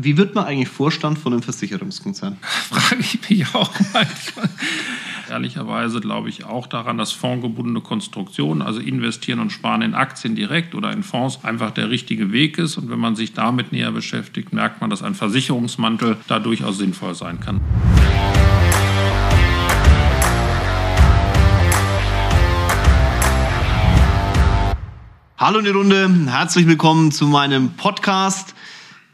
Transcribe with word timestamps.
Wie 0.00 0.16
wird 0.16 0.36
man 0.36 0.44
eigentlich 0.44 0.68
Vorstand 0.68 1.18
von 1.18 1.32
einem 1.32 1.42
Versicherungskonzern? 1.42 2.36
Frage 2.40 3.00
ich 3.00 3.18
mich 3.28 3.52
auch 3.52 3.72
manchmal. 3.92 4.48
Ehrlicherweise 5.28 5.98
glaube 5.98 6.28
ich 6.28 6.44
auch 6.44 6.68
daran, 6.68 6.98
dass 6.98 7.10
fondgebundene 7.10 7.80
Konstruktion, 7.80 8.62
also 8.62 8.78
investieren 8.78 9.40
und 9.40 9.50
sparen 9.50 9.82
in 9.82 9.94
Aktien 9.94 10.36
direkt 10.36 10.76
oder 10.76 10.92
in 10.92 11.02
Fonds, 11.02 11.40
einfach 11.42 11.72
der 11.72 11.90
richtige 11.90 12.30
Weg 12.30 12.58
ist. 12.58 12.76
Und 12.76 12.90
wenn 12.90 13.00
man 13.00 13.16
sich 13.16 13.32
damit 13.32 13.72
näher 13.72 13.90
beschäftigt, 13.90 14.52
merkt 14.52 14.80
man, 14.80 14.88
dass 14.88 15.02
ein 15.02 15.16
Versicherungsmantel 15.16 16.16
da 16.28 16.38
durchaus 16.38 16.78
sinnvoll 16.78 17.16
sein 17.16 17.40
kann. 17.40 17.60
Hallo 25.38 25.58
in 25.58 25.64
die 25.64 25.70
Runde, 25.72 26.08
herzlich 26.28 26.68
willkommen 26.68 27.10
zu 27.10 27.26
meinem 27.26 27.70
Podcast. 27.70 28.54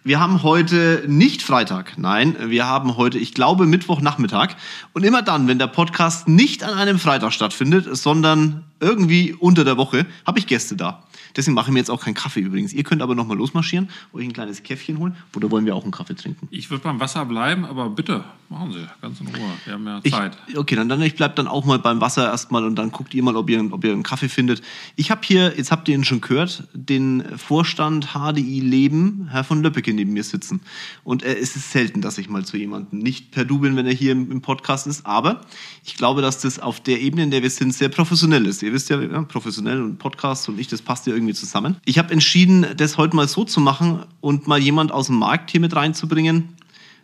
Wir 0.06 0.20
haben 0.20 0.42
heute 0.42 1.02
nicht 1.06 1.40
Freitag, 1.40 1.96
nein, 1.96 2.36
wir 2.38 2.66
haben 2.66 2.98
heute, 2.98 3.18
ich 3.18 3.32
glaube, 3.32 3.64
Mittwochnachmittag. 3.64 4.54
Und 4.92 5.02
immer 5.02 5.22
dann, 5.22 5.48
wenn 5.48 5.58
der 5.58 5.66
Podcast 5.66 6.28
nicht 6.28 6.62
an 6.62 6.74
einem 6.74 6.98
Freitag 6.98 7.32
stattfindet, 7.32 7.88
sondern 7.96 8.64
irgendwie 8.80 9.32
unter 9.32 9.64
der 9.64 9.78
Woche, 9.78 10.04
habe 10.26 10.38
ich 10.38 10.46
Gäste 10.46 10.76
da. 10.76 11.04
Deswegen 11.36 11.54
mache 11.54 11.70
ich 11.70 11.72
mir 11.72 11.80
jetzt 11.80 11.90
auch 11.90 12.02
keinen 12.02 12.14
Kaffee 12.14 12.40
übrigens. 12.40 12.72
Ihr 12.72 12.84
könnt 12.84 13.02
aber 13.02 13.14
nochmal 13.14 13.36
losmarschieren, 13.36 13.88
euch 14.12 14.24
ein 14.24 14.32
kleines 14.32 14.62
Käffchen 14.62 14.98
holen. 14.98 15.16
Oder 15.34 15.50
wollen 15.50 15.66
wir 15.66 15.74
auch 15.74 15.82
einen 15.82 15.92
Kaffee 15.92 16.14
trinken? 16.14 16.48
Ich 16.50 16.70
würde 16.70 16.84
beim 16.84 17.00
Wasser 17.00 17.24
bleiben, 17.24 17.64
aber 17.64 17.90
bitte, 17.90 18.24
machen 18.48 18.72
Sie, 18.72 18.86
ganz 19.02 19.20
in 19.20 19.26
Ruhe. 19.28 19.50
Wir 19.64 19.74
haben 19.74 19.86
ja 19.86 20.02
Zeit. 20.02 20.36
Ich, 20.46 20.56
okay, 20.56 20.76
dann, 20.76 20.88
dann 20.88 21.02
ich 21.02 21.16
bleibe 21.16 21.34
dann 21.34 21.48
auch 21.48 21.64
mal 21.64 21.78
beim 21.78 22.00
Wasser 22.00 22.24
erstmal 22.26 22.64
und 22.64 22.76
dann 22.76 22.92
guckt 22.92 23.14
ihr 23.14 23.22
mal, 23.22 23.36
ob 23.36 23.50
ihr, 23.50 23.72
ob 23.72 23.84
ihr 23.84 23.92
einen 23.92 24.02
Kaffee 24.02 24.28
findet. 24.28 24.62
Ich 24.96 25.10
habe 25.10 25.22
hier, 25.24 25.54
jetzt 25.56 25.70
habt 25.70 25.88
ihr 25.88 25.94
ihn 25.94 26.04
schon 26.04 26.20
gehört, 26.20 26.68
den 26.72 27.24
Vorstand 27.36 28.10
HDI 28.12 28.60
Leben, 28.60 29.28
Herr 29.30 29.44
von 29.44 29.62
Löppeke, 29.62 29.92
neben 29.92 30.12
mir 30.12 30.24
sitzen. 30.24 30.60
Und 31.02 31.22
äh, 31.22 31.34
es 31.34 31.56
ist 31.56 31.72
selten, 31.72 32.00
dass 32.00 32.18
ich 32.18 32.28
mal 32.28 32.44
zu 32.44 32.56
jemandem, 32.56 33.00
nicht 33.00 33.32
per 33.32 33.44
Du 33.44 33.58
bin, 33.58 33.76
wenn 33.76 33.86
er 33.86 33.92
hier 33.92 34.12
im, 34.12 34.30
im 34.30 34.40
Podcast 34.40 34.86
ist, 34.86 35.04
aber 35.06 35.40
ich 35.84 35.96
glaube, 35.96 36.22
dass 36.22 36.40
das 36.40 36.58
auf 36.58 36.80
der 36.80 37.00
Ebene, 37.00 37.24
in 37.24 37.30
der 37.30 37.42
wir 37.42 37.50
sind, 37.50 37.74
sehr 37.74 37.88
professionell 37.88 38.46
ist. 38.46 38.62
Ihr 38.62 38.72
wisst 38.72 38.90
ja, 38.90 39.00
ja 39.00 39.22
professionell 39.22 39.82
und 39.82 39.98
Podcast 39.98 40.48
und 40.48 40.58
ich, 40.60 40.68
das 40.68 40.82
passt 40.82 41.06
ja 41.06 41.14
irgendwie 41.14 41.23
irgendwie 41.24 41.34
zusammen. 41.34 41.76
Ich 41.84 41.98
habe 41.98 42.12
entschieden, 42.12 42.66
das 42.76 42.98
heute 42.98 43.16
mal 43.16 43.28
so 43.28 43.44
zu 43.44 43.60
machen 43.60 44.04
und 44.20 44.46
mal 44.46 44.58
jemand 44.58 44.92
aus 44.92 45.06
dem 45.06 45.16
Markt 45.16 45.50
hier 45.50 45.60
mit 45.60 45.74
reinzubringen, 45.74 46.50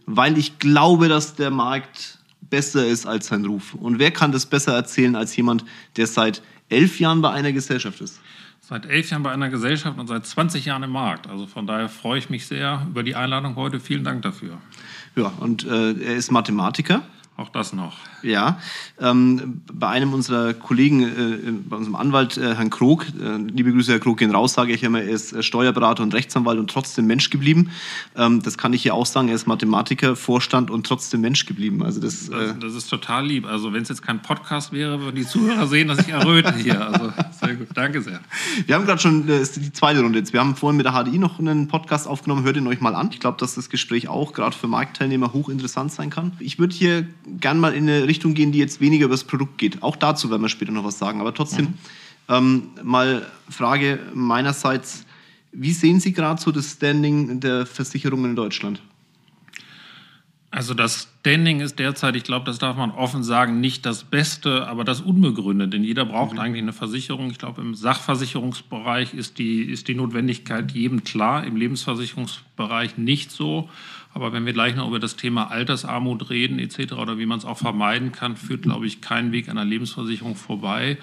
weil 0.07 0.39
ich 0.39 0.59
glaube, 0.59 1.09
dass 1.09 1.35
der 1.35 1.51
Markt 1.51 2.19
besser 2.51 2.87
ist 2.87 3.07
als 3.07 3.29
sein 3.29 3.45
Ruf. 3.45 3.75
Und 3.75 3.99
wer 3.99 4.11
kann 4.11 4.33
das 4.33 4.47
besser 4.47 4.75
erzählen 4.75 5.17
als 5.17 5.35
jemand, 5.37 5.65
der 5.97 6.07
seit 6.07 6.43
elf 6.69 7.01
Jahren 7.01 7.23
bei 7.23 7.31
einer 7.31 7.53
Gesellschaft 7.53 8.01
ist? 8.01 8.21
Seit 8.61 8.87
elf 8.87 9.11
Jahren 9.11 9.23
bei 9.23 9.33
einer 9.33 9.49
Gesellschaft 9.49 9.99
und 9.99 10.07
seit 10.07 10.27
20 10.27 10.65
Jahren 10.65 10.83
im 10.83 10.91
Markt. 10.91 11.27
Also 11.27 11.47
von 11.47 11.67
daher 11.67 11.89
freue 11.89 12.19
ich 12.19 12.31
mich 12.31 12.47
sehr 12.47 12.87
über 12.89 13.03
die 13.03 13.17
Einladung 13.17 13.57
heute. 13.57 13.81
Vielen 13.81 14.05
Dank 14.05 14.23
dafür. 14.23 14.59
Ja, 15.17 15.33
und 15.41 15.65
äh, 15.65 15.93
er 15.93 16.15
ist 16.15 16.31
Mathematiker. 16.31 17.03
Auch 17.41 17.49
das 17.49 17.73
noch. 17.73 17.97
Ja, 18.23 18.59
ähm, 19.01 19.63
bei 19.73 19.89
einem 19.89 20.13
unserer 20.13 20.53
Kollegen, 20.53 21.03
äh, 21.03 21.53
bei 21.71 21.77
unserem 21.77 21.97
Anwalt, 21.97 22.37
äh, 22.37 22.55
Herrn 22.55 22.69
Krog, 22.69 23.07
äh, 23.19 23.37
liebe 23.39 23.73
Grüße, 23.73 23.93
Herr 23.93 23.99
Krog, 23.99 24.19
gehen 24.19 24.31
raus, 24.31 24.53
sage 24.53 24.75
ich 24.75 24.83
immer, 24.83 25.01
er 25.01 25.09
ist 25.09 25.33
äh, 25.33 25.43
Steuerberater 25.43 26.03
und 26.03 26.13
Rechtsanwalt 26.13 26.59
und 26.59 26.69
trotzdem 26.69 27.07
Mensch 27.07 27.31
geblieben. 27.31 27.71
Ähm, 28.15 28.43
das 28.43 28.59
kann 28.59 28.75
ich 28.75 28.83
hier 28.83 28.95
auch 28.95 29.07
sagen, 29.07 29.29
er 29.29 29.37
ist 29.37 29.47
Mathematiker, 29.47 30.17
Vorstand 30.17 30.71
und 30.71 30.87
trotzdem 30.87 31.23
Mensch 31.23 31.47
geblieben. 31.47 31.83
Also 31.83 31.99
das, 31.99 32.29
das, 32.29 32.51
äh, 32.51 32.59
das 32.61 32.75
ist 32.75 32.91
total 32.91 33.27
lieb. 33.27 33.47
Also 33.47 33.73
wenn 33.73 33.85
es 33.85 33.89
jetzt 33.89 34.03
kein 34.03 34.21
Podcast 34.21 34.71
wäre, 34.71 35.01
würden 35.01 35.17
die 35.17 35.27
Zuhörer 35.27 35.67
sehen, 35.67 35.89
dass 35.89 36.01
ich 36.01 36.11
erröte 36.11 36.55
hier. 36.57 36.89
Also 36.89 37.11
sehr 37.41 37.55
gut, 37.55 37.69
danke 37.73 38.03
sehr. 38.03 38.21
Wir 38.67 38.75
haben 38.75 38.85
gerade 38.85 39.01
schon, 39.01 39.27
das 39.27 39.41
ist 39.41 39.57
die 39.57 39.73
zweite 39.73 40.03
Runde 40.03 40.19
jetzt. 40.19 40.35
Wir 40.35 40.41
haben 40.41 40.57
vorhin 40.57 40.77
mit 40.77 40.85
der 40.85 40.93
HDI 40.93 41.17
noch 41.17 41.39
einen 41.39 41.69
Podcast 41.69 42.07
aufgenommen, 42.07 42.45
hört 42.45 42.59
ihn 42.59 42.67
euch 42.67 42.83
mal 42.83 42.95
an. 42.95 43.09
Ich 43.13 43.21
glaube, 43.21 43.39
dass 43.39 43.55
das 43.55 43.71
Gespräch 43.71 44.09
auch 44.09 44.35
gerade 44.35 44.55
für 44.55 44.69
Marktteilnehmer 44.69 45.33
hochinteressant 45.33 45.91
sein 45.91 46.11
kann. 46.11 46.33
Ich 46.39 46.59
würde 46.59 46.75
hier 46.75 47.07
gern 47.39 47.59
mal 47.59 47.75
in 47.75 47.89
eine 47.89 48.07
Richtung 48.07 48.35
gehen, 48.35 48.53
die 48.53 48.59
jetzt 48.59 48.81
weniger 48.81 49.07
über 49.07 49.15
das 49.15 49.25
Produkt 49.25 49.59
geht. 49.59 49.83
Auch 49.83 49.97
dazu 49.97 50.31
werden 50.31 50.43
wir 50.43 50.49
später 50.49 50.73
noch 50.73 50.85
was 50.85 50.99
sagen. 50.99 51.21
Aber 51.21 51.35
trotzdem 51.35 51.67
mhm. 51.67 51.75
ähm, 52.29 52.63
mal 52.83 53.27
Frage 53.49 54.01
meinerseits, 54.15 55.05
wie 55.53 55.73
sehen 55.73 56.01
Sie 56.01 56.13
gerade 56.13 56.41
so 56.41 56.53
das 56.53 56.73
Standing 56.73 57.41
der 57.41 57.67
Versicherungen 57.67 58.31
in 58.31 58.37
Deutschland? 58.37 58.81
Also 60.53 60.75
das 60.75 61.09
Standing 61.21 61.61
ist 61.61 61.79
derzeit, 61.79 62.17
ich 62.17 62.25
glaube, 62.25 62.47
das 62.47 62.59
darf 62.59 62.77
man 62.77 62.91
offen 62.91 63.23
sagen, 63.23 63.61
nicht 63.61 63.87
das 63.87 64.03
Beste, 64.03 64.67
aber 64.67 64.83
das 64.83 65.01
Unbegründete. 65.01 65.71
Denn 65.71 65.85
jeder 65.85 66.05
braucht 66.05 66.33
mhm. 66.33 66.41
eigentlich 66.41 66.63
eine 66.63 66.73
Versicherung. 66.73 67.31
Ich 67.31 67.39
glaube, 67.39 67.61
im 67.61 67.75
Sachversicherungsbereich 67.75 69.15
ist 69.15 69.39
die, 69.39 69.63
ist 69.63 69.87
die 69.87 69.95
Notwendigkeit 69.95 70.73
jedem 70.73 71.05
klar, 71.05 71.45
im 71.45 71.55
Lebensversicherungsbereich 71.55 72.99
nicht 72.99 73.31
so. 73.31 73.71
Aber 74.13 74.33
wenn 74.33 74.45
wir 74.45 74.53
gleich 74.53 74.75
noch 74.75 74.89
über 74.89 74.99
das 74.99 75.17
Thema 75.17 75.51
Altersarmut 75.51 76.31
reden 76.31 76.59
etc. 76.59 76.95
oder 76.95 77.19
wie 77.19 77.27
man 77.27 77.39
es 77.39 77.45
auch 77.45 77.59
vermeiden 77.59 78.13
kann, 78.13 78.37
führt, 78.37 78.63
glaube 78.63 78.87
ich, 78.87 79.01
kein 79.01 79.33
Weg 79.33 79.49
einer 79.49 79.65
Lebensversicherung 79.65 80.35
vorbei. 80.35 80.99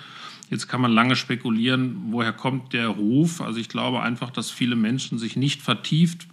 Jetzt 0.50 0.68
kann 0.68 0.82
man 0.82 0.92
lange 0.92 1.16
spekulieren, 1.16 1.98
woher 2.10 2.34
kommt 2.34 2.74
der 2.74 2.88
Ruf. 2.88 3.42
Also 3.42 3.60
ich 3.60 3.70
glaube 3.70 4.02
einfach, 4.02 4.30
dass 4.30 4.50
viele 4.50 4.76
Menschen 4.76 5.18
sich 5.18 5.36
nicht 5.36 5.62
vertieft 5.62 6.28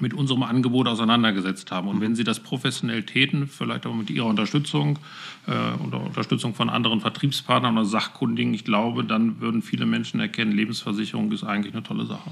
mit 0.00 0.12
unserem 0.12 0.42
Angebot 0.42 0.88
auseinandergesetzt 0.88 1.70
haben. 1.70 1.86
Und 1.86 2.00
wenn 2.00 2.16
Sie 2.16 2.24
das 2.24 2.40
professionell 2.40 3.04
täten, 3.04 3.46
vielleicht 3.46 3.86
auch 3.86 3.94
mit 3.94 4.10
Ihrer 4.10 4.26
Unterstützung 4.26 4.98
äh, 5.46 5.84
oder 5.86 6.00
Unterstützung 6.00 6.54
von 6.54 6.68
anderen 6.68 7.00
Vertriebspartnern 7.00 7.76
oder 7.76 7.86
Sachkundigen, 7.86 8.54
ich 8.54 8.64
glaube, 8.64 9.04
dann 9.04 9.40
würden 9.40 9.62
viele 9.62 9.86
Menschen 9.86 10.18
erkennen, 10.18 10.50
Lebensversicherung 10.50 11.30
ist 11.30 11.44
eigentlich 11.44 11.74
eine 11.74 11.84
tolle 11.84 12.06
Sache. 12.06 12.30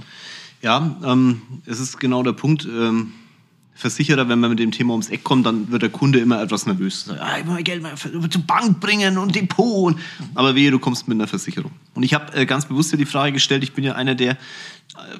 Ja, 0.61 0.97
ähm, 1.05 1.43
es 1.65 1.79
ist 1.79 1.99
genau 1.99 2.25
der 2.25 2.33
Punkt. 2.33 2.65
Ähm 2.67 3.13
Versicherer, 3.83 4.29
wenn 4.29 4.39
man 4.39 4.51
mit 4.51 4.61
dem 4.61 4.71
Thema 4.71 4.93
ums 4.93 5.11
Eck 5.11 5.25
kommt, 5.25 5.45
dann 5.45 5.71
wird 5.71 5.83
der 5.83 5.91
Kunde 5.91 6.21
immer 6.21 6.41
etwas 6.41 6.67
nervös. 6.67 7.07
Sagt, 7.07 7.21
ah, 7.21 7.39
ich 7.39 7.45
will 7.45 7.55
mein 7.55 7.65
Geld 7.65 7.83
mal 7.83 7.95
zur 7.97 8.43
Bank 8.43 8.81
bringen 8.81 9.19
und 9.19 9.35
Depot. 9.35 9.95
Aber 10.35 10.55
wehe, 10.55 10.71
du 10.71 10.79
kommst 10.79 11.09
mit 11.09 11.17
einer 11.17 11.27
Versicherung. 11.27 11.73
Und 11.95 12.05
ich 12.05 12.15
habe 12.15 12.33
äh, 12.35 12.47
ganz 12.47 12.67
bewusst 12.67 12.93
dir 12.93 12.97
die 12.97 13.07
Frage 13.07 13.33
gestellt, 13.33 13.65
ich 13.65 13.73
bin 13.73 13.83
ja 13.83 13.95
einer 13.95 14.15
der, 14.15 14.33
äh, 14.33 14.37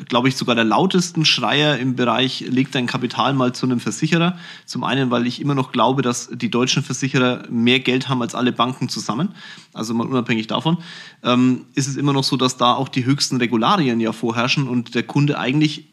glaube 0.09 0.29
ich, 0.29 0.37
sogar 0.37 0.55
der 0.55 0.65
lautesten 0.65 1.25
Schreier 1.25 1.77
im 1.79 1.97
Bereich, 1.97 2.45
legt 2.49 2.77
dein 2.77 2.87
Kapital 2.87 3.35
mal 3.35 3.53
zu 3.53 3.67
einem 3.67 3.81
Versicherer. 3.81 4.39
Zum 4.65 4.85
einen, 4.85 5.11
weil 5.11 5.27
ich 5.27 5.41
immer 5.41 5.57
noch 5.57 5.73
glaube, 5.73 6.03
dass 6.03 6.31
die 6.33 6.51
deutschen 6.51 6.85
Versicherer 6.85 7.43
mehr 7.51 7.81
Geld 7.81 8.09
haben 8.09 8.23
als 8.23 8.37
alle 8.37 8.53
Banken 8.53 8.89
zusammen. 8.89 9.31
Also 9.75 9.93
mal 9.93 10.07
unabhängig 10.07 10.47
davon, 10.47 10.79
ähm, 11.25 11.67
ist 11.75 11.89
es 11.89 11.97
immer 11.97 12.13
noch 12.13 12.25
so, 12.25 12.37
dass 12.37 12.57
da 12.57 12.75
auch 12.75 12.89
die 12.89 13.05
höchsten 13.05 13.39
Regularien 13.39 13.99
ja 13.99 14.13
vorherrschen 14.13 14.69
und 14.69 14.95
der 14.95 15.03
Kunde 15.03 15.39
eigentlich 15.39 15.92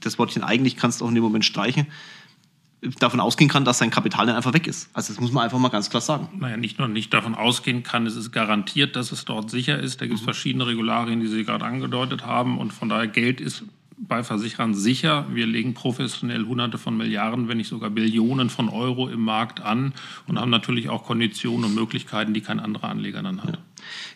das 0.00 0.18
Wortchen 0.18 0.42
eigentlich 0.42 0.76
kannst 0.76 1.00
du 1.00 1.04
auch 1.04 1.08
in 1.08 1.14
dem 1.14 1.24
Moment 1.24 1.44
streichen, 1.44 1.86
davon 2.98 3.20
ausgehen 3.20 3.50
kann, 3.50 3.64
dass 3.64 3.78
sein 3.78 3.90
Kapital 3.90 4.26
dann 4.26 4.36
einfach 4.36 4.54
weg 4.54 4.66
ist. 4.66 4.88
Also 4.94 5.12
das 5.12 5.20
muss 5.20 5.32
man 5.32 5.44
einfach 5.44 5.58
mal 5.58 5.68
ganz 5.68 5.90
klar 5.90 6.00
sagen. 6.00 6.28
Naja, 6.38 6.56
nicht 6.56 6.78
nur 6.78 6.88
nicht 6.88 7.12
davon 7.12 7.34
ausgehen 7.34 7.82
kann, 7.82 8.06
es 8.06 8.16
ist 8.16 8.32
garantiert, 8.32 8.96
dass 8.96 9.12
es 9.12 9.24
dort 9.24 9.50
sicher 9.50 9.78
ist. 9.78 10.00
Da 10.00 10.06
gibt 10.06 10.16
es 10.16 10.22
mhm. 10.22 10.24
verschiedene 10.24 10.66
Regularien, 10.66 11.20
die 11.20 11.26
Sie 11.26 11.44
gerade 11.44 11.64
angedeutet 11.64 12.24
haben. 12.24 12.58
Und 12.58 12.72
von 12.72 12.88
daher 12.88 13.06
Geld 13.06 13.40
ist 13.40 13.64
bei 13.98 14.24
Versicherern 14.24 14.74
sicher. 14.74 15.26
Wir 15.30 15.46
legen 15.46 15.74
professionell 15.74 16.46
Hunderte 16.46 16.78
von 16.78 16.96
Milliarden, 16.96 17.48
wenn 17.48 17.58
nicht 17.58 17.68
sogar 17.68 17.90
Billionen 17.90 18.48
von 18.48 18.70
Euro 18.70 19.08
im 19.08 19.20
Markt 19.20 19.60
an 19.60 19.92
und 20.26 20.38
haben 20.38 20.50
natürlich 20.50 20.88
auch 20.88 21.04
Konditionen 21.04 21.66
und 21.66 21.74
Möglichkeiten, 21.74 22.32
die 22.32 22.40
kein 22.40 22.60
anderer 22.60 22.88
Anleger 22.88 23.22
dann 23.22 23.42
hat. 23.42 23.56
Ja. 23.56 23.62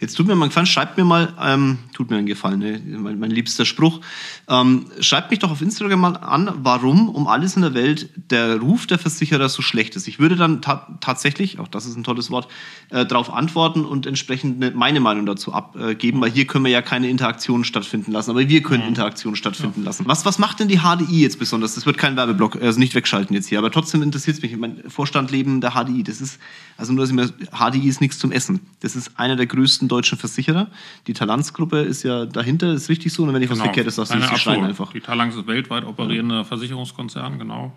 Jetzt 0.00 0.14
tut 0.14 0.26
mir 0.26 0.34
mal 0.34 0.44
einen 0.44 0.50
Gefallen, 0.50 0.66
schreibt 0.66 0.96
mir 0.96 1.04
mal, 1.04 1.34
ähm, 1.40 1.78
tut 1.92 2.10
mir 2.10 2.16
einen 2.16 2.26
Gefallen, 2.26 2.58
ne? 2.58 2.80
mein, 2.98 3.18
mein, 3.18 3.30
liebster 3.30 3.64
Spruch, 3.64 4.00
ähm, 4.48 4.86
schreibt 5.00 5.30
mich 5.30 5.40
doch 5.40 5.50
auf 5.50 5.60
Instagram 5.60 6.00
mal 6.00 6.16
an, 6.16 6.52
warum 6.62 7.08
um 7.08 7.26
alles 7.26 7.56
in 7.56 7.62
der 7.62 7.74
Welt 7.74 8.10
der 8.30 8.58
Ruf 8.58 8.86
der 8.86 8.98
Versicherer 8.98 9.48
so 9.48 9.62
schlecht 9.62 9.96
ist. 9.96 10.08
Ich 10.08 10.18
würde 10.18 10.36
dann 10.36 10.62
ta 10.62 10.98
tatsächlich, 11.00 11.58
auch 11.58 11.68
das 11.68 11.86
ist 11.86 11.96
ein 11.96 12.04
tolles 12.04 12.30
Wort, 12.30 12.48
äh, 12.90 13.04
darauf 13.04 13.32
antworten 13.32 13.84
und 13.84 14.06
entsprechend 14.06 14.62
eine, 14.62 14.74
meine 14.74 15.00
Meinung 15.00 15.26
dazu 15.26 15.52
abgeben, 15.52 16.20
weil 16.20 16.30
hier 16.30 16.46
können 16.46 16.64
wir 16.64 16.72
ja 16.72 16.82
keine 16.82 17.08
Interaktionen 17.08 17.64
stattfinden 17.64 18.12
lassen, 18.12 18.30
aber 18.30 18.48
wir 18.48 18.62
können. 18.62 18.84
Interaktionen 18.94 19.36
stattfinden 19.36 19.80
ja. 19.80 19.86
lassen. 19.86 20.04
Was, 20.06 20.24
was 20.24 20.38
macht 20.38 20.60
denn 20.60 20.68
die 20.68 20.78
HDI 20.78 21.22
jetzt 21.22 21.38
besonders? 21.38 21.74
Das 21.74 21.86
wird 21.86 21.98
kein 21.98 22.16
Werbeblock, 22.16 22.60
also 22.60 22.78
nicht 22.78 22.94
wegschalten 22.94 23.34
jetzt 23.34 23.48
hier, 23.48 23.58
aber 23.58 23.70
trotzdem 23.70 24.02
interessiert 24.02 24.36
es 24.36 24.42
mich. 24.42 24.56
Mein 24.56 24.82
Vorstandleben 24.88 25.60
der 25.60 25.72
HDI, 25.72 26.02
das 26.02 26.20
ist, 26.20 26.38
also 26.76 26.92
nur, 26.92 27.02
dass 27.02 27.10
ich 27.10 27.16
mir, 27.16 27.28
HDI 27.52 27.88
ist 27.88 28.00
nichts 28.00 28.18
zum 28.18 28.32
Essen. 28.32 28.60
Das 28.80 28.96
ist 28.96 29.18
einer 29.18 29.36
der 29.36 29.46
größten 29.54 29.88
deutschen 29.88 30.18
Versicherer. 30.18 30.68
Die 31.06 31.12
Talanz-Gruppe 31.12 31.80
ist 31.80 32.02
ja 32.02 32.26
dahinter, 32.26 32.72
ist 32.72 32.88
richtig 32.88 33.12
so. 33.12 33.22
Und 33.22 33.32
wenn 33.32 33.42
ich 33.42 33.48
genau. 33.48 33.60
was 33.60 33.66
verkehrt 33.66 33.90
sagst 33.92 34.14
du, 34.14 34.18
die 34.18 34.38
schreien 34.38 34.64
einfach. 34.64 34.92
Die 34.92 35.00
Talanz 35.00 35.34
ist 35.36 35.46
weltweit 35.46 35.84
operierender 35.84 36.36
ja. 36.36 36.44
Versicherungskonzern, 36.44 37.38
genau. 37.38 37.72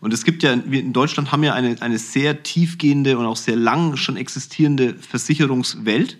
Und 0.00 0.14
es 0.14 0.24
gibt 0.24 0.42
ja, 0.42 0.56
wir 0.64 0.80
in 0.80 0.92
Deutschland 0.92 1.32
haben 1.32 1.42
ja 1.42 1.54
eine, 1.54 1.76
eine 1.80 1.98
sehr 1.98 2.42
tiefgehende 2.42 3.18
und 3.18 3.26
auch 3.26 3.36
sehr 3.36 3.56
lang 3.56 3.96
schon 3.96 4.16
existierende 4.16 4.94
Versicherungswelt. 4.94 6.18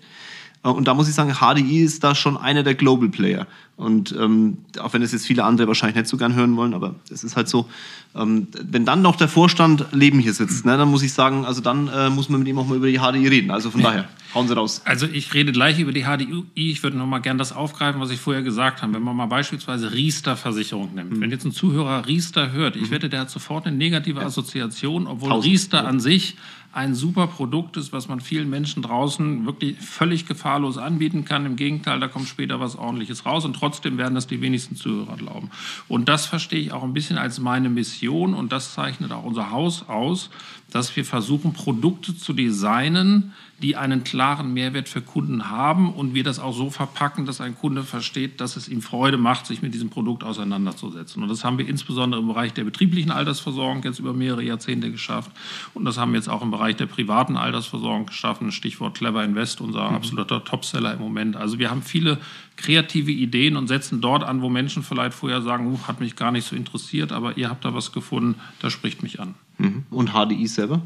Äh, 0.63 0.69
und 0.69 0.87
da 0.87 0.93
muss 0.93 1.07
ich 1.07 1.15
sagen, 1.15 1.33
HDI 1.33 1.83
ist 1.83 2.03
da 2.03 2.15
schon 2.15 2.37
einer 2.37 2.63
der 2.63 2.75
Global 2.75 3.09
Player. 3.09 3.47
Und 3.79 4.13
ähm, 4.19 4.57
auch 4.81 4.91
wenn 4.91 5.01
es 5.01 5.13
jetzt 5.13 5.25
viele 5.25 5.45
andere 5.45 5.67
wahrscheinlich 5.67 5.95
nicht 5.95 6.09
so 6.09 6.17
gern 6.17 6.35
hören 6.35 6.57
wollen, 6.57 6.73
aber 6.73 6.95
es 7.09 7.23
ist 7.23 7.37
halt 7.37 7.47
so, 7.47 7.69
ähm, 8.13 8.49
wenn 8.61 8.83
dann 8.83 9.01
noch 9.01 9.15
der 9.15 9.29
Vorstand 9.29 9.85
neben 9.93 10.19
hier 10.19 10.33
sitzt, 10.33 10.65
ne, 10.65 10.77
dann 10.77 10.91
muss 10.91 11.01
ich 11.01 11.13
sagen, 11.13 11.45
also 11.45 11.61
dann 11.61 11.87
äh, 11.87 12.09
muss 12.09 12.27
man 12.27 12.39
mit 12.39 12.49
ihm 12.49 12.57
auch 12.57 12.67
mal 12.67 12.75
über 12.75 12.87
die 12.87 12.97
HDI 12.97 13.29
reden. 13.29 13.51
Also 13.51 13.71
von 13.71 13.81
daher, 13.81 14.09
hauen 14.35 14.49
Sie 14.49 14.53
raus. 14.53 14.81
Also 14.83 15.05
ich 15.05 15.33
rede 15.33 15.53
gleich 15.53 15.79
über 15.79 15.93
die 15.93 16.03
HDI. 16.03 16.43
Ich 16.55 16.83
würde 16.83 16.97
noch 16.97 17.05
mal 17.05 17.19
gern 17.19 17.37
das 17.37 17.53
aufgreifen, 17.53 18.01
was 18.01 18.11
ich 18.11 18.19
vorher 18.19 18.43
gesagt 18.43 18.81
habe. 18.81 18.95
Wenn 18.95 19.01
man 19.01 19.15
mal 19.15 19.27
beispielsweise 19.27 19.93
Riester-Versicherung 19.93 20.93
nimmt. 20.93 21.13
Mhm. 21.13 21.21
Wenn 21.21 21.31
jetzt 21.31 21.45
ein 21.45 21.53
Zuhörer 21.53 22.05
Riester 22.05 22.51
hört, 22.51 22.75
ich 22.75 22.89
mhm. 22.89 22.91
wette, 22.91 23.07
der 23.07 23.21
hat 23.21 23.29
sofort 23.29 23.65
eine 23.65 23.77
negative 23.77 24.19
Assoziation, 24.19 25.07
obwohl 25.07 25.29
Tausend. 25.29 25.53
Riester 25.53 25.87
an 25.87 26.01
sich 26.01 26.35
ein 26.71 26.93
super 26.93 27.27
Produkt 27.27 27.77
ist, 27.77 27.93
was 27.93 28.07
man 28.07 28.19
vielen 28.19 28.49
Menschen 28.49 28.83
draußen 28.83 29.45
wirklich 29.45 29.77
völlig 29.79 30.27
gefahrlos 30.27 30.77
anbieten 30.77 31.25
kann. 31.25 31.45
Im 31.45 31.55
Gegenteil, 31.55 31.99
da 31.99 32.07
kommt 32.07 32.27
später 32.27 32.59
was 32.59 32.75
Ordentliches 32.75 33.25
raus 33.25 33.43
und 33.45 33.55
trotzdem 33.55 33.68
werden 33.83 34.15
das 34.15 34.27
die 34.27 34.41
wenigsten 34.41 34.75
Zuhörer 34.75 35.17
glauben. 35.17 35.49
Und 35.87 36.09
das 36.09 36.25
verstehe 36.25 36.59
ich 36.59 36.71
auch 36.71 36.83
ein 36.83 36.93
bisschen 36.93 37.17
als 37.17 37.39
meine 37.39 37.69
Mission 37.69 38.33
und 38.33 38.51
das 38.51 38.73
zeichnet 38.73 39.11
auch 39.11 39.23
unser 39.23 39.51
Haus 39.51 39.87
aus, 39.87 40.29
dass 40.71 40.95
wir 40.95 41.05
versuchen, 41.05 41.53
Produkte 41.53 42.15
zu 42.15 42.33
designen, 42.33 43.33
die 43.61 43.75
einen 43.75 44.03
klaren 44.03 44.53
Mehrwert 44.53 44.87
für 44.87 45.01
Kunden 45.01 45.49
haben 45.49 45.93
und 45.93 46.13
wir 46.13 46.23
das 46.23 46.39
auch 46.39 46.53
so 46.53 46.69
verpacken, 46.69 47.25
dass 47.25 47.41
ein 47.41 47.57
Kunde 47.57 47.83
versteht, 47.83 48.39
dass 48.39 48.55
es 48.55 48.69
ihm 48.69 48.81
Freude 48.81 49.17
macht, 49.17 49.45
sich 49.45 49.61
mit 49.61 49.73
diesem 49.73 49.89
Produkt 49.89 50.23
auseinanderzusetzen. 50.23 51.21
Und 51.21 51.29
das 51.29 51.43
haben 51.43 51.57
wir 51.57 51.67
insbesondere 51.67 52.21
im 52.21 52.27
Bereich 52.27 52.53
der 52.53 52.63
betrieblichen 52.63 53.11
Altersversorgung 53.11 53.83
jetzt 53.83 53.99
über 53.99 54.13
mehrere 54.13 54.43
Jahrzehnte 54.43 54.91
geschafft. 54.91 55.31
Und 55.73 55.85
das 55.85 55.97
haben 55.97 56.13
wir 56.13 56.17
jetzt 56.17 56.29
auch 56.29 56.41
im 56.41 56.51
Bereich 56.51 56.77
der 56.77 56.85
privaten 56.85 57.35
Altersversorgung 57.35 58.05
geschaffen. 58.05 58.51
Stichwort 58.51 58.97
Clever 58.97 59.23
Invest, 59.23 59.59
unser 59.59 59.89
mhm. 59.89 59.95
absoluter 59.95 60.43
Topseller 60.43 60.93
im 60.93 60.99
Moment. 60.99 61.35
Also 61.35 61.59
wir 61.59 61.69
haben 61.69 61.81
viele 61.81 62.17
kreative 62.55 63.11
Ideen 63.11 63.55
und 63.55 63.67
setzen 63.67 64.01
dort 64.01 64.23
an, 64.23 64.41
wo 64.41 64.49
Menschen 64.49 64.83
vielleicht 64.83 65.13
vorher 65.13 65.41
sagen, 65.41 65.67
uh, 65.67 65.79
hat 65.87 65.99
mich 65.99 66.15
gar 66.15 66.31
nicht 66.31 66.45
so 66.45 66.55
interessiert, 66.55 67.11
aber 67.11 67.37
ihr 67.37 67.49
habt 67.49 67.63
da 67.65 67.73
was 67.73 67.91
gefunden, 67.91 68.35
das 68.59 68.73
spricht 68.73 69.01
mich 69.01 69.19
an. 69.19 69.35
Mhm. 69.57 69.83
Und 69.89 70.11
HDI 70.11 70.47
selber? 70.59 70.81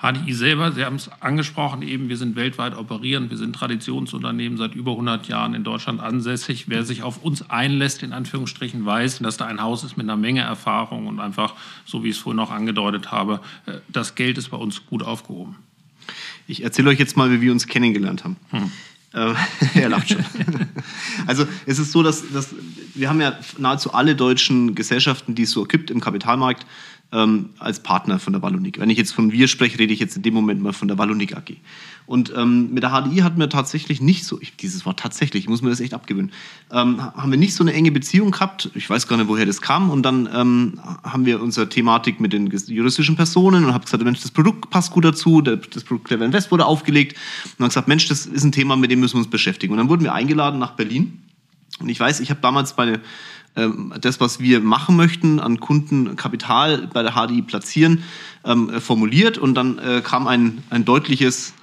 HDI 0.00 0.32
selber, 0.32 0.70
Sie 0.70 0.84
haben 0.84 0.94
es 0.94 1.10
angesprochen, 1.20 1.82
eben, 1.82 2.08
wir 2.08 2.16
sind 2.16 2.36
weltweit 2.36 2.76
operierend, 2.76 3.30
wir 3.30 3.36
sind 3.36 3.54
Traditionsunternehmen 3.54 4.56
seit 4.56 4.76
über 4.76 4.92
100 4.92 5.26
Jahren 5.26 5.54
in 5.54 5.64
Deutschland 5.64 6.00
ansässig. 6.00 6.68
Wer 6.68 6.84
sich 6.84 7.02
auf 7.02 7.24
uns 7.24 7.50
einlässt, 7.50 8.04
in 8.04 8.12
Anführungsstrichen, 8.12 8.86
weiß, 8.86 9.18
dass 9.18 9.38
da 9.38 9.46
ein 9.46 9.60
Haus 9.60 9.82
ist 9.82 9.96
mit 9.96 10.04
einer 10.06 10.16
Menge 10.16 10.42
Erfahrung 10.42 11.08
und 11.08 11.18
einfach, 11.18 11.54
so 11.84 12.04
wie 12.04 12.10
ich 12.10 12.16
es 12.16 12.22
vorhin 12.22 12.38
auch 12.38 12.52
angedeutet 12.52 13.10
habe, 13.10 13.40
äh, 13.66 13.78
das 13.88 14.14
Geld 14.14 14.38
ist 14.38 14.50
bei 14.50 14.56
uns 14.56 14.86
gut 14.86 15.02
aufgehoben. 15.02 15.56
Ich 16.46 16.62
erzähle 16.62 16.90
euch 16.90 17.00
jetzt 17.00 17.16
mal, 17.16 17.32
wie 17.32 17.40
wir 17.40 17.50
uns 17.50 17.66
kennengelernt 17.66 18.22
haben. 18.22 18.36
Hm. 18.50 18.70
Äh, 19.14 19.34
er 19.80 19.88
lacht 19.88 20.10
schon. 20.10 20.24
also 21.26 21.44
es 21.66 21.80
ist 21.80 21.90
so, 21.90 22.04
dass, 22.04 22.30
dass 22.30 22.54
wir 22.94 23.08
haben 23.08 23.20
ja 23.20 23.36
nahezu 23.58 23.92
alle 23.92 24.14
deutschen 24.14 24.76
Gesellschaften, 24.76 25.34
die 25.34 25.42
es 25.42 25.50
so 25.50 25.64
gibt 25.64 25.90
im 25.90 26.00
Kapitalmarkt, 26.00 26.66
ähm, 27.10 27.50
als 27.58 27.80
Partner 27.80 28.18
von 28.18 28.34
der 28.34 28.42
Wallonik. 28.42 28.78
Wenn 28.78 28.90
ich 28.90 28.98
jetzt 28.98 29.12
von 29.12 29.32
wir 29.32 29.48
spreche, 29.48 29.78
rede 29.78 29.94
ich 29.94 30.00
jetzt 30.00 30.16
in 30.16 30.22
dem 30.22 30.34
Moment 30.34 30.60
mal 30.62 30.74
von 30.74 30.88
der 30.88 30.98
Wallonik 30.98 31.34
AG. 31.34 31.56
Und 32.06 32.32
ähm, 32.36 32.72
mit 32.72 32.82
der 32.82 32.90
HDI 32.90 33.18
hatten 33.18 33.38
wir 33.38 33.48
tatsächlich 33.48 34.00
nicht 34.00 34.24
so, 34.24 34.38
ich, 34.40 34.56
dieses 34.56 34.84
Wort 34.84 34.98
tatsächlich, 34.98 35.44
ich 35.44 35.48
muss 35.48 35.62
mir 35.62 35.70
das 35.70 35.80
echt 35.80 35.94
abgewöhnen, 35.94 36.32
ähm, 36.70 37.02
haben 37.02 37.30
wir 37.30 37.38
nicht 37.38 37.54
so 37.54 37.64
eine 37.64 37.72
enge 37.72 37.92
Beziehung 37.92 38.30
gehabt. 38.30 38.70
Ich 38.74 38.88
weiß 38.88 39.08
gar 39.08 39.16
nicht, 39.16 39.28
woher 39.28 39.46
das 39.46 39.62
kam. 39.62 39.88
Und 39.90 40.02
dann 40.02 40.28
ähm, 40.34 40.80
haben 41.02 41.24
wir 41.24 41.40
unsere 41.40 41.68
Thematik 41.68 42.20
mit 42.20 42.34
den 42.34 42.46
juristischen 42.46 43.16
Personen 43.16 43.64
und 43.64 43.72
habe 43.72 43.84
gesagt, 43.84 44.02
Mensch, 44.04 44.20
das 44.20 44.30
Produkt 44.30 44.68
passt 44.68 44.92
gut 44.92 45.04
dazu. 45.04 45.40
Das 45.40 45.84
Produkt 45.84 46.08
Clever 46.08 46.26
Invest 46.26 46.50
wurde 46.50 46.66
aufgelegt. 46.66 47.16
Und 47.44 47.60
dann 47.60 47.68
gesagt, 47.68 47.88
Mensch, 47.88 48.06
das 48.08 48.26
ist 48.26 48.44
ein 48.44 48.52
Thema, 48.52 48.76
mit 48.76 48.90
dem 48.90 49.00
müssen 49.00 49.14
wir 49.14 49.20
uns 49.20 49.30
beschäftigen. 49.30 49.72
Und 49.72 49.78
dann 49.78 49.88
wurden 49.88 50.02
wir 50.02 50.12
eingeladen 50.12 50.58
nach 50.58 50.72
Berlin. 50.72 51.22
Und 51.80 51.88
ich 51.88 52.00
weiß, 52.00 52.20
ich 52.20 52.30
habe 52.30 52.40
damals 52.40 52.76
meine 52.76 52.94
ähm, 52.94 53.00
das, 54.00 54.20
was 54.20 54.40
wir 54.40 54.60
machen 54.60 54.96
möchten, 54.96 55.40
an 55.40 55.60
Kundenkapital 55.60 56.88
bei 56.92 57.02
der 57.02 57.12
HDI 57.12 57.42
platzieren, 57.42 58.02
ähm, 58.44 58.70
äh, 58.70 58.80
formuliert 58.80 59.38
und 59.38 59.54
dann 59.54 59.78
äh, 59.78 60.00
kam 60.02 60.26
ein, 60.26 60.62
ein 60.70 60.84
deutliches, 60.84 61.54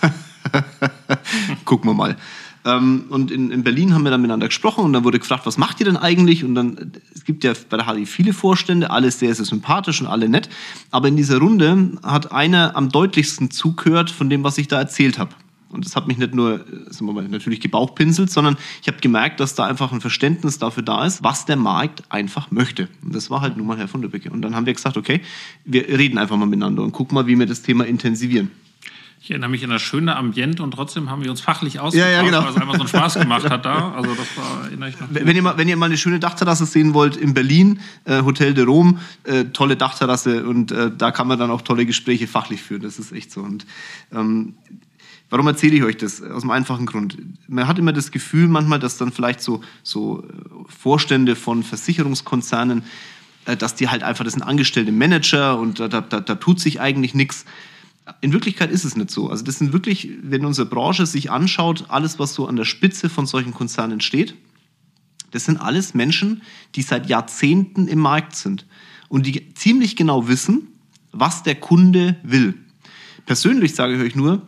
gucken 1.64 1.90
wir 1.90 1.94
mal. 1.94 2.16
Ähm, 2.64 3.04
und 3.08 3.30
in, 3.30 3.50
in, 3.50 3.62
Berlin 3.62 3.94
haben 3.94 4.04
wir 4.04 4.10
dann 4.10 4.20
miteinander 4.20 4.48
gesprochen 4.48 4.84
und 4.84 4.92
dann 4.92 5.04
wurde 5.04 5.18
gefragt, 5.18 5.46
was 5.46 5.56
macht 5.56 5.80
ihr 5.80 5.86
denn 5.86 5.96
eigentlich? 5.96 6.44
Und 6.44 6.54
dann, 6.54 6.92
es 7.14 7.24
gibt 7.24 7.42
ja 7.42 7.54
bei 7.70 7.78
der 7.78 7.86
HDI 7.86 8.04
viele 8.04 8.34
Vorstände, 8.34 8.90
alle 8.90 9.10
sehr, 9.10 9.34
sehr 9.34 9.46
sympathisch 9.46 10.00
und 10.02 10.06
alle 10.06 10.28
nett. 10.28 10.50
Aber 10.90 11.08
in 11.08 11.16
dieser 11.16 11.38
Runde 11.38 11.92
hat 12.02 12.32
einer 12.32 12.76
am 12.76 12.90
deutlichsten 12.90 13.50
zugehört 13.50 14.10
von 14.10 14.28
dem, 14.28 14.44
was 14.44 14.58
ich 14.58 14.68
da 14.68 14.78
erzählt 14.78 15.18
habe. 15.18 15.34
Und 15.70 15.84
das 15.84 15.96
hat 15.96 16.08
mich 16.08 16.18
nicht 16.18 16.34
nur 16.34 16.64
wir 16.66 17.12
mal, 17.12 17.28
natürlich 17.28 17.60
gebauchpinselt, 17.60 18.30
sondern 18.30 18.56
ich 18.82 18.88
habe 18.88 18.98
gemerkt, 18.98 19.40
dass 19.40 19.54
da 19.54 19.64
einfach 19.66 19.92
ein 19.92 20.00
Verständnis 20.00 20.58
dafür 20.58 20.82
da 20.82 21.06
ist, 21.06 21.22
was 21.22 21.46
der 21.46 21.56
Markt 21.56 22.02
einfach 22.08 22.50
möchte. 22.50 22.88
Und 23.02 23.14
das 23.14 23.30
war 23.30 23.40
halt 23.40 23.56
nun 23.56 23.66
mal 23.66 23.78
Herr 23.78 23.88
von 23.88 24.02
Lübbecke. 24.02 24.30
Und 24.30 24.42
dann 24.42 24.54
haben 24.54 24.66
wir 24.66 24.74
gesagt, 24.74 24.96
okay, 24.96 25.20
wir 25.64 25.86
reden 25.88 26.18
einfach 26.18 26.36
mal 26.36 26.46
miteinander 26.46 26.82
und 26.82 26.92
gucken 26.92 27.14
mal, 27.14 27.26
wie 27.26 27.38
wir 27.38 27.46
das 27.46 27.62
Thema 27.62 27.86
intensivieren. 27.86 28.50
Ich 29.22 29.30
erinnere 29.30 29.50
mich 29.50 29.62
an 29.62 29.70
das 29.70 29.82
schöne 29.82 30.16
Ambiente 30.16 30.62
und 30.62 30.70
trotzdem 30.70 31.10
haben 31.10 31.22
wir 31.22 31.30
uns 31.30 31.42
fachlich 31.42 31.78
ausgetauscht, 31.78 32.10
ja, 32.10 32.22
ja, 32.22 32.22
genau. 32.22 32.42
weil 32.42 32.50
es 32.50 32.56
einfach 32.56 32.74
so 32.74 32.80
einen 32.80 32.88
Spaß 32.88 33.14
gemacht 33.18 33.50
hat 33.50 33.66
da. 33.66 33.92
Also 33.96 34.14
das 34.14 34.36
war, 34.36 34.64
erinnere 34.64 34.88
ich 34.88 34.98
noch. 34.98 35.08
Wenn 35.10 35.36
ihr, 35.36 35.42
mal, 35.42 35.58
wenn 35.58 35.68
ihr 35.68 35.76
mal 35.76 35.86
eine 35.86 35.98
schöne 35.98 36.18
Dachterrasse 36.18 36.64
sehen 36.64 36.94
wollt 36.94 37.16
in 37.16 37.34
Berlin, 37.34 37.80
äh, 38.06 38.22
Hotel 38.22 38.54
de 38.54 38.64
Rome, 38.64 38.98
äh, 39.24 39.44
tolle 39.44 39.76
Dachterrasse 39.76 40.46
und 40.46 40.72
äh, 40.72 40.90
da 40.96 41.10
kann 41.10 41.28
man 41.28 41.38
dann 41.38 41.50
auch 41.50 41.60
tolle 41.60 41.84
Gespräche 41.84 42.26
fachlich 42.26 42.62
führen. 42.62 42.80
Das 42.80 42.98
ist 42.98 43.12
echt 43.12 43.30
so. 43.30 43.42
Und 43.42 43.66
ähm, 44.10 44.54
Warum 45.30 45.46
erzähle 45.46 45.76
ich 45.76 45.84
euch 45.84 45.96
das? 45.96 46.20
Aus 46.22 46.42
einem 46.42 46.50
einfachen 46.50 46.86
Grund. 46.86 47.16
Man 47.48 47.68
hat 47.68 47.78
immer 47.78 47.92
das 47.92 48.10
Gefühl 48.10 48.48
manchmal, 48.48 48.80
dass 48.80 48.98
dann 48.98 49.12
vielleicht 49.12 49.40
so, 49.40 49.62
so 49.84 50.24
äh, 50.24 50.26
Vorstände 50.66 51.36
von 51.36 51.62
Versicherungskonzernen, 51.62 52.82
äh, 53.46 53.56
dass 53.56 53.76
die 53.76 53.88
halt 53.88 54.02
einfach, 54.02 54.24
das 54.24 54.34
sind 54.34 54.42
angestellte 54.42 54.90
Manager 54.90 55.58
und 55.58 55.78
da, 55.78 55.88
da, 55.88 56.00
da 56.00 56.34
tut 56.34 56.60
sich 56.60 56.80
eigentlich 56.80 57.14
nichts. 57.14 57.44
In 58.20 58.32
Wirklichkeit 58.32 58.72
ist 58.72 58.84
es 58.84 58.96
nicht 58.96 59.12
so. 59.12 59.30
Also 59.30 59.44
das 59.44 59.58
sind 59.58 59.72
wirklich, 59.72 60.10
wenn 60.20 60.44
unsere 60.44 60.68
Branche 60.68 61.06
sich 61.06 61.30
anschaut, 61.30 61.84
alles, 61.88 62.18
was 62.18 62.34
so 62.34 62.48
an 62.48 62.56
der 62.56 62.64
Spitze 62.64 63.08
von 63.08 63.24
solchen 63.26 63.54
Konzernen 63.54 64.00
steht, 64.00 64.34
das 65.30 65.44
sind 65.44 65.58
alles 65.58 65.94
Menschen, 65.94 66.42
die 66.74 66.82
seit 66.82 67.08
Jahrzehnten 67.08 67.86
im 67.86 68.00
Markt 68.00 68.34
sind 68.34 68.66
und 69.08 69.26
die 69.26 69.54
ziemlich 69.54 69.94
genau 69.94 70.26
wissen, 70.26 70.66
was 71.12 71.44
der 71.44 71.54
Kunde 71.54 72.16
will. 72.24 72.54
Persönlich 73.26 73.76
sage 73.76 73.94
ich 73.94 74.00
euch 74.02 74.16
nur, 74.16 74.42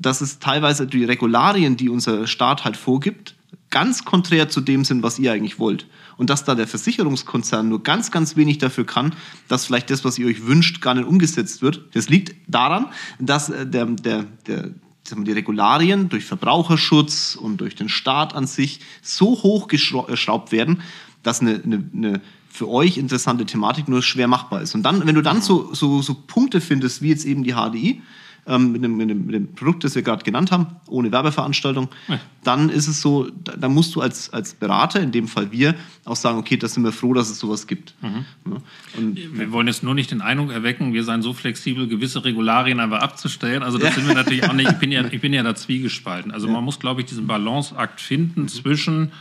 dass 0.00 0.20
es 0.20 0.38
teilweise 0.38 0.86
die 0.86 1.04
Regularien, 1.04 1.76
die 1.76 1.88
unser 1.88 2.26
Staat 2.26 2.64
halt 2.64 2.76
vorgibt, 2.76 3.34
ganz 3.70 4.04
konträr 4.04 4.48
zu 4.48 4.60
dem 4.60 4.84
sind, 4.84 5.02
was 5.02 5.18
ihr 5.18 5.32
eigentlich 5.32 5.58
wollt. 5.58 5.86
Und 6.16 6.30
dass 6.30 6.44
da 6.44 6.54
der 6.54 6.66
Versicherungskonzern 6.66 7.68
nur 7.68 7.82
ganz, 7.82 8.10
ganz 8.10 8.36
wenig 8.36 8.58
dafür 8.58 8.86
kann, 8.86 9.14
dass 9.48 9.66
vielleicht 9.66 9.90
das, 9.90 10.04
was 10.04 10.18
ihr 10.18 10.26
euch 10.26 10.46
wünscht, 10.46 10.80
gar 10.80 10.94
nicht 10.94 11.06
umgesetzt 11.06 11.62
wird. 11.62 11.84
Das 11.92 12.08
liegt 12.08 12.34
daran, 12.46 12.86
dass 13.18 13.50
äh, 13.50 13.66
der, 13.66 13.86
der, 13.86 14.24
der, 14.46 14.70
die 15.10 15.32
Regularien 15.32 16.08
durch 16.08 16.24
Verbraucherschutz 16.24 17.36
und 17.40 17.60
durch 17.60 17.74
den 17.74 17.88
Staat 17.88 18.34
an 18.34 18.46
sich 18.46 18.80
so 19.02 19.42
hoch 19.42 19.68
geschraubt 19.68 20.52
werden, 20.52 20.82
dass 21.22 21.40
eine, 21.40 21.60
eine, 21.62 21.84
eine 21.94 22.20
für 22.48 22.68
euch 22.68 22.98
interessante 22.98 23.46
Thematik 23.46 23.88
nur 23.88 24.02
schwer 24.02 24.28
machbar 24.28 24.62
ist. 24.62 24.74
Und 24.74 24.82
dann, 24.82 25.06
wenn 25.06 25.14
du 25.14 25.22
dann 25.22 25.42
so, 25.42 25.72
so, 25.74 26.02
so 26.02 26.14
Punkte 26.14 26.60
findest, 26.60 27.02
wie 27.02 27.08
jetzt 27.08 27.24
eben 27.24 27.44
die 27.44 27.52
HDI, 27.52 28.02
ähm, 28.48 28.72
mit, 28.72 28.82
dem, 28.82 28.96
mit, 28.96 29.10
dem, 29.10 29.26
mit, 29.26 29.34
dem, 29.34 29.54
Produkt, 29.54 29.84
das 29.84 29.94
wir 29.94 30.02
gerade 30.02 30.24
genannt 30.24 30.50
haben, 30.50 30.66
ohne 30.88 31.12
Werbeveranstaltung, 31.12 31.88
ja. 32.08 32.18
dann 32.42 32.70
ist 32.70 32.88
es 32.88 33.00
so, 33.00 33.28
da, 33.44 33.56
da, 33.56 33.68
musst 33.68 33.94
du 33.94 34.00
als, 34.00 34.32
als 34.32 34.54
Berater, 34.54 35.00
in 35.00 35.12
dem 35.12 35.28
Fall 35.28 35.52
wir, 35.52 35.74
auch 36.04 36.16
sagen, 36.16 36.38
okay, 36.38 36.56
da 36.56 36.66
sind 36.66 36.82
wir 36.82 36.92
froh, 36.92 37.12
dass 37.12 37.30
es 37.30 37.38
sowas 37.38 37.66
gibt. 37.66 37.94
Mhm. 38.00 38.24
Ja. 38.50 38.56
Und, 38.96 39.38
wir 39.38 39.52
wollen 39.52 39.66
jetzt 39.66 39.82
nur 39.82 39.94
nicht 39.94 40.10
den 40.10 40.22
Eindruck 40.22 40.50
erwecken, 40.50 40.94
wir 40.94 41.04
seien 41.04 41.22
so 41.22 41.34
flexibel, 41.34 41.86
gewisse 41.86 42.24
Regularien 42.24 42.80
einfach 42.80 43.00
abzustellen. 43.00 43.62
Also 43.62 43.76
das 43.76 43.90
ja. 43.90 43.94
sind 43.96 44.08
wir 44.08 44.14
natürlich 44.14 44.48
auch 44.48 44.54
nicht. 44.54 44.70
Ich 44.70 44.78
bin 44.78 44.90
ja, 44.90 45.04
ich 45.04 45.20
bin 45.20 45.32
ja 45.32 45.42
da 45.42 45.54
zwiegespalten. 45.54 46.32
Also 46.32 46.48
man 46.48 46.64
muss, 46.64 46.78
glaube 46.78 47.02
ich, 47.02 47.06
diesen 47.06 47.26
Balanceakt 47.26 48.00
finden 48.00 48.42
mhm. 48.42 48.48
zwischen 48.48 49.12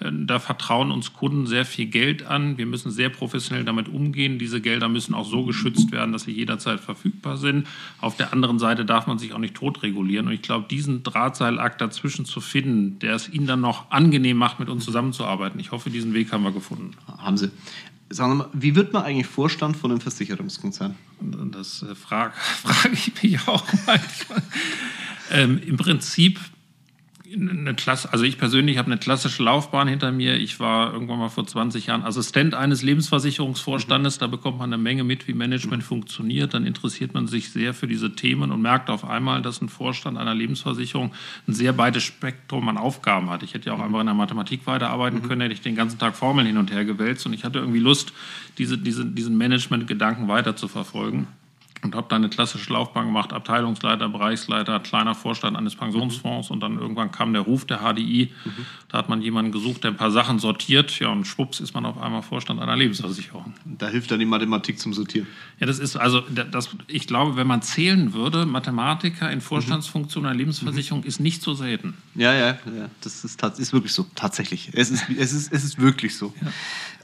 da 0.00 0.40
vertrauen 0.40 0.90
uns 0.90 1.12
Kunden 1.12 1.46
sehr 1.46 1.64
viel 1.64 1.86
Geld 1.86 2.26
an. 2.26 2.58
Wir 2.58 2.66
müssen 2.66 2.90
sehr 2.90 3.10
professionell 3.10 3.64
damit 3.64 3.88
umgehen. 3.88 4.38
Diese 4.40 4.60
Gelder 4.60 4.88
müssen 4.88 5.14
auch 5.14 5.26
so 5.26 5.44
geschützt 5.44 5.92
werden, 5.92 6.12
dass 6.12 6.24
sie 6.24 6.32
jederzeit 6.32 6.80
verfügbar 6.80 7.36
sind. 7.36 7.68
Auf 8.00 8.16
der 8.16 8.32
anderen 8.32 8.58
Seite 8.58 8.84
darf 8.84 9.06
man 9.06 9.18
sich 9.18 9.32
auch 9.32 9.38
nicht 9.38 9.54
totregulieren. 9.54 10.26
Und 10.26 10.32
ich 10.32 10.42
glaube, 10.42 10.66
diesen 10.68 11.04
Drahtseilakt 11.04 11.80
dazwischen 11.80 12.24
zu 12.24 12.40
finden, 12.40 12.98
der 12.98 13.14
es 13.14 13.28
Ihnen 13.28 13.46
dann 13.46 13.60
noch 13.60 13.90
angenehm 13.92 14.36
macht, 14.36 14.58
mit 14.58 14.68
uns 14.68 14.84
zusammenzuarbeiten. 14.84 15.60
Ich 15.60 15.70
hoffe, 15.70 15.90
diesen 15.90 16.12
Weg 16.12 16.32
haben 16.32 16.42
wir 16.42 16.52
gefunden. 16.52 16.90
Haben 17.06 17.36
Sie. 17.36 17.50
Sagen 18.10 18.32
Sie 18.32 18.38
mal, 18.38 18.48
wie 18.52 18.74
wird 18.74 18.92
man 18.92 19.04
eigentlich 19.04 19.26
Vorstand 19.26 19.76
von 19.76 19.92
einem 19.92 20.00
Versicherungskonzern? 20.00 20.96
Das 21.52 21.82
äh, 21.82 21.94
frage 21.94 22.34
frag 22.62 22.92
ich 22.92 23.22
mich 23.22 23.46
auch 23.46 23.64
manchmal. 23.86 24.42
ähm, 25.30 25.60
Im 25.64 25.76
Prinzip 25.76 26.40
eine 27.34 27.74
Klasse, 27.74 28.12
also 28.12 28.24
ich 28.24 28.38
persönlich 28.38 28.78
habe 28.78 28.86
eine 28.86 28.98
klassische 28.98 29.42
Laufbahn 29.42 29.88
hinter 29.88 30.12
mir. 30.12 30.36
Ich 30.36 30.60
war 30.60 30.92
irgendwann 30.92 31.18
mal 31.18 31.28
vor 31.28 31.46
20 31.46 31.86
Jahren 31.86 32.02
Assistent 32.02 32.54
eines 32.54 32.82
Lebensversicherungsvorstandes. 32.82 34.18
Da 34.18 34.26
bekommt 34.26 34.58
man 34.58 34.72
eine 34.72 34.82
Menge 34.82 35.04
mit, 35.04 35.26
wie 35.28 35.34
Management 35.34 35.82
funktioniert. 35.82 36.54
Dann 36.54 36.66
interessiert 36.66 37.14
man 37.14 37.26
sich 37.26 37.50
sehr 37.50 37.74
für 37.74 37.86
diese 37.86 38.14
Themen 38.14 38.50
und 38.50 38.62
merkt 38.62 38.90
auf 38.90 39.04
einmal, 39.04 39.42
dass 39.42 39.60
ein 39.60 39.68
Vorstand 39.68 40.18
einer 40.18 40.34
Lebensversicherung 40.34 41.12
ein 41.46 41.54
sehr 41.54 41.72
breites 41.72 42.02
Spektrum 42.02 42.68
an 42.68 42.76
Aufgaben 42.76 43.30
hat. 43.30 43.42
Ich 43.42 43.54
hätte 43.54 43.70
ja 43.70 43.74
auch 43.74 43.80
einfach 43.80 44.00
in 44.00 44.06
der 44.06 44.14
Mathematik 44.14 44.66
weiterarbeiten 44.66 45.22
können, 45.22 45.40
hätte 45.40 45.54
ich 45.54 45.62
den 45.62 45.76
ganzen 45.76 45.98
Tag 45.98 46.16
Formeln 46.16 46.46
hin 46.46 46.58
und 46.58 46.72
her 46.72 46.84
gewälzt 46.84 47.26
und 47.26 47.32
ich 47.32 47.44
hatte 47.44 47.58
irgendwie 47.58 47.80
Lust, 47.80 48.12
diese, 48.58 48.78
diese, 48.78 49.04
diesen 49.04 49.36
Management-Gedanken 49.36 50.28
weiter 50.28 50.56
zu 50.56 50.68
verfolgen 50.68 51.26
und 51.84 51.94
habe 51.94 52.06
dann 52.08 52.22
eine 52.22 52.30
klassische 52.30 52.72
Laufbahn 52.72 53.06
gemacht, 53.06 53.32
Abteilungsleiter, 53.32 54.08
Bereichsleiter, 54.08 54.80
kleiner 54.80 55.14
Vorstand 55.14 55.56
eines 55.56 55.76
Pensionsfonds 55.76 56.50
und 56.50 56.60
dann 56.60 56.78
irgendwann 56.78 57.12
kam 57.12 57.34
der 57.34 57.42
Ruf 57.42 57.66
der 57.66 57.80
HDI. 57.80 58.32
Mhm. 58.44 58.50
Da 58.88 58.98
hat 58.98 59.10
man 59.10 59.20
jemanden 59.20 59.52
gesucht, 59.52 59.84
der 59.84 59.90
ein 59.90 59.96
paar 59.96 60.10
Sachen 60.10 60.38
sortiert. 60.38 60.98
Ja, 60.98 61.08
und 61.08 61.26
schwupps 61.26 61.60
ist 61.60 61.74
man 61.74 61.84
auf 61.84 62.00
einmal 62.00 62.22
Vorstand 62.22 62.60
einer 62.60 62.74
Lebensversicherung. 62.74 63.52
Da 63.64 63.88
hilft 63.88 64.10
dann 64.10 64.18
die 64.18 64.24
Mathematik 64.24 64.78
zum 64.78 64.94
Sortieren. 64.94 65.26
Ja, 65.60 65.66
das 65.66 65.78
ist 65.78 65.96
also, 65.96 66.22
das, 66.22 66.70
ich 66.86 67.06
glaube, 67.06 67.36
wenn 67.36 67.46
man 67.46 67.60
zählen 67.60 68.14
würde, 68.14 68.46
Mathematiker 68.46 69.30
in 69.30 69.42
Vorstandsfunktion 69.42 70.24
einer 70.24 70.34
Lebensversicherung 70.34 71.02
mhm. 71.02 71.06
ist 71.06 71.20
nicht 71.20 71.42
so 71.42 71.52
selten. 71.52 71.94
Ja, 72.14 72.32
ja, 72.32 72.46
ja 72.48 72.88
das 73.02 73.24
ist, 73.24 73.42
ist 73.42 73.72
wirklich 73.74 73.92
so, 73.92 74.06
tatsächlich. 74.14 74.70
Es 74.72 74.90
ist, 74.90 75.04
es 75.18 75.32
ist, 75.34 75.52
es 75.52 75.64
ist 75.64 75.78
wirklich 75.78 76.16
so. 76.16 76.32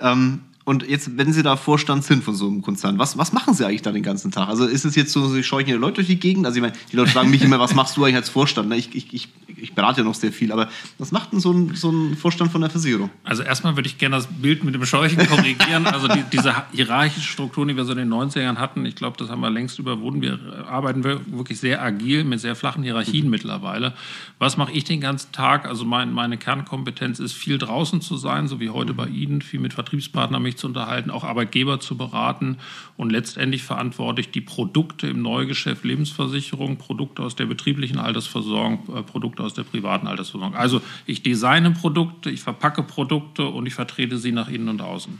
Ja. 0.00 0.12
Ähm, 0.12 0.40
und 0.64 0.87
jetzt, 0.87 1.17
wenn 1.17 1.33
Sie 1.33 1.43
da 1.43 1.57
Vorstand 1.57 2.05
sind 2.05 2.23
von 2.23 2.35
so 2.35 2.47
einem 2.47 2.61
Konzern, 2.61 2.99
was, 2.99 3.17
was 3.17 3.33
machen 3.33 3.55
Sie 3.55 3.67
eigentlich 3.67 3.83
da 3.83 3.93
den 3.93 4.02
ganzen 4.02 4.31
Tag? 4.31 4.49
Also 4.49 4.67
ist 4.67 4.85
es 4.85 4.95
jetzt 4.95 5.11
so, 5.12 5.26
Sie 5.29 5.43
scheuchen 5.43 5.67
die 5.67 5.73
Leute 5.73 5.97
durch 5.97 6.09
die 6.09 6.21
Gegend? 6.21 6.45
Also 6.45 6.57
ich 6.57 6.62
meine, 6.62 6.75
die 6.93 6.97
Leute 6.97 7.11
fragen 7.11 7.31
mich 7.31 7.43
immer, 7.43 7.59
was 7.59 7.75
machst 7.75 7.97
du 7.97 8.05
eigentlich 8.05 8.17
als 8.17 8.29
Vorstand? 8.29 8.73
Ich, 8.75 8.95
ich, 8.95 9.12
ich, 9.14 9.29
ich 9.57 9.75
berate 9.75 10.02
ja 10.02 10.05
noch 10.05 10.14
sehr 10.14 10.33
viel, 10.33 10.52
aber 10.52 10.69
was 10.99 11.12
macht 11.12 11.33
denn 11.33 11.40
so 11.40 11.52
ein, 11.52 11.75
so 11.75 11.90
ein 11.90 12.14
Vorstand 12.14 12.52
von 12.52 12.61
der 12.61 12.69
Versicherung? 12.69 13.09
Also 13.25 13.43
erstmal 13.43 13.76
würde 13.76 13.88
ich 13.88 13.97
gerne 13.97 14.17
das 14.17 14.26
Bild 14.26 14.62
mit 14.62 14.75
dem 14.75 14.85
Scheuchen 14.85 15.26
korrigieren. 15.26 15.87
also 15.87 16.09
die, 16.09 16.25
diese 16.31 16.55
hierarchische 16.73 17.26
Struktur, 17.26 17.67
die 17.67 17.76
wir 17.76 17.87
so 17.87 17.93
in 17.93 17.99
den 17.99 18.12
90ern 18.12 18.57
hatten, 18.57 18.85
ich 18.85 18.97
glaube, 18.97 19.17
das 19.17 19.31
haben 19.31 19.40
wir 19.40 19.50
längst 19.50 19.79
überwunden. 19.79 20.21
Wir 20.21 20.67
arbeiten 20.69 21.02
wirklich 21.05 21.59
sehr 21.59 21.83
agil 21.83 22.25
mit 22.25 22.38
sehr 22.40 22.55
flachen 22.55 22.83
Hierarchien 22.83 23.25
mhm. 23.25 23.31
mittlerweile. 23.31 23.95
Was 24.38 24.59
mache 24.59 24.73
ich 24.73 24.85
den 24.85 25.00
ganzen 25.00 25.33
Tag? 25.33 25.67
Also 25.67 25.87
mein, 25.87 26.12
meine 26.12 26.37
Kernkompetenz 26.37 27.19
ist, 27.19 27.33
viel 27.33 27.57
draußen 27.57 28.02
zu 28.02 28.19
sein, 28.19 28.47
so 28.47 28.61
wie 28.61 28.69
heute 28.69 28.93
bei 28.93 29.07
Ihnen, 29.07 29.40
viel 29.40 29.61
mit 29.61 29.73
Vertriebspartnern 29.73 30.50
mich 30.50 30.57
zu 30.59 30.66
unterhalten, 30.66 31.11
auch 31.11 31.23
Arbeitgeber 31.23 31.78
zu 31.78 31.97
beraten 31.97 32.59
und 32.97 33.11
letztendlich 33.11 33.62
verantworte 33.62 34.21
ich 34.21 34.30
die 34.30 34.40
Produkte 34.40 35.07
im 35.07 35.23
Neugeschäft 35.23 35.85
Lebensversicherung, 35.85 36.76
Produkte 36.76 37.23
aus 37.23 37.37
der 37.37 37.47
betrieblichen 37.47 37.99
Altersversorgung, 37.99 38.80
äh, 38.97 39.02
Produkte 39.02 39.42
aus 39.45 39.54
der 39.54 39.62
privaten 39.62 40.07
Altersversorgung. 40.07 40.57
Also 40.57 40.80
ich 41.07 41.23
designe 41.23 41.71
Produkte, 41.71 42.30
ich 42.30 42.40
verpacke 42.40 42.83
Produkte 42.83 43.47
und 43.47 43.66
ich 43.66 43.75
vertrete 43.75 44.19
sie 44.19 44.33
nach 44.33 44.49
innen 44.49 44.69
und 44.69 44.83
außen 44.83 45.19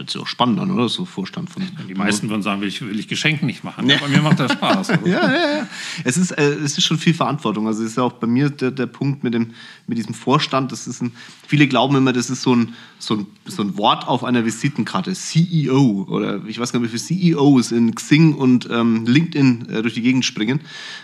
hört 0.00 0.10
sich 0.10 0.20
auch 0.20 0.26
spannend 0.26 0.58
an, 0.60 0.70
oder? 0.70 0.88
So 0.88 1.04
Vorstand 1.04 1.50
von. 1.50 1.62
Die 1.86 1.94
meisten 1.94 2.30
würden 2.30 2.42
sagen, 2.42 2.62
will 2.62 2.68
ich, 2.68 2.80
will 2.80 2.98
ich 2.98 3.06
Geschenke 3.06 3.44
nicht 3.44 3.64
machen. 3.64 3.88
Ja. 3.88 3.98
Bei 3.98 4.08
mir 4.08 4.22
macht 4.22 4.40
das 4.40 4.52
Spaß. 4.52 4.88
ja, 5.04 5.06
ja, 5.06 5.30
ja. 5.30 5.66
Es 6.04 6.16
ist, 6.16 6.30
äh, 6.32 6.54
es 6.54 6.78
ist 6.78 6.84
schon 6.84 6.98
viel 6.98 7.12
Verantwortung. 7.12 7.66
Also 7.66 7.82
es 7.82 7.90
ist 7.90 7.96
ja 7.96 8.02
auch 8.02 8.14
bei 8.14 8.26
mir 8.26 8.48
der, 8.48 8.70
der 8.70 8.86
Punkt 8.86 9.22
mit, 9.22 9.34
dem, 9.34 9.52
mit 9.86 9.98
diesem 9.98 10.14
Vorstand. 10.14 10.72
Das 10.72 10.86
ist 10.86 11.02
ein, 11.02 11.12
viele 11.46 11.68
glauben 11.68 11.96
immer, 11.96 12.14
das 12.14 12.30
ist 12.30 12.42
so 12.42 12.54
ein, 12.54 12.74
so, 12.98 13.16
ein, 13.16 13.26
so 13.44 13.62
ein 13.62 13.76
Wort 13.76 14.08
auf 14.08 14.24
einer 14.24 14.44
Visitenkarte. 14.44 15.12
CEO 15.12 16.06
oder 16.08 16.42
ich 16.46 16.58
weiß 16.58 16.72
gar 16.72 16.80
nicht, 16.80 16.92
wie 16.92 16.98
viele 16.98 17.34
CEOs 17.36 17.72
in 17.72 17.94
Xing 17.94 18.34
und 18.34 18.68
ähm, 18.70 19.04
LinkedIn 19.04 19.68
äh, 19.68 19.82
durch 19.82 19.94
die 19.94 20.02
Gegend 20.02 20.24
springen. 20.24 20.60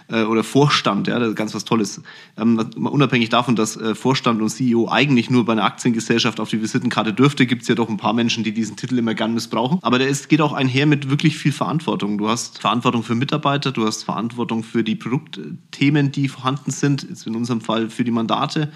Äh, 0.09 0.23
oder 0.23 0.43
Vorstand, 0.43 1.07
ja, 1.07 1.19
das 1.19 1.31
ist 1.31 1.37
ganz 1.37 1.55
was 1.55 1.67
Tolles. 1.67 2.01
Ähm, 2.39 2.59
unabhängig 2.77 3.29
davon, 3.29 3.57
dass 3.57 3.77
äh, 3.77 3.95
Vorstand 3.95 4.41
und 4.41 4.49
CEO 4.49 4.89
eigentlich 4.89 5.29
nur 5.29 5.45
bei 5.45 5.53
einer 5.53 5.65
Aktiengesellschaft 5.65 6.41
auf 6.41 6.49
die 6.49 6.63
Visitenkarte 6.63 7.13
dürfte, 7.13 7.45
gibt 7.47 7.63
es 7.63 7.69
ja 7.69 7.75
doch 7.75 7.91
ein 7.91 7.99
paar 7.99 8.15
Menschen, 8.15 8.43
die 8.43 8.53
diesen 8.53 8.77
Titel 8.77 8.86
immer 8.93 9.15
gern 9.15 9.35
missbrauchen. 9.35 9.79
Aber 9.83 9.99
der 9.99 10.09
ist, 10.09 10.29
geht 10.29 10.41
auch 10.41 10.53
einher 10.53 10.87
mit 10.87 11.11
wirklich 11.11 11.37
viel 11.37 11.53
Verantwortung. 11.53 12.19
Du 12.19 12.29
hast 12.29 12.59
Verantwortung 12.59 13.03
für 13.03 13.15
Mitarbeiter, 13.15 13.73
du 13.73 13.87
hast 13.87 14.05
Verantwortung 14.05 14.63
für 14.63 14.85
die 14.85 14.97
Produktthemen, 14.97 16.13
die 16.13 16.29
vorhanden 16.29 16.71
sind, 16.71 17.07
jetzt 17.09 17.27
in 17.27 17.35
unserem 17.35 17.61
Fall 17.61 17.91
für 17.91 18.05
die 18.05 18.11
Mandate 18.11 18.73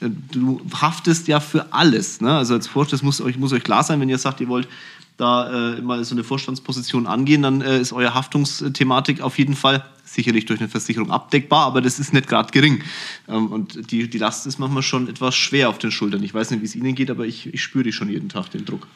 äh, 0.00 0.08
du 0.32 0.60
haftest 0.72 1.28
ja 1.28 1.40
für 1.40 1.72
alles. 1.72 2.20
Ne? 2.20 2.34
Also 2.34 2.54
als 2.54 2.66
Vorstand 2.66 3.02
muss 3.02 3.20
euch, 3.20 3.36
muss 3.36 3.52
euch 3.52 3.62
klar 3.62 3.84
sein, 3.84 4.00
wenn 4.00 4.08
ihr 4.08 4.18
sagt, 4.18 4.40
ihr 4.40 4.48
wollt 4.48 4.68
da 5.20 5.74
äh, 5.74 5.82
mal 5.82 6.02
so 6.02 6.14
eine 6.14 6.24
Vorstandsposition 6.24 7.06
angehen, 7.06 7.42
dann 7.42 7.60
äh, 7.60 7.78
ist 7.78 7.92
eure 7.92 8.14
Haftungsthematik 8.14 9.20
auf 9.20 9.38
jeden 9.38 9.54
Fall 9.54 9.84
sicherlich 10.04 10.46
durch 10.46 10.60
eine 10.60 10.68
Versicherung 10.68 11.10
abdeckbar, 11.10 11.66
aber 11.66 11.82
das 11.82 11.98
ist 11.98 12.12
nicht 12.12 12.26
gerade 12.26 12.50
gering. 12.50 12.82
Ähm, 13.28 13.48
und 13.48 13.92
die, 13.92 14.08
die 14.08 14.18
Last 14.18 14.46
ist 14.46 14.58
manchmal 14.58 14.82
schon 14.82 15.08
etwas 15.08 15.36
schwer 15.36 15.68
auf 15.68 15.78
den 15.78 15.90
Schultern. 15.90 16.22
Ich 16.22 16.32
weiß 16.32 16.50
nicht, 16.50 16.62
wie 16.62 16.66
es 16.66 16.74
Ihnen 16.74 16.94
geht, 16.94 17.10
aber 17.10 17.26
ich, 17.26 17.52
ich 17.52 17.62
spüre 17.62 17.92
schon 17.92 18.08
jeden 18.08 18.30
Tag, 18.30 18.50
den 18.50 18.64
Druck. 18.64 18.86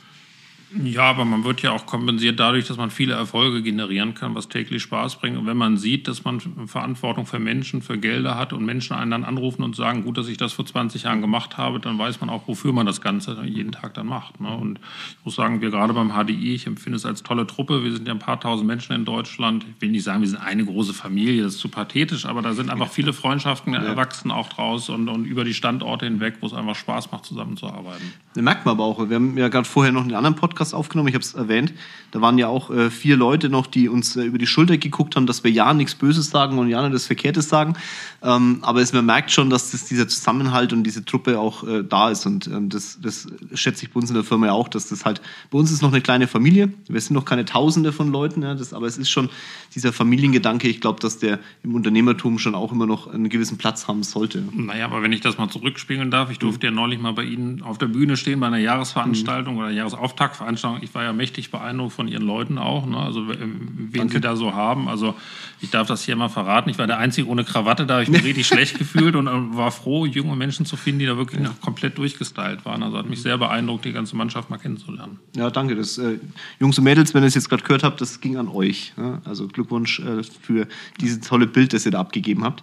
Ja, 0.83 1.02
aber 1.02 1.25
man 1.25 1.45
wird 1.45 1.62
ja 1.62 1.71
auch 1.71 1.87
kompensiert 1.87 2.40
dadurch, 2.40 2.66
dass 2.66 2.76
man 2.76 2.90
viele 2.90 3.14
Erfolge 3.14 3.62
generieren 3.62 4.14
kann, 4.14 4.35
was 4.35 4.49
täglich 4.49 4.83
Spaß 4.83 5.16
bringt. 5.16 5.38
Und 5.38 5.47
wenn 5.47 5.57
man 5.57 5.76
sieht, 5.76 6.09
dass 6.09 6.25
man 6.25 6.40
Verantwortung 6.66 7.26
für 7.26 7.38
Menschen, 7.38 7.81
für 7.81 7.97
Gelder 7.97 8.37
hat 8.37 8.52
und 8.52 8.64
Menschen 8.64 8.97
einen 8.97 9.12
dann 9.12 9.25
anrufen 9.25 9.62
und 9.62 9.76
sagen, 9.76 10.02
gut, 10.04 10.19
dass 10.19 10.26
ich 10.26 10.37
das 10.37 10.52
vor 10.52 10.66
20 10.66 11.04
Jahren 11.04 11.21
gemacht 11.21 11.59
habe, 11.59 11.78
dann 11.78 11.99
weiß 11.99 12.21
man 12.21 12.31
auch, 12.31 12.49
wofür 12.49 12.73
man 12.73 12.87
das 12.87 13.00
Ganze 13.00 13.40
jeden 13.45 13.73
Tag 13.73 13.95
dann 13.95 14.07
macht. 14.07 14.40
Ne? 14.40 14.49
Und 14.49 14.81
ich 15.19 15.25
muss 15.25 15.37
sagen, 15.37 15.61
wir 15.61 15.71
gerade 15.71 15.93
beim 15.93 16.11
HDI, 16.11 16.54
ich 16.54 16.66
empfinde 16.66 16.97
es 16.97 17.07
als 17.07 17.23
tolle 17.23 17.47
Truppe. 17.47 17.85
Wir 17.85 17.93
sind 17.93 18.09
ja 18.09 18.14
ein 18.14 18.19
paar 18.19 18.40
tausend 18.40 18.66
Menschen 18.66 18.95
in 18.95 19.04
Deutschland. 19.04 19.64
Ich 19.76 19.83
will 19.83 19.90
nicht 19.90 20.04
sagen, 20.04 20.23
wir 20.23 20.28
sind 20.28 20.40
eine 20.40 20.64
große 20.64 20.95
Familie, 20.95 21.45
das 21.45 21.54
ist 21.54 21.61
zu 21.61 21.69
pathetisch, 21.69 22.26
aber 22.26 22.43
da 22.43 22.52
sind 22.52 22.71
einfach 22.71 22.88
viele 22.88 23.12
Freundschaften 23.12 23.75
ja. 23.75 23.83
erwachsen 23.83 24.31
auch 24.31 24.49
draus 24.49 24.88
und, 24.88 25.09
und 25.09 25.25
über 25.25 25.45
die 25.45 25.54
Standorte 25.54 26.07
hinweg, 26.07 26.38
wo 26.40 26.47
es 26.47 26.52
einfach 26.52 26.75
Spaß 26.75 27.12
macht, 27.12 27.26
zusammenzuarbeiten. 27.26 28.12
Das 28.35 28.43
merkt 28.43 28.66
man 28.66 28.75
aber 28.75 28.85
auch. 28.85 29.09
Wir 29.09 29.16
haben 29.16 29.38
ja 29.38 29.49
gerade 29.49 29.69
vorher 29.69 29.93
noch 29.93 30.02
einen 30.02 30.14
anderen 30.14 30.35
Podcast 30.35 30.63
Podcast 30.64 30.75
aufgenommen, 30.75 31.09
ich 31.09 31.14
habe 31.14 31.25
es 31.25 31.35
erwähnt. 31.35 31.73
Da 32.11 32.21
waren 32.21 32.38
ja 32.38 32.49
auch 32.49 32.71
äh, 32.71 32.90
vier 32.90 33.16
Leute 33.16 33.49
noch, 33.49 33.66
die 33.66 33.88
uns 33.88 34.16
äh, 34.16 34.23
über 34.23 34.38
die 34.38 34.47
Schulter 34.47 34.78
geguckt 34.78 35.16
haben, 35.16 35.26
dass 35.26 35.44
wir 35.44 35.50
ja 35.50 35.75
nichts 35.75 35.94
Böses 35.94 36.30
sagen 36.30 36.59
und 36.59 36.68
ja 36.68 36.80
nicht 36.83 36.94
das 36.94 37.06
Verkehrtes 37.06 37.49
sagen. 37.49 37.75
Ähm, 38.23 38.59
aber 38.62 38.80
es, 38.80 38.92
man 38.92 39.04
merkt 39.04 39.30
schon, 39.30 39.50
dass 39.50 39.73
das, 39.73 39.85
dieser 39.87 40.09
Zusammenhalt 40.09 40.73
und 40.73 40.85
diese 40.85 41.04
Truppe 41.04 41.38
auch 41.38 41.64
äh, 41.66 41.83
da 41.83 42.11
ist. 42.11 42.25
Und 42.26 42.47
ähm, 42.47 42.68
das, 42.68 42.99
das 43.02 43.26
schätze 43.54 43.85
ich 43.85 43.92
bei 43.92 44.00
uns 44.00 44.11
in 44.11 44.14
der 44.14 44.25
Firma 44.25 44.47
ja 44.47 44.52
auch, 44.52 44.68
dass 44.68 44.88
das 44.88 45.04
halt, 45.04 45.21
bei 45.50 45.59
uns 45.59 45.71
ist 45.71 45.83
noch 45.83 45.92
eine 45.92 46.00
kleine 46.00 46.28
Familie. 46.28 46.73
Wir 46.88 47.00
sind 47.00 47.14
noch 47.14 47.25
keine 47.25 47.44
Tausende 47.44 47.92
von 47.92 48.11
Leuten, 48.11 48.42
ja, 48.42 48.54
das, 48.54 48.73
aber 48.73 48.87
es 48.87 48.97
ist 48.97 49.11
schon 49.11 49.28
dieser 49.75 49.92
Familiengedanke. 49.92 50.68
Ich 50.68 50.80
glaube, 50.80 51.00
dass 51.00 51.18
der 51.18 51.40
im 51.62 51.75
Unternehmertum 51.75 52.38
schon 52.38 52.54
auch 52.54 52.73
immer 52.73 52.87
noch 52.87 53.09
einen 53.09 53.28
gewissen 53.28 53.59
Platz 53.59 53.88
haben 53.88 54.02
sollte. 54.02 54.44
Naja, 54.52 54.87
aber 54.87 55.02
wenn 55.02 55.12
ich 55.12 55.21
das 55.21 55.37
mal 55.37 55.49
zurückspiegeln 55.49 56.11
darf, 56.11 56.30
ich 56.30 56.38
durfte 56.38 56.71
mhm. 56.71 56.75
ja 56.76 56.80
neulich 56.80 57.00
mal 57.00 57.12
bei 57.12 57.25
Ihnen 57.25 57.62
auf 57.62 57.78
der 57.78 57.87
Bühne 57.87 58.16
stehen 58.16 58.40
bei 58.40 58.47
einer 58.47 58.59
Jahresveranstaltung 58.59 59.54
mhm. 59.54 59.61
oder 59.61 59.71
Jahresauftaktveranstaltung 59.71 60.44
Veranstaltung. 60.45 60.83
Ich 60.83 60.95
war 60.95 61.03
ja 61.03 61.13
mächtig 61.13 61.51
beeindruckt 61.51 61.95
von 61.95 62.07
Ihren 62.07 62.23
Leuten 62.23 62.59
auch, 62.59 62.87
ne? 62.87 62.99
also 62.99 63.27
wen 63.29 63.91
Danke. 63.93 64.15
Sie 64.15 64.21
da 64.21 64.37
so 64.37 64.53
haben. 64.53 64.89
Also 64.89 65.15
ich 65.61 65.71
darf 65.71 65.89
das 65.89 66.05
hier 66.05 66.17
mal 66.17 66.29
verraten. 66.29 66.69
Ich 66.69 66.79
war 66.79 66.87
der 66.87 66.99
Einzige 66.99 67.29
ohne 67.29 67.45
Krawatte, 67.45 67.87
da 67.87 67.95
habe 67.95 68.03
ich 68.05 68.11
mich 68.11 68.25
richtig 68.25 68.47
schlecht 68.47 68.79
gefühlt 68.79 69.17
und 69.17 69.27
äh, 69.27 69.57
war 69.57 69.71
froh, 69.71 70.05
junge 70.07 70.37
Menschen 70.37 70.67
zu 70.67 70.77
finden, 70.77 71.01
die 71.01 71.07
da 71.07 71.17
wirklich 71.17 71.41
noch 71.41 71.61
komplett 71.61 71.97
durchgestylt 71.99 72.65
waren. 72.65 72.83
Also 72.83 72.99
hat 72.99 73.09
mich 73.09 73.23
sehr 73.23 73.39
beeindruckt, 73.39 73.85
die 73.85 73.93
ganze 73.93 74.17
Mannschaft 74.17 74.51
mal 74.51 74.59
kennenzulernen. 74.59 75.19
Ja, 75.35 75.51
danke. 75.51 75.75
Das, 75.75 75.99
äh, 75.99 76.19
Jungs 76.61 76.79
und 76.79 76.85
Mädels, 76.85 77.15
wenn 77.15 77.23
ihr 77.23 77.29
es 77.29 77.35
jetzt 77.35 77.49
gerade 77.49 77.63
gehört 77.63 77.83
habt, 77.83 78.01
das 78.01 78.21
ging 78.21 78.37
an 78.37 78.49
euch. 78.49 78.93
Ne? 78.97 79.23
Also 79.25 79.49
Glückwunsch 79.49 80.01
äh, 80.01 80.23
für 80.23 80.69
dieses 81.01 81.21
tolle 81.21 81.47
Bild, 81.47 81.73
das 81.73 81.87
ihr 81.87 81.93
da 81.93 82.01
abgegeben 82.01 82.45
habt. 82.45 82.63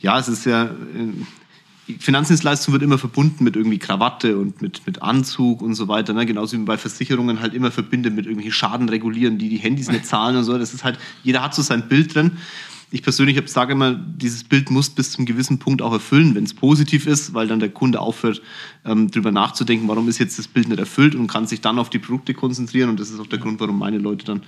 Ja, 0.00 0.18
es 0.18 0.28
ist 0.28 0.44
ja 0.44 0.64
äh, 0.64 0.68
Finanzdienstleistung 1.98 2.72
wird 2.72 2.82
immer 2.82 2.96
verbunden 2.96 3.44
mit 3.44 3.56
irgendwie 3.56 3.78
Krawatte 3.78 4.38
und 4.38 4.62
mit, 4.62 4.86
mit 4.86 5.02
Anzug 5.02 5.60
und 5.60 5.74
so 5.74 5.86
weiter. 5.86 6.14
Ne? 6.14 6.24
Genauso 6.24 6.52
wie 6.52 6.58
man 6.58 6.66
bei 6.66 6.78
Versicherungen 6.78 7.40
halt 7.40 7.52
immer 7.52 7.70
verbindet 7.70 8.14
mit 8.14 8.24
irgendwelchen 8.24 8.52
Schaden 8.52 8.88
regulieren, 8.88 9.36
die 9.36 9.50
die 9.50 9.58
Handys 9.58 9.90
nicht 9.90 10.06
zahlen 10.06 10.36
und 10.36 10.44
so. 10.44 10.56
Das 10.56 10.72
ist 10.72 10.82
halt, 10.82 10.98
jeder 11.22 11.42
hat 11.42 11.54
so 11.54 11.62
sein 11.62 11.88
Bild 11.88 12.14
drin. 12.14 12.38
Ich 12.90 13.02
persönlich 13.02 13.40
sage 13.50 13.72
immer, 13.72 13.94
dieses 13.94 14.44
Bild 14.44 14.70
muss 14.70 14.90
bis 14.90 15.12
zum 15.12 15.26
gewissen 15.26 15.58
Punkt 15.58 15.82
auch 15.82 15.92
erfüllen, 15.92 16.34
wenn 16.34 16.44
es 16.44 16.54
positiv 16.54 17.06
ist, 17.06 17.34
weil 17.34 17.48
dann 17.48 17.60
der 17.60 17.70
Kunde 17.70 18.00
aufhört, 18.00 18.40
ähm, 18.84 19.10
darüber 19.10 19.32
nachzudenken, 19.32 19.88
warum 19.88 20.08
ist 20.08 20.18
jetzt 20.18 20.38
das 20.38 20.46
Bild 20.48 20.68
nicht 20.68 20.78
erfüllt 20.78 21.14
und 21.14 21.26
kann 21.26 21.46
sich 21.46 21.60
dann 21.60 21.78
auf 21.78 21.90
die 21.90 21.98
Produkte 21.98 22.34
konzentrieren. 22.34 22.90
Und 22.90 23.00
das 23.00 23.10
ist 23.10 23.18
auch 23.20 23.26
der 23.26 23.38
Grund, 23.38 23.60
warum 23.60 23.78
meine 23.78 23.98
Leute 23.98 24.24
dann 24.24 24.42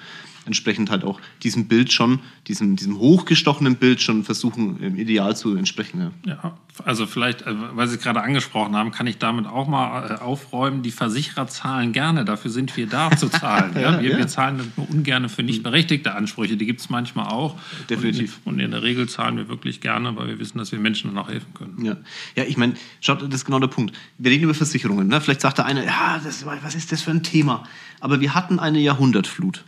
entsprechend 0.47 0.91
halt 0.91 1.05
auch 1.05 1.21
diesem 1.43 1.67
Bild 1.67 1.93
schon, 1.93 2.21
diesem, 2.47 2.77
diesem 2.77 2.99
hochgestochenen 2.99 3.77
Bild 3.77 4.01
schon 4.01 4.25
versuchen, 4.25 4.81
im 4.81 4.97
Ideal 4.97 5.37
zu 5.37 5.57
entsprechen. 5.57 6.13
Ja, 6.25 6.35
ja 6.35 6.57
also 6.85 7.07
vielleicht, 7.07 7.43
äh, 7.43 7.55
weil 7.75 7.89
Sie 7.89 7.97
es 7.97 8.03
gerade 8.03 8.23
angesprochen 8.23 8.77
haben, 8.77 8.93
kann 8.93 9.07
ich 9.07 9.19
damit 9.19 9.47
auch 9.47 9.67
mal 9.67 10.11
äh, 10.11 10.23
aufräumen, 10.23 10.83
die 10.83 10.91
Versicherer 10.91 11.47
zahlen 11.49 11.93
gerne, 11.93 12.25
dafür 12.25 12.51
sind 12.51 12.77
wir 12.77 12.87
da 12.87 13.11
zu 13.11 13.29
zahlen. 13.29 13.73
ja? 13.81 14.01
Wir, 14.01 14.13
ja. 14.13 14.19
wir 14.19 14.29
zahlen 14.29 14.73
nur 14.77 14.89
ungern 14.89 15.29
für 15.29 15.43
nicht 15.43 15.63
berechtigte 15.63 16.15
Ansprüche, 16.15 16.57
die 16.57 16.67
gibt 16.67 16.81
es 16.81 16.91
manchmal 16.91 17.27
auch. 17.27 17.57
Definitiv. 17.91 18.26
Und, 18.45 18.55
und, 18.55 18.61
in 18.61 18.71
der 18.71 18.83
Regel 18.83 19.09
zahlen 19.09 19.37
wir 19.37 19.49
wirklich 19.49 19.81
gerne, 19.81 20.17
weil 20.17 20.29
wir 20.29 20.39
wissen, 20.39 20.59
dass 20.59 20.73
wir 20.73 20.79
Menschen 20.79 21.15
dann 21.15 21.19
auch 21.23 21.29
helfen 21.29 21.53
können. 21.55 21.85
Ja, 21.85 21.97
ja 22.35 22.45
ich 22.45 22.57
meine, 22.57 22.75
schaut, 23.01 23.23
das 23.23 23.35
ist 23.35 23.45
genau 23.45 23.59
der 23.59 23.69
Punkt. 23.69 23.95
Wir 24.19 24.31
reden 24.31 24.45
über 24.45 24.55
Versicherungen. 24.55 25.09
Ne? 25.09 25.21
Vielleicht 25.21 25.41
sagt 25.41 25.59
der 25.59 25.67
eine, 25.67 25.85
ja, 25.85 26.21
das, 26.23 26.45
was 26.47 26.75
ist 26.75 26.93
das 26.93 27.03
für 27.03 27.11
ein 27.11 27.23
Thema? 27.23 27.65
Aber 28.01 28.21
wir 28.21 28.35
hatten 28.35 28.59
eine 28.59 28.81
Jahrhundertflut. 28.81 29.65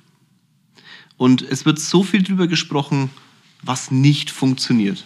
Und 1.16 1.42
es 1.42 1.66
wird 1.66 1.78
so 1.78 2.02
viel 2.02 2.22
darüber 2.22 2.46
gesprochen, 2.46 3.10
was 3.62 3.90
nicht 3.90 4.30
funktioniert. 4.30 5.04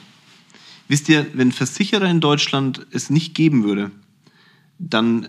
wisst 0.89 1.09
ihr, 1.09 1.27
wenn 1.33 1.53
Versicherer 1.53 2.09
in 2.11 2.21
Deutschland 2.21 2.87
es 2.91 3.09
nicht 3.09 3.35
geben 3.35 3.65
würde, 3.65 3.91
dann 4.79 5.29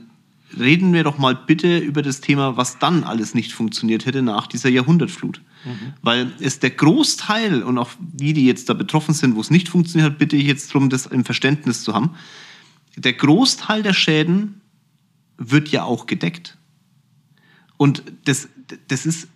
reden 0.60 0.93
wir 0.93 1.03
doch 1.03 1.17
mal 1.17 1.36
bitte 1.36 1.77
über 1.77 2.01
das 2.01 2.22
Thema, 2.22 2.57
was 2.57 2.79
dann 2.79 3.03
alles 3.03 3.33
nicht 3.33 3.53
funktioniert 3.53 4.05
hätte 4.05 4.22
nach 4.22 4.48
dieser 4.48 4.69
Jahrhundertflut. 4.69 5.41
Mhm. 5.65 5.93
Weil 6.01 6.31
es 6.39 6.60
der 6.60 6.72
Großteil 6.72 7.63
und 7.63 7.77
auch 7.77 7.91
die, 8.00 8.33
die 8.33 8.45
jetzt 8.45 8.69
da 8.69 8.74
betroffen 8.74 9.13
sind, 9.13 9.36
wo 9.36 9.41
es 9.41 9.50
nicht 9.50 9.69
funktioniert 9.69 10.12
hat, 10.12 10.19
bitte 10.19 10.36
ich 10.36 10.45
jetzt 10.45 10.69
darum, 10.69 10.89
das 10.89 11.05
im 11.05 11.25
Verständnis 11.25 11.83
zu 11.83 11.93
haben. 11.93 12.12
Der 12.95 13.13
Großteil 13.13 13.83
der 13.83 13.93
Schäden 13.93 14.62
wird 15.38 15.69
ja 15.69 15.83
auch 15.83 16.05
gedeckt. 16.05 16.57
Und 17.77 18.03
das, 18.25 18.48
das 18.88 19.05
ist, 19.05 19.27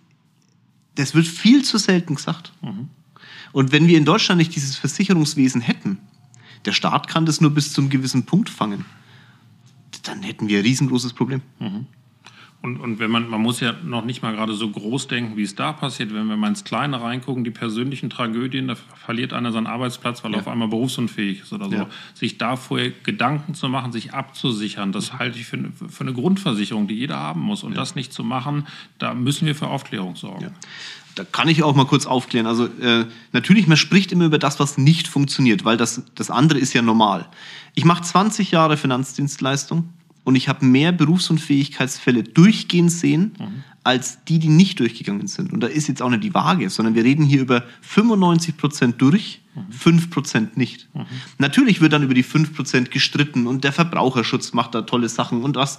das 0.94 1.14
wird 1.14 1.26
viel 1.26 1.64
zu 1.64 1.78
selten 1.78 2.14
gesagt. 2.14 2.52
Mhm. 2.62 2.88
Und 3.52 3.72
wenn 3.72 3.86
wir 3.86 3.98
in 3.98 4.04
Deutschland 4.04 4.38
nicht 4.38 4.54
dieses 4.54 4.76
Versicherungswesen 4.76 5.60
hätten, 5.60 5.98
der 6.64 6.72
Staat 6.72 7.08
kann 7.08 7.26
das 7.26 7.40
nur 7.40 7.50
bis 7.50 7.72
zum 7.72 7.88
gewissen 7.88 8.24
Punkt 8.24 8.50
fangen 8.50 8.84
dann 10.08 10.22
hätten 10.22 10.48
wir 10.48 10.58
ein 10.58 10.64
riesengroßes 10.64 11.12
Problem. 11.12 11.42
Mhm. 11.58 11.86
Und, 12.60 12.78
und 12.78 12.98
wenn 12.98 13.10
man, 13.10 13.28
man 13.28 13.40
muss 13.40 13.60
ja 13.60 13.72
noch 13.84 14.04
nicht 14.04 14.20
mal 14.20 14.34
gerade 14.34 14.52
so 14.52 14.68
groß 14.68 15.06
denken, 15.06 15.36
wie 15.36 15.44
es 15.44 15.54
da 15.54 15.72
passiert. 15.72 16.12
Wenn 16.12 16.26
wir 16.26 16.36
mal 16.36 16.48
ins 16.48 16.64
Kleine 16.64 17.00
reingucken, 17.00 17.44
die 17.44 17.52
persönlichen 17.52 18.10
Tragödien, 18.10 18.66
da 18.66 18.74
verliert 18.74 19.32
einer 19.32 19.52
seinen 19.52 19.68
Arbeitsplatz, 19.68 20.24
weil 20.24 20.32
ja. 20.32 20.38
er 20.38 20.40
auf 20.40 20.48
einmal 20.48 20.66
berufsunfähig 20.66 21.42
ist 21.42 21.52
oder 21.52 21.66
so. 21.66 21.76
Ja. 21.76 21.86
Sich 22.14 22.36
da 22.36 22.56
vorher 22.56 22.90
Gedanken 23.04 23.54
zu 23.54 23.68
machen, 23.68 23.92
sich 23.92 24.12
abzusichern, 24.12 24.90
das 24.90 25.12
halte 25.12 25.38
ich 25.38 25.46
für, 25.46 25.56
eine, 25.56 25.70
für 25.70 26.00
eine 26.00 26.12
Grundversicherung, 26.12 26.88
die 26.88 26.94
jeder 26.94 27.16
haben 27.16 27.42
muss. 27.42 27.62
Und 27.62 27.72
ja. 27.72 27.78
das 27.78 27.94
nicht 27.94 28.12
zu 28.12 28.24
machen, 28.24 28.66
da 28.98 29.14
müssen 29.14 29.46
wir 29.46 29.54
für 29.54 29.68
Aufklärung 29.68 30.16
sorgen. 30.16 30.52
Da 31.14 31.24
kann 31.24 31.48
ich 31.48 31.62
auch 31.62 31.76
mal 31.76 31.86
kurz 31.86 32.06
aufklären. 32.06 32.46
Also 32.46 32.66
äh, 32.66 33.06
natürlich, 33.32 33.68
man 33.68 33.76
spricht 33.76 34.10
immer 34.10 34.24
über 34.24 34.38
das, 34.38 34.58
was 34.58 34.78
nicht 34.78 35.06
funktioniert, 35.06 35.64
weil 35.64 35.76
das, 35.76 36.02
das 36.16 36.30
andere 36.30 36.58
ist 36.58 36.72
ja 36.72 36.82
normal. 36.82 37.26
Ich 37.76 37.84
mache 37.84 38.02
20 38.02 38.50
Jahre 38.50 38.76
Finanzdienstleistung 38.76 39.90
und 40.28 40.34
ich 40.34 40.46
habe 40.46 40.66
mehr 40.66 40.92
Berufsunfähigkeitsfälle 40.92 42.22
durchgehend 42.22 42.92
sehen, 42.92 43.32
mhm. 43.38 43.64
als 43.82 44.22
die, 44.24 44.38
die 44.38 44.50
nicht 44.50 44.78
durchgegangen 44.78 45.26
sind. 45.26 45.54
Und 45.54 45.60
da 45.60 45.68
ist 45.68 45.88
jetzt 45.88 46.02
auch 46.02 46.10
nicht 46.10 46.22
die 46.22 46.34
Waage, 46.34 46.68
sondern 46.68 46.94
wir 46.94 47.02
reden 47.02 47.24
hier 47.24 47.40
über 47.40 47.64
95 47.80 48.58
Prozent 48.58 49.00
durch, 49.00 49.40
mhm. 49.54 49.72
5 49.72 50.10
Prozent 50.10 50.56
nicht. 50.58 50.94
Mhm. 50.94 51.06
Natürlich 51.38 51.80
wird 51.80 51.94
dann 51.94 52.02
über 52.02 52.12
die 52.12 52.22
5 52.22 52.54
Prozent 52.54 52.90
gestritten 52.90 53.46
und 53.46 53.64
der 53.64 53.72
Verbraucherschutz 53.72 54.52
macht 54.52 54.74
da 54.74 54.82
tolle 54.82 55.08
Sachen 55.08 55.42
und 55.42 55.56
was. 55.56 55.78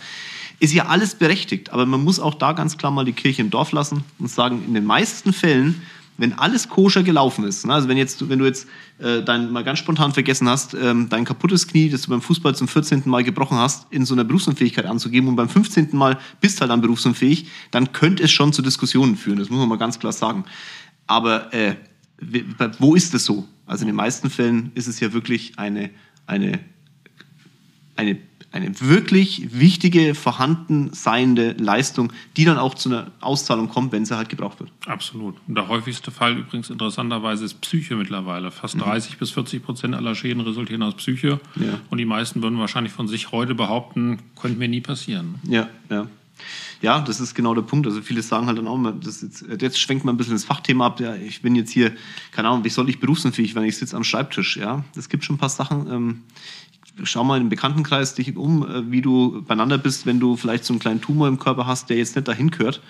Ist 0.59 0.73
ja 0.73 0.87
alles 0.87 1.13
berechtigt, 1.13 1.69
aber 1.69 1.85
man 1.85 2.03
muss 2.03 2.19
auch 2.19 2.33
da 2.33 2.53
ganz 2.53 2.75
klar 2.75 2.91
mal 2.91 3.05
die 3.05 3.13
Kirche 3.13 3.43
im 3.43 3.51
Dorf 3.51 3.71
lassen 3.71 4.03
und 4.17 4.31
sagen, 4.31 4.63
in 4.65 4.73
den 4.73 4.85
meisten 4.85 5.31
Fällen 5.31 5.79
wenn 6.19 6.33
alles 6.33 6.67
koscher 6.69 7.01
gelaufen 7.01 7.45
ist, 7.45 7.65
ne? 7.65 7.73
also 7.73 7.87
wenn, 7.87 7.97
jetzt, 7.97 8.27
wenn 8.29 8.39
du 8.39 8.45
jetzt 8.45 8.67
äh, 8.99 9.23
dein, 9.23 9.51
mal 9.51 9.63
ganz 9.63 9.79
spontan 9.79 10.13
vergessen 10.13 10.47
hast, 10.47 10.73
ähm, 10.73 11.07
dein 11.09 11.25
kaputtes 11.25 11.67
Knie, 11.67 11.89
das 11.89 12.03
du 12.03 12.09
beim 12.09 12.21
Fußball 12.21 12.53
zum 12.55 12.67
14. 12.67 13.03
Mal 13.05 13.23
gebrochen 13.23 13.57
hast, 13.57 13.91
in 13.91 14.05
so 14.05 14.13
einer 14.13 14.25
Berufsunfähigkeit 14.25 14.85
anzugeben 14.85 15.29
und 15.29 15.35
beim 15.35 15.49
15. 15.49 15.89
Mal 15.93 16.19
bist 16.41 16.61
halt 16.61 16.71
dann 16.71 16.81
berufsunfähig, 16.81 17.47
dann 17.71 17.93
könnte 17.93 18.23
es 18.23 18.31
schon 18.31 18.53
zu 18.53 18.61
Diskussionen 18.61 19.15
führen, 19.15 19.39
das 19.39 19.49
muss 19.49 19.59
man 19.59 19.69
mal 19.69 19.77
ganz 19.77 19.97
klar 19.97 20.11
sagen. 20.11 20.45
Aber 21.07 21.53
äh, 21.53 21.75
wo 22.77 22.95
ist 22.95 23.13
es 23.13 23.25
so? 23.25 23.47
Also 23.65 23.83
in 23.83 23.87
den 23.87 23.95
meisten 23.95 24.29
Fällen 24.29 24.71
ist 24.75 24.87
es 24.87 24.99
ja 24.99 25.13
wirklich 25.13 25.57
eine, 25.57 25.89
eine, 26.27 26.59
eine 27.95 28.17
eine 28.51 28.79
wirklich 28.81 29.59
wichtige, 29.59 30.15
vorhanden 30.15 30.91
seiende 30.93 31.51
Leistung, 31.59 32.11
die 32.35 32.45
dann 32.45 32.57
auch 32.57 32.73
zu 32.73 32.89
einer 32.89 33.11
Auszahlung 33.21 33.69
kommt, 33.69 33.91
wenn 33.91 34.05
sie 34.05 34.17
halt 34.17 34.29
gebraucht 34.29 34.59
wird. 34.59 34.71
Absolut. 34.87 35.35
Und 35.47 35.55
der 35.55 35.67
häufigste 35.67 36.09
Fall 36.09 36.37
übrigens 36.37 36.69
interessanterweise 36.69 37.45
ist 37.45 37.61
Psyche 37.61 37.95
mittlerweile. 37.95 38.49
Fast 38.51 38.75
mhm. 38.75 38.81
30 38.81 39.17
bis 39.17 39.31
40 39.31 39.63
Prozent 39.63 39.95
aller 39.95 40.15
Schäden 40.15 40.41
resultieren 40.41 40.81
aus 40.81 40.95
Psyche. 40.95 41.39
Ja. 41.55 41.79
Und 41.89 41.99
die 41.99 42.05
meisten 42.05 42.41
würden 42.41 42.57
wahrscheinlich 42.57 42.91
von 42.91 43.07
sich 43.07 43.31
heute 43.31 43.53
behaupten, 43.53 44.19
könnte 44.39 44.57
mir 44.57 44.67
nie 44.67 44.81
passieren. 44.81 45.35
Ja, 45.43 45.69
ja. 45.89 46.07
Ja, 46.81 47.01
das 47.01 47.19
ist 47.19 47.35
genau 47.35 47.53
der 47.53 47.63
Punkt. 47.63 47.85
Also 47.85 48.01
viele 48.01 48.21
sagen 48.21 48.47
halt 48.47 48.57
dann 48.57 48.67
auch, 48.67 48.79
das 49.01 49.21
jetzt, 49.21 49.45
jetzt 49.59 49.79
schwenkt 49.79 50.05
man 50.05 50.15
ein 50.15 50.17
bisschen 50.17 50.33
das 50.33 50.45
Fachthema 50.45 50.85
ab. 50.85 50.99
Ja, 50.99 51.15
ich 51.15 51.41
bin 51.41 51.55
jetzt 51.55 51.71
hier, 51.71 51.91
keine 52.31 52.47
Ahnung, 52.47 52.63
wie 52.63 52.69
soll 52.69 52.89
ich 52.89 52.99
berufsunfähig, 52.99 53.55
wenn 53.55 53.63
ich 53.65 53.77
sitze 53.77 53.97
am 53.97 54.05
Schreibtisch? 54.05 54.57
Ja, 54.57 54.85
es 54.95 55.09
gibt 55.09 55.25
schon 55.25 55.35
ein 55.35 55.39
paar 55.39 55.49
Sachen. 55.49 55.91
Ähm, 55.91 56.21
schau 57.03 57.23
mal 57.23 57.39
im 57.39 57.49
Bekanntenkreis 57.49 58.15
dich 58.15 58.35
um, 58.35 58.63
äh, 58.63 58.91
wie 58.91 59.01
du 59.01 59.41
beieinander 59.41 59.77
bist, 59.77 60.05
wenn 60.05 60.19
du 60.19 60.35
vielleicht 60.35 60.65
so 60.65 60.73
einen 60.73 60.79
kleinen 60.79 61.01
Tumor 61.01 61.27
im 61.27 61.39
Körper 61.39 61.67
hast, 61.67 61.89
der 61.89 61.97
jetzt 61.97 62.15
nicht 62.15 62.27
dahin 62.27 62.51
gehört, 62.51 62.81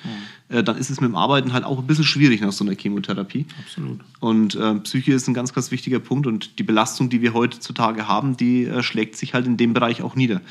mhm. 0.49 0.65
dann 0.65 0.77
ist 0.77 0.89
es 0.89 1.01
mit 1.01 1.09
dem 1.09 1.15
Arbeiten 1.15 1.53
halt 1.53 1.63
auch 1.63 1.79
ein 1.79 1.87
bisschen 1.87 2.05
schwierig 2.05 2.41
nach 2.41 2.51
so 2.51 2.65
einer 2.65 2.75
Chemotherapie. 2.75 3.45
Absolut. 3.65 3.99
Und 4.19 4.55
äh, 4.55 4.75
Psyche 4.75 5.13
ist 5.13 5.27
ein 5.27 5.33
ganz, 5.33 5.53
ganz 5.53 5.71
wichtiger 5.71 5.99
Punkt 5.99 6.27
und 6.27 6.59
die 6.59 6.63
Belastung, 6.63 7.09
die 7.09 7.21
wir 7.21 7.33
heutzutage 7.33 8.07
haben, 8.07 8.37
die 8.37 8.65
äh, 8.65 8.83
schlägt 8.83 9.15
sich 9.15 9.33
halt 9.33 9.45
in 9.45 9.57
dem 9.57 9.73
Bereich 9.73 10.01
auch 10.01 10.15
nieder. 10.15 10.41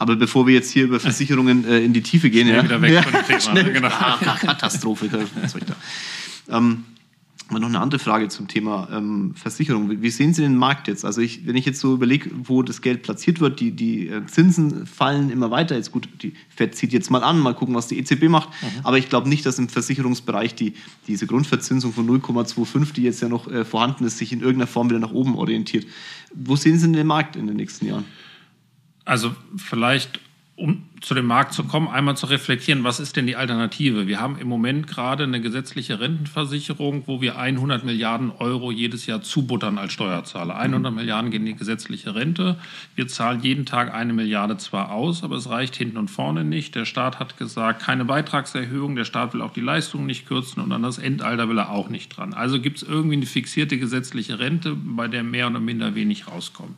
Aber 0.00 0.16
bevor 0.16 0.46
wir 0.46 0.54
jetzt 0.54 0.70
hier 0.70 0.84
über 0.84 0.98
Versicherungen 0.98 1.66
äh, 1.66 1.80
in 1.80 1.92
die 1.92 2.00
Tiefe 2.02 2.30
gehen, 2.30 2.48
ja, 2.48 2.64
wieder 2.64 2.80
weg 2.80 2.92
ja, 2.94 3.02
von 3.02 3.12
dem 3.12 3.38
Thema. 3.38 3.68
Genau. 3.68 3.88
Ah, 4.00 4.16
Katastrophe. 4.40 5.10
Was 5.42 5.52
soll 5.52 5.60
ich 5.60 5.68
da? 5.68 6.56
Ähm, 6.56 6.84
noch 7.58 7.68
eine 7.68 7.80
andere 7.80 7.98
Frage 7.98 8.28
zum 8.28 8.46
Thema 8.46 8.88
ähm, 8.92 9.34
Versicherung. 9.34 10.02
Wie 10.02 10.10
sehen 10.10 10.32
Sie 10.32 10.42
den 10.42 10.56
Markt 10.56 10.86
jetzt? 10.86 11.04
Also 11.04 11.20
ich, 11.20 11.46
wenn 11.46 11.56
ich 11.56 11.64
jetzt 11.64 11.80
so 11.80 11.94
überlege, 11.94 12.30
wo 12.44 12.62
das 12.62 12.82
Geld 12.82 13.02
platziert 13.02 13.40
wird, 13.40 13.58
die, 13.58 13.72
die 13.72 14.08
äh, 14.08 14.24
Zinsen 14.26 14.86
fallen 14.86 15.30
immer 15.30 15.50
weiter. 15.50 15.74
Jetzt 15.74 15.90
gut, 15.90 16.08
die 16.22 16.34
Fed 16.48 16.76
zieht 16.76 16.92
jetzt 16.92 17.10
mal 17.10 17.24
an, 17.24 17.40
mal 17.40 17.54
gucken, 17.54 17.74
was 17.74 17.88
die 17.88 17.98
EZB 17.98 18.28
macht. 18.28 18.50
Mhm. 18.50 18.80
Aber 18.84 18.98
ich 18.98 19.08
glaube 19.08 19.28
nicht, 19.28 19.44
dass 19.44 19.58
im 19.58 19.68
Versicherungsbereich 19.68 20.54
die, 20.54 20.74
diese 21.08 21.26
Grundverzinsung 21.26 21.92
von 21.92 22.08
0,25, 22.08 22.92
die 22.92 23.02
jetzt 23.02 23.20
ja 23.20 23.28
noch 23.28 23.50
äh, 23.50 23.64
vorhanden 23.64 24.04
ist, 24.04 24.18
sich 24.18 24.32
in 24.32 24.40
irgendeiner 24.40 24.68
Form 24.68 24.88
wieder 24.88 25.00
nach 25.00 25.12
oben 25.12 25.34
orientiert. 25.34 25.86
Wo 26.32 26.54
sehen 26.54 26.78
Sie 26.78 26.86
denn 26.86 26.92
den 26.92 27.06
Markt 27.06 27.34
in 27.34 27.46
den 27.46 27.56
nächsten 27.56 27.86
Jahren? 27.86 28.04
Also 29.04 29.34
vielleicht 29.56 30.20
um 30.60 30.82
zu 31.00 31.14
dem 31.14 31.24
Markt 31.24 31.54
zu 31.54 31.64
kommen, 31.64 31.88
einmal 31.88 32.18
zu 32.18 32.26
reflektieren, 32.26 32.84
was 32.84 33.00
ist 33.00 33.16
denn 33.16 33.26
die 33.26 33.34
Alternative? 33.34 34.06
Wir 34.06 34.20
haben 34.20 34.38
im 34.38 34.46
Moment 34.46 34.86
gerade 34.86 35.24
eine 35.24 35.40
gesetzliche 35.40 35.98
Rentenversicherung, 35.98 37.04
wo 37.06 37.22
wir 37.22 37.38
100 37.38 37.82
Milliarden 37.84 38.30
Euro 38.30 38.70
jedes 38.70 39.06
Jahr 39.06 39.22
zubuttern 39.22 39.78
als 39.78 39.94
Steuerzahler. 39.94 40.56
100 40.56 40.94
Milliarden 40.94 41.30
gehen 41.30 41.46
in 41.46 41.54
die 41.54 41.58
gesetzliche 41.58 42.14
Rente. 42.14 42.58
Wir 42.94 43.08
zahlen 43.08 43.40
jeden 43.42 43.64
Tag 43.64 43.94
eine 43.94 44.12
Milliarde 44.12 44.58
zwar 44.58 44.92
aus, 44.92 45.24
aber 45.24 45.36
es 45.36 45.48
reicht 45.48 45.74
hinten 45.76 45.96
und 45.96 46.10
vorne 46.10 46.44
nicht. 46.44 46.74
Der 46.74 46.84
Staat 46.84 47.18
hat 47.18 47.38
gesagt, 47.38 47.82
keine 47.82 48.04
Beitragserhöhung. 48.04 48.94
Der 48.96 49.06
Staat 49.06 49.32
will 49.32 49.40
auch 49.40 49.54
die 49.54 49.62
Leistungen 49.62 50.04
nicht 50.04 50.26
kürzen 50.26 50.62
und 50.62 50.70
an 50.72 50.82
das 50.82 50.98
Endalter 50.98 51.48
will 51.48 51.58
er 51.58 51.70
auch 51.70 51.88
nicht 51.88 52.14
dran. 52.14 52.34
Also 52.34 52.60
gibt 52.60 52.76
es 52.76 52.82
irgendwie 52.82 53.16
eine 53.16 53.26
fixierte 53.26 53.78
gesetzliche 53.78 54.38
Rente, 54.38 54.76
bei 54.76 55.08
der 55.08 55.22
mehr 55.22 55.46
oder 55.46 55.60
minder 55.60 55.94
wenig 55.94 56.28
rauskommt. 56.28 56.76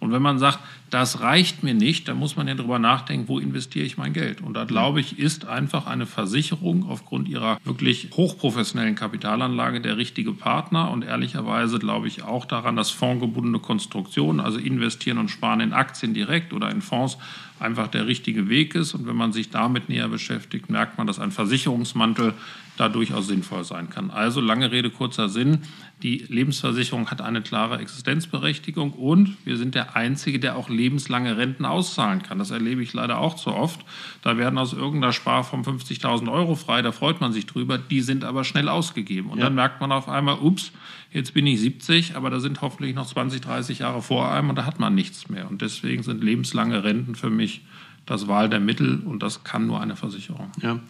Und 0.00 0.12
wenn 0.12 0.22
man 0.22 0.38
sagt, 0.38 0.58
das 0.88 1.20
reicht 1.20 1.62
mir 1.62 1.74
nicht, 1.74 2.08
dann 2.08 2.16
muss 2.16 2.34
man 2.34 2.48
ja 2.48 2.54
darüber 2.54 2.78
nachdenken, 2.78 3.28
wo 3.28 3.38
investiere 3.38 3.84
ich 3.84 3.98
mein 3.98 4.14
Geld? 4.14 4.40
Und 4.40 4.54
da 4.54 4.64
glaube 4.64 4.98
ich, 4.98 5.18
ist 5.18 5.46
einfach 5.46 5.86
eine 5.86 6.06
Versicherung 6.06 6.88
aufgrund 6.88 7.28
ihrer 7.28 7.58
wirklich 7.64 8.08
hochprofessionellen 8.16 8.94
Kapitalanlage 8.94 9.80
der 9.80 9.98
richtige 9.98 10.32
Partner. 10.32 10.90
Und 10.90 11.04
ehrlicherweise 11.04 11.78
glaube 11.78 12.08
ich 12.08 12.22
auch 12.22 12.46
daran, 12.46 12.76
dass 12.76 12.90
fondgebundene 12.90 13.58
Konstruktionen, 13.58 14.40
also 14.40 14.58
investieren 14.58 15.18
und 15.18 15.28
sparen 15.28 15.60
in 15.60 15.72
Aktien 15.74 16.14
direkt 16.14 16.52
oder 16.54 16.70
in 16.70 16.80
Fonds, 16.80 17.18
einfach 17.60 17.88
der 17.88 18.06
richtige 18.06 18.48
Weg 18.48 18.74
ist. 18.74 18.94
Und 18.94 19.06
wenn 19.06 19.16
man 19.16 19.32
sich 19.32 19.50
damit 19.50 19.88
näher 19.88 20.08
beschäftigt, 20.08 20.70
merkt 20.70 20.98
man, 20.98 21.06
dass 21.06 21.18
ein 21.18 21.30
Versicherungsmantel 21.30 22.34
da 22.76 22.88
durchaus 22.88 23.26
sinnvoll 23.26 23.62
sein 23.64 23.90
kann. 23.90 24.10
Also 24.10 24.40
lange 24.40 24.72
Rede, 24.72 24.88
kurzer 24.88 25.28
Sinn. 25.28 25.58
Die 26.02 26.24
Lebensversicherung 26.28 27.10
hat 27.10 27.20
eine 27.20 27.42
klare 27.42 27.78
Existenzberechtigung 27.78 28.92
und 28.92 29.36
wir 29.44 29.58
sind 29.58 29.74
der 29.74 29.96
Einzige, 29.96 30.38
der 30.38 30.56
auch 30.56 30.70
lebenslange 30.70 31.36
Renten 31.36 31.66
auszahlen 31.66 32.22
kann. 32.22 32.38
Das 32.38 32.50
erlebe 32.50 32.82
ich 32.82 32.94
leider 32.94 33.18
auch 33.18 33.36
zu 33.36 33.50
oft. 33.50 33.80
Da 34.22 34.38
werden 34.38 34.58
aus 34.58 34.72
irgendeiner 34.72 35.12
Sparform 35.12 35.60
50.000 35.60 36.32
Euro 36.32 36.54
frei, 36.54 36.80
da 36.80 36.90
freut 36.90 37.20
man 37.20 37.34
sich 37.34 37.44
drüber. 37.44 37.76
Die 37.76 38.00
sind 38.00 38.24
aber 38.24 38.44
schnell 38.44 38.70
ausgegeben. 38.70 39.28
Und 39.28 39.38
ja. 39.38 39.44
dann 39.44 39.54
merkt 39.54 39.82
man 39.82 39.92
auf 39.92 40.08
einmal, 40.08 40.38
ups, 40.38 40.72
jetzt 41.12 41.34
bin 41.34 41.46
ich 41.46 41.60
70, 41.60 42.16
aber 42.16 42.30
da 42.30 42.40
sind 42.40 42.60
hoffentlich 42.60 42.94
noch 42.94 43.06
20, 43.06 43.40
30 43.40 43.80
Jahre 43.80 44.02
vor 44.02 44.30
einem 44.30 44.50
und 44.50 44.56
da 44.56 44.64
hat 44.64 44.78
man 44.78 44.94
nichts 44.94 45.28
mehr. 45.28 45.50
Und 45.50 45.62
deswegen 45.62 46.02
sind 46.02 46.22
lebenslange 46.22 46.84
Renten 46.84 47.14
für 47.14 47.30
mich 47.30 47.62
das 48.06 48.26
Wahl 48.28 48.48
der 48.48 48.60
Mittel 48.60 49.00
und 49.04 49.22
das 49.22 49.44
kann 49.44 49.66
nur 49.66 49.80
eine 49.80 49.94
Versicherung. 49.94 50.50
Ja, 50.60 50.80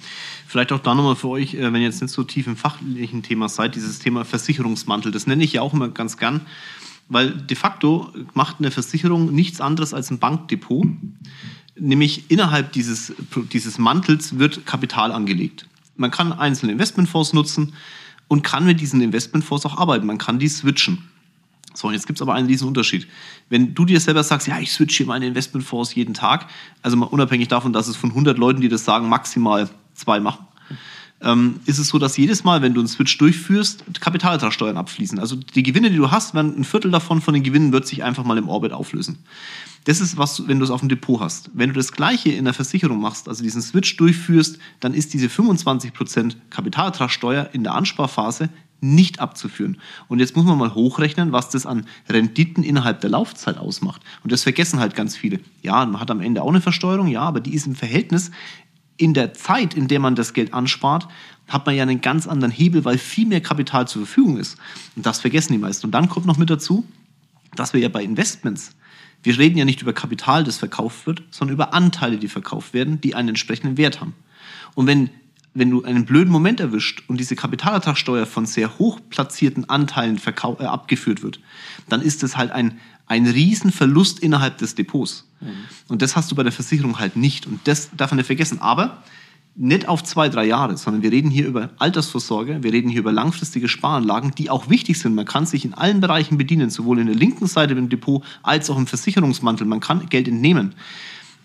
vielleicht 0.46 0.72
auch 0.72 0.80
da 0.80 0.94
nochmal 0.94 1.16
für 1.16 1.28
euch, 1.28 1.54
äh, 1.54 1.72
wenn 1.72 1.83
ihr 1.83 1.88
jetzt 1.88 2.00
nicht 2.00 2.12
so 2.12 2.22
tief 2.22 2.46
im 2.46 2.56
fachlichen 2.56 3.22
Thema 3.22 3.48
seid, 3.48 3.74
dieses 3.74 3.98
Thema 3.98 4.24
Versicherungsmantel, 4.24 5.12
das 5.12 5.26
nenne 5.26 5.44
ich 5.44 5.52
ja 5.52 5.62
auch 5.62 5.74
immer 5.74 5.88
ganz 5.88 6.16
gern, 6.16 6.42
weil 7.09 7.30
de 7.33 7.56
facto 7.56 8.12
macht 8.35 8.56
eine 8.61 8.70
Versicherung 8.70 9.35
nichts 9.35 9.61
anderes 9.61 9.92
als 9.92 10.11
ein 10.11 10.18
Bankdepot, 10.18 10.87
nämlich 11.76 12.30
innerhalb 12.30 12.72
dieses, 12.72 13.12
dieses 13.52 13.78
Mantels 13.78 14.38
wird 14.38 14.64
Kapital 14.64 15.12
angelegt. 15.12 15.66
Man 15.96 16.11
kann 16.11 16.33
einzelne 16.33 16.72
Investmentfonds 16.72 17.33
nutzen 17.33 17.74
und 18.30 18.42
kann 18.44 18.64
mit 18.64 18.80
diesen 18.80 19.00
Investmentfonds 19.00 19.66
auch 19.66 19.76
arbeiten, 19.76 20.06
man 20.06 20.16
kann 20.16 20.38
die 20.38 20.48
switchen. 20.48 21.10
So, 21.74 21.88
und 21.88 21.94
jetzt 21.94 22.06
gibt 22.06 22.18
es 22.18 22.22
aber 22.22 22.34
einen 22.34 22.46
riesen 22.46 22.68
Unterschied. 22.68 23.08
Wenn 23.48 23.74
du 23.74 23.84
dir 23.84 23.98
selber 23.98 24.22
sagst, 24.22 24.46
ja, 24.46 24.60
ich 24.60 24.70
switche 24.70 25.04
meine 25.04 25.26
Investmentfonds 25.26 25.96
jeden 25.96 26.14
Tag, 26.14 26.46
also 26.80 26.96
mal 26.96 27.06
unabhängig 27.06 27.48
davon, 27.48 27.72
dass 27.72 27.88
es 27.88 27.96
von 27.96 28.10
100 28.10 28.38
Leuten, 28.38 28.60
die 28.60 28.68
das 28.68 28.84
sagen, 28.84 29.08
maximal 29.08 29.68
zwei 29.94 30.20
machen, 30.20 30.46
ähm, 31.22 31.61
ist 31.66 31.78
es 31.78 31.88
so, 31.88 31.98
dass 31.98 32.16
jedes 32.16 32.44
Mal, 32.44 32.62
wenn 32.62 32.74
du 32.74 32.80
einen 32.80 32.88
Switch 32.88 33.16
durchführst, 33.18 33.85
Kapitalertragssteuern 34.00 34.76
abfließen. 34.76 35.18
Also 35.18 35.37
die 35.37 35.62
Gewinne, 35.62 35.90
die 35.90 35.96
du 35.96 36.11
hast, 36.11 36.35
werden 36.35 36.59
ein 36.59 36.64
Viertel 36.64 36.90
davon 36.90 37.20
von 37.20 37.35
den 37.35 37.42
Gewinnen 37.42 37.72
wird 37.72 37.87
sich 37.87 38.02
einfach 38.02 38.24
mal 38.24 38.38
im 38.38 38.48
Orbit 38.48 38.72
auflösen. 38.72 39.18
Das 39.85 40.00
ist 40.00 40.16
was, 40.16 40.46
wenn 40.46 40.59
du 40.59 40.64
es 40.64 40.70
auf 40.70 40.80
dem 40.80 40.88
Depot 40.88 41.20
hast. 41.20 41.50
Wenn 41.54 41.70
du 41.70 41.74
das 41.74 41.92
Gleiche 41.92 42.30
in 42.30 42.44
der 42.44 42.54
Versicherung 42.54 43.00
machst, 43.00 43.28
also 43.28 43.42
diesen 43.42 43.62
Switch 43.62 43.96
durchführst, 43.96 44.59
dann 44.80 44.94
ist 44.94 45.14
diese 45.14 45.28
25% 45.28 46.37
Kapitalertragssteuer 46.50 47.50
in 47.52 47.64
der 47.64 47.74
Ansparphase 47.74 48.50
nicht 48.83 49.20
abzuführen. 49.20 49.78
Und 50.09 50.20
jetzt 50.20 50.37
muss 50.37 50.46
man 50.46 50.59
mal 50.59 50.74
hochrechnen, 50.74 51.33
was 51.33 51.50
das 51.50 51.66
an 51.66 51.87
Renditen 52.09 52.64
innerhalb 52.64 53.00
der 53.00 53.11
Laufzeit 53.11 53.59
ausmacht. 53.59 54.02
Und 54.22 54.33
das 54.33 54.42
vergessen 54.42 54.80
halt 54.80 54.94
ganz 54.94 55.16
viele. 55.16 55.40
Ja, 55.62 55.85
man 55.85 56.00
hat 56.00 56.11
am 56.11 56.20
Ende 56.20 56.42
auch 56.42 56.48
eine 56.48 56.62
Versteuerung, 56.62 57.09
ja, 57.09 57.22
aber 57.22 57.40
die 57.40 57.54
ist 57.54 57.66
im 57.66 57.74
Verhältnis 57.74 58.30
in 59.00 59.14
der 59.14 59.32
Zeit, 59.34 59.74
in 59.74 59.88
der 59.88 59.98
man 59.98 60.14
das 60.14 60.34
Geld 60.34 60.52
anspart, 60.52 61.08
hat 61.48 61.66
man 61.66 61.74
ja 61.74 61.82
einen 61.82 62.00
ganz 62.00 62.26
anderen 62.26 62.52
Hebel, 62.52 62.84
weil 62.84 62.98
viel 62.98 63.26
mehr 63.26 63.40
Kapital 63.40 63.88
zur 63.88 64.04
Verfügung 64.04 64.36
ist. 64.36 64.56
Und 64.94 65.06
das 65.06 65.20
vergessen 65.20 65.52
die 65.52 65.58
meisten. 65.58 65.86
Und 65.86 65.92
dann 65.92 66.08
kommt 66.08 66.26
noch 66.26 66.36
mit 66.36 66.50
dazu, 66.50 66.84
dass 67.56 67.72
wir 67.72 67.80
ja 67.80 67.88
bei 67.88 68.04
Investments, 68.04 68.72
wir 69.22 69.38
reden 69.38 69.58
ja 69.58 69.64
nicht 69.64 69.82
über 69.82 69.92
Kapital, 69.92 70.44
das 70.44 70.58
verkauft 70.58 71.06
wird, 71.06 71.22
sondern 71.30 71.54
über 71.54 71.74
Anteile, 71.74 72.18
die 72.18 72.28
verkauft 72.28 72.72
werden, 72.72 73.00
die 73.00 73.14
einen 73.14 73.30
entsprechenden 73.30 73.76
Wert 73.76 74.00
haben. 74.00 74.14
Und 74.74 74.86
wenn, 74.86 75.10
wenn 75.54 75.70
du 75.70 75.82
einen 75.82 76.04
blöden 76.04 76.30
Moment 76.30 76.60
erwischt 76.60 77.02
und 77.08 77.18
diese 77.18 77.36
Kapitalertragssteuer 77.36 78.26
von 78.26 78.46
sehr 78.46 78.78
hoch 78.78 79.00
platzierten 79.10 79.68
Anteilen 79.68 80.20
äh, 80.24 80.64
abgeführt 80.64 81.22
wird, 81.22 81.40
dann 81.88 82.00
ist 82.02 82.22
das 82.22 82.36
halt 82.36 82.50
ein, 82.52 82.78
ein 83.11 83.27
Riesenverlust 83.27 84.20
innerhalb 84.20 84.59
des 84.59 84.77
Depots. 84.77 85.27
Mhm. 85.40 85.49
Und 85.88 86.01
das 86.01 86.14
hast 86.14 86.31
du 86.31 86.37
bei 86.37 86.44
der 86.44 86.53
Versicherung 86.53 87.01
halt 87.01 87.16
nicht. 87.16 87.44
Und 87.44 87.59
das 87.64 87.90
darf 87.96 88.12
man 88.12 88.18
nicht 88.18 88.27
vergessen. 88.27 88.61
Aber 88.61 89.03
nicht 89.57 89.88
auf 89.88 90.05
zwei, 90.05 90.29
drei 90.29 90.46
Jahre, 90.46 90.77
sondern 90.77 91.03
wir 91.03 91.11
reden 91.11 91.29
hier 91.29 91.49
über 91.49 91.70
Altersvorsorge, 91.79 92.62
wir 92.62 92.73
reden 92.73 92.88
hier 92.88 93.01
über 93.01 93.11
langfristige 93.11 93.68
Sparanlagen, 93.68 94.31
die 94.38 94.49
auch 94.49 94.70
wichtig 94.70 95.01
sind. 95.01 95.16
Man 95.16 95.27
kann 95.27 95.44
sich 95.44 95.64
in 95.64 95.75
allen 95.75 96.01
Bereichen 96.01 96.38
bedienen, 96.38 96.70
sowohl 96.70 97.01
in 97.01 97.07
der 97.07 97.16
linken 97.16 97.49
Seite 97.49 97.75
im 97.75 97.88
Depot 97.88 98.23
als 98.44 98.70
auch 98.70 98.79
im 98.79 98.87
Versicherungsmantel. 98.87 99.66
Man 99.66 99.81
kann 99.81 100.09
Geld 100.09 100.29
entnehmen. 100.29 100.77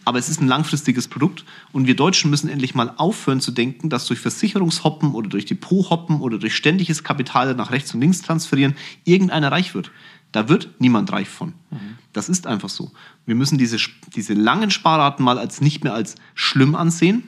Aber 0.08 0.20
es 0.20 0.30
ist 0.30 0.40
ein 0.40 0.48
langfristiges 0.48 1.08
Produkt 1.08 1.46
und 1.72 1.88
wir 1.88 1.96
Deutschen 1.96 2.30
müssen 2.30 2.48
endlich 2.48 2.76
mal 2.76 2.94
aufhören 2.96 3.42
zu 3.42 3.52
denken, 3.52 3.90
dass 3.90 4.06
durch 4.06 4.20
Versicherungshoppen 4.20 5.16
oder 5.16 5.30
durch 5.30 5.46
Depothoppen 5.46 6.22
oder 6.22 6.38
durch 6.38 6.56
ständiges 6.56 7.04
Kapital 7.04 7.56
nach 7.56 7.72
rechts 7.72 7.92
und 7.96 8.02
links 8.02 8.22
transferieren 8.22 8.76
irgendeiner 9.04 9.52
reich 9.52 9.74
wird. 9.74 9.90
Da 10.36 10.50
wird 10.50 10.70
niemand 10.80 11.14
reich 11.14 11.30
von. 11.30 11.54
Mhm. 11.72 11.98
Das 12.12 12.28
ist 12.28 12.46
einfach 12.46 12.68
so. 12.68 12.92
Wir 13.26 13.36
müssen 13.36 13.58
diese, 13.58 13.78
diese 14.18 14.34
langen 14.34 14.70
Sparraten 14.70 15.24
mal 15.24 15.40
als 15.40 15.62
nicht 15.62 15.86
mehr 15.86 15.94
als 15.94 16.16
schlimm 16.34 16.76
ansehen. 16.76 17.24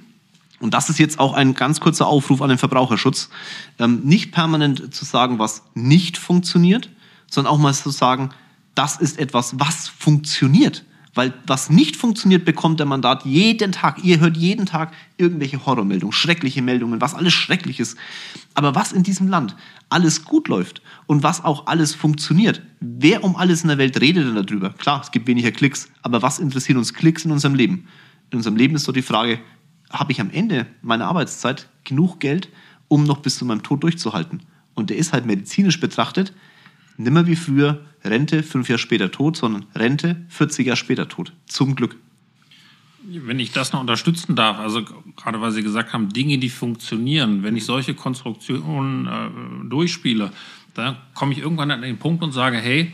Und 0.59 0.73
das 0.73 0.89
ist 0.89 0.99
jetzt 0.99 1.17
auch 1.17 1.33
ein 1.33 1.53
ganz 1.53 1.79
kurzer 1.79 2.05
Aufruf 2.05 2.41
an 2.41 2.49
den 2.49 2.57
Verbraucherschutz. 2.57 3.29
Ähm, 3.79 4.01
nicht 4.03 4.33
permanent 4.33 4.93
zu 4.93 5.05
sagen, 5.05 5.39
was 5.39 5.63
nicht 5.73 6.17
funktioniert, 6.17 6.89
sondern 7.31 7.53
auch 7.53 7.59
mal 7.59 7.73
zu 7.73 7.91
sagen, 7.91 8.31
das 8.75 8.97
ist 8.97 9.19
etwas, 9.19 9.57
was 9.57 9.87
funktioniert. 9.87 10.83
Weil 11.17 11.34
was 11.47 11.71
nicht 11.71 11.95
funktioniert, 11.95 12.45
bekommt 12.45 12.80
der 12.80 12.86
Mandat 12.86 13.25
jeden 13.25 13.71
Tag. 13.71 14.03
Ihr 14.03 14.19
hört 14.19 14.38
jeden 14.38 14.67
Tag 14.67 14.93
irgendwelche 15.17 15.65
Horrormeldungen, 15.65 16.13
schreckliche 16.13 16.62
Meldungen, 16.62 17.01
was 17.01 17.15
alles 17.15 17.34
schrecklich 17.34 17.80
ist. 17.80 17.97
Aber 18.53 18.75
was 18.75 18.91
in 18.91 19.01
diesem 19.01 19.27
Land 19.27 19.56
alles 19.89 20.25
gut 20.25 20.47
läuft 20.47 20.84
und 21.08 21.23
was 21.23 21.43
auch 21.43 21.65
alles 21.65 21.95
funktioniert. 21.95 22.62
Wer 22.82 23.23
um 23.23 23.36
alles 23.36 23.63
in 23.63 23.69
der 23.69 23.80
Welt 23.80 23.99
redet 23.99 24.27
denn 24.27 24.36
darüber? 24.36 24.69
Klar, 24.69 25.01
es 25.01 25.10
gibt 25.10 25.25
weniger 25.25 25.49
Klicks, 25.49 25.89
aber 26.03 26.21
was 26.21 26.38
interessieren 26.38 26.77
uns 26.77 26.93
Klicks 26.93 27.25
in 27.25 27.32
unserem 27.32 27.56
Leben? 27.56 27.88
In 28.30 28.38
unserem 28.38 28.56
Leben 28.56 28.75
ist 28.75 28.88
doch 28.88 28.93
die 28.93 29.01
Frage, 29.01 29.39
habe 29.89 30.12
ich 30.12 30.21
am 30.21 30.30
Ende 30.30 30.67
meiner 30.84 31.08
Arbeitszeit 31.08 31.67
genug 31.84 32.19
Geld, 32.19 32.49
um 32.89 33.06
noch 33.06 33.21
bis 33.21 33.39
zu 33.39 33.45
meinem 33.45 33.63
Tod 33.63 33.82
durchzuhalten? 33.82 34.43
Und 34.75 34.91
der 34.91 34.97
ist 34.97 35.13
halt 35.13 35.25
medizinisch 35.25 35.80
betrachtet 35.80 36.32
nimmer 36.97 37.27
wie 37.27 37.36
früher 37.36 37.81
Rente 38.03 38.43
fünf 38.43 38.69
Jahre 38.69 38.79
später 38.79 39.12
tot, 39.12 39.38
sondern 39.38 39.65
Rente 39.75 40.25
40 40.29 40.67
Jahre 40.67 40.77
später 40.77 41.07
tot. 41.07 41.33
Zum 41.45 41.75
Glück. 41.75 41.95
Wenn 43.10 43.39
ich 43.39 43.51
das 43.51 43.71
noch 43.71 43.79
unterstützen 43.79 44.36
darf, 44.36 44.60
also 44.60 44.83
gerade 45.15 45.39
weil 45.39 45.51
Sie 45.51 45.63
gesagt 45.63 45.93
haben, 45.93 46.10
Dinge, 46.10 46.39
die 46.39 46.49
funktionieren, 46.49 47.41
wenn 47.41 47.55
ich 47.55 47.63
solche 47.63 47.93
Konstruktionen 47.93 49.07
äh, 49.07 49.69
durchspiele, 49.69 50.31
dann 50.73 50.97
komme 51.13 51.31
ich 51.31 51.39
irgendwann 51.39 51.71
an 51.71 51.81
den 51.81 51.97
Punkt 51.97 52.21
und 52.21 52.33
sage, 52.33 52.57
hey, 52.57 52.91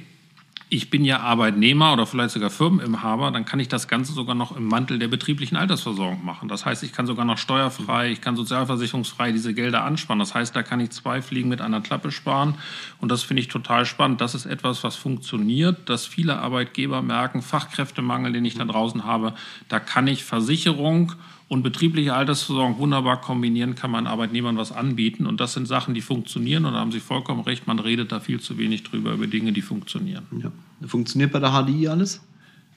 ich 0.73 0.89
bin 0.89 1.05
ja 1.05 1.19
Arbeitnehmer 1.19 1.93
oder 1.93 2.07
vielleicht 2.07 2.31
sogar 2.31 2.49
Firmeninhaber, 2.49 3.29
dann 3.29 3.45
kann 3.45 3.59
ich 3.59 3.67
das 3.67 3.87
Ganze 3.87 4.11
sogar 4.11 4.33
noch 4.33 4.57
im 4.57 4.67
Mantel 4.67 4.97
der 4.97 5.07
betrieblichen 5.07 5.55
Altersversorgung 5.55 6.25
machen. 6.25 6.49
Das 6.49 6.65
heißt, 6.65 6.81
ich 6.81 6.91
kann 6.91 7.05
sogar 7.05 7.25
noch 7.25 7.37
steuerfrei, 7.37 8.11
ich 8.11 8.21
kann 8.21 8.35
sozialversicherungsfrei 8.35 9.31
diese 9.31 9.53
Gelder 9.53 9.83
ansparen. 9.83 10.17
Das 10.17 10.33
heißt, 10.33 10.55
da 10.55 10.63
kann 10.63 10.79
ich 10.79 10.89
zwei 10.89 11.21
Fliegen 11.21 11.47
mit 11.47 11.61
einer 11.61 11.81
Klappe 11.81 12.11
sparen. 12.11 12.55
Und 12.99 13.11
das 13.11 13.21
finde 13.21 13.41
ich 13.41 13.49
total 13.49 13.85
spannend. 13.85 14.19
Das 14.19 14.33
ist 14.33 14.47
etwas, 14.47 14.83
was 14.83 14.95
funktioniert, 14.95 15.89
dass 15.89 16.07
viele 16.07 16.39
Arbeitgeber 16.39 17.03
merken, 17.03 17.43
Fachkräftemangel, 17.43 18.33
den 18.33 18.43
ich 18.43 18.55
da 18.55 18.65
draußen 18.65 19.03
habe, 19.03 19.35
da 19.69 19.79
kann 19.79 20.07
ich 20.07 20.23
Versicherung 20.23 21.13
und 21.53 21.61
betriebliche 21.61 22.15
Altersversorgung 22.15 22.79
wunderbar 22.79 23.21
kombinieren, 23.21 23.75
kann 23.75 23.91
man 23.91 24.07
Arbeitnehmern 24.07 24.57
was 24.57 24.71
anbieten. 24.71 25.27
Und 25.27 25.39
das 25.39 25.53
sind 25.53 25.67
Sachen, 25.67 25.93
die 25.93 26.01
funktionieren. 26.01 26.65
Und 26.65 26.73
da 26.73 26.79
haben 26.79 26.91
Sie 26.91 26.99
vollkommen 26.99 27.41
recht, 27.41 27.67
man 27.67 27.77
redet 27.77 28.11
da 28.11 28.19
viel 28.19 28.39
zu 28.39 28.57
wenig 28.57 28.81
drüber, 28.81 29.13
über 29.13 29.27
Dinge, 29.27 29.53
die 29.53 29.61
funktionieren. 29.61 30.23
Ja. 30.41 30.51
Funktioniert 30.87 31.31
bei 31.31 31.37
der 31.37 31.51
HDI 31.51 31.89
alles? 31.89 32.21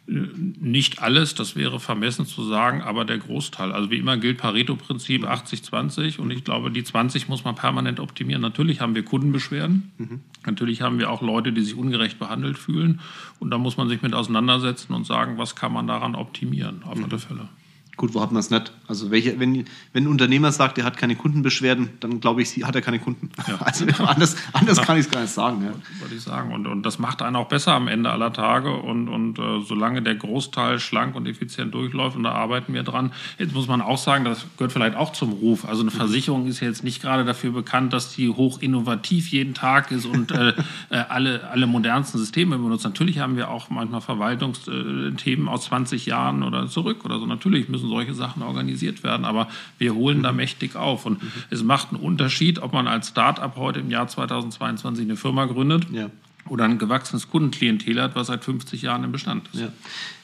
Nicht 0.07 1.01
alles, 1.01 1.35
das 1.35 1.57
wäre 1.57 1.81
vermessen 1.81 2.27
zu 2.27 2.45
sagen, 2.45 2.83
aber 2.83 3.07
der 3.07 3.17
Großteil. 3.17 3.73
Also 3.73 3.91
wie 3.91 3.97
immer 3.97 4.19
gilt 4.19 4.37
Pareto-Prinzip 4.37 5.25
80-20 5.27 6.19
und 6.19 6.31
ich 6.31 6.45
glaube, 6.45 6.71
die 6.71 6.85
20 6.85 7.29
muss 7.29 7.45
man 7.45 7.55
permanent 7.55 7.99
optimieren. 7.99 8.43
Natürlich 8.43 8.81
haben 8.83 8.95
wir 8.95 9.05
Kundenbeschwerden, 9.05 9.91
mhm. 9.97 10.21
natürlich 10.45 10.83
haben 10.83 11.01
wir 11.01 11.11
auch 11.11 11.23
Leute, 11.23 11.53
die 11.53 11.63
sich 11.63 11.75
ungerecht 11.75 12.21
behandelt 12.21 12.57
fühlen 12.57 13.01
und 13.41 13.51
da 13.51 13.59
muss 13.59 13.79
man 13.79 13.89
sich 13.89 14.01
mit 14.01 14.15
auseinandersetzen 14.15 14.93
und 14.93 15.07
sagen, 15.07 15.39
was 15.39 15.57
kann 15.57 15.73
man 15.73 15.89
daran 15.89 16.15
optimieren, 16.15 16.85
auf 16.85 17.03
alle 17.03 17.19
Fälle. 17.19 17.49
Gut, 17.97 18.13
wo 18.13 18.21
hat 18.21 18.31
man 18.31 18.41
es 18.41 18.51
nicht? 18.51 18.73
Also 18.89 19.11
welche, 19.11 19.41
wenn, 19.41 19.65
wenn 19.95 20.05
ein 20.05 20.09
Unternehmer 20.09 20.53
sagt, 20.53 20.77
er 20.77 20.85
hat 20.85 20.99
keine 20.99 21.17
Kundenbeschwerden, 21.17 21.91
dann 22.01 22.21
glaube 22.21 22.43
ich, 22.43 22.63
hat 22.63 22.75
er 22.75 22.83
keine 22.83 22.99
Kunden. 22.99 23.31
Ja. 23.47 23.57
Also 23.67 23.85
anders, 24.05 24.37
anders 24.53 24.81
kann 24.83 24.97
ich 24.97 25.07
es 25.07 25.11
gar 25.11 25.23
nicht 25.23 25.33
sagen. 25.33 25.63
Ja. 25.63 25.73
Würde 26.01 26.15
ich 26.15 26.23
sagen. 26.23 26.53
Und, 26.53 26.67
und 26.67 26.85
das 26.85 26.99
macht 26.99 27.21
einen 27.21 27.37
auch 27.37 27.49
besser 27.49 27.73
am 27.73 27.89
Ende 27.89 28.11
aller 28.11 28.33
Tage. 28.33 28.71
Und, 28.71 29.09
und 29.09 29.39
äh, 29.39 29.61
solange 29.67 30.03
der 30.03 30.15
Großteil 30.15 30.79
schlank 30.79 31.17
und 31.17 31.27
effizient 31.27 31.75
durchläuft, 31.75 32.17
und 32.17 32.23
da 32.23 32.33
arbeiten 32.33 32.75
wir 32.75 32.83
dran. 32.83 33.13
Jetzt 33.39 33.55
muss 33.55 33.67
man 33.67 33.81
auch 33.81 33.99
sagen, 33.99 34.25
das 34.25 34.47
gehört 34.57 34.73
vielleicht 34.73 34.97
auch 34.97 35.13
zum 35.13 35.33
Ruf. 35.33 35.67
Also 35.67 35.83
eine 35.83 35.91
Versicherung 35.91 36.47
ist 36.47 36.61
jetzt 36.61 36.85
nicht 36.85 37.03
gerade 37.03 37.25
dafür 37.25 37.53
bekannt, 37.53 37.93
dass 37.93 38.13
sie 38.13 38.29
hoch 38.29 38.61
innovativ 38.61 39.31
jeden 39.31 39.55
Tag 39.55 39.91
ist 39.91 40.07
und 40.07 40.31
äh, 40.33 40.51
äh 40.91 40.97
alle, 41.09 41.49
alle 41.49 41.67
modernsten 41.67 42.19
Systeme 42.19 42.59
benutzt. 42.59 42.85
Natürlich 42.85 43.19
haben 43.19 43.37
wir 43.37 43.51
auch 43.51 43.71
manchmal 43.71 44.01
Verwaltungsthemen 44.01 45.49
aus 45.49 45.65
20 45.65 46.07
Jahren 46.07 46.43
oder 46.43 46.69
zurück 46.69 47.05
oder 47.05 47.19
so. 47.19 47.27
Natürlich 47.27 47.69
müssen 47.69 47.86
müssen 47.87 47.89
solche 47.89 48.15
Sachen 48.15 48.43
organisiert 48.43 49.03
werden. 49.03 49.25
Aber 49.25 49.49
wir 49.79 49.95
holen 49.95 50.23
da 50.23 50.33
mächtig 50.33 50.77
auf. 50.77 51.07
Und 51.07 51.23
mhm. 51.23 51.33
es 51.51 51.63
macht 51.63 51.91
einen 51.91 52.03
Unterschied, 52.03 52.61
ob 52.61 52.73
man 52.73 52.89
als 52.89 53.09
Start-up 53.09 53.57
heute 53.57 53.81
im 53.81 53.91
Jahr 53.91 54.09
2022 54.09 55.05
eine 55.05 55.17
Firma 55.17 55.47
gründet. 55.47 55.87
Ja 55.93 56.11
oder 56.49 56.65
ein 56.65 56.79
gewachsenes 56.79 57.29
Kundenklientel 57.31 58.01
hat, 58.01 58.15
was 58.15 58.29
seit 58.29 58.45
50 58.45 58.83
Jahren 58.83 59.05
im 59.05 59.13
Bestand 59.13 59.49
ist. 59.53 59.61
Ja. 59.61 59.69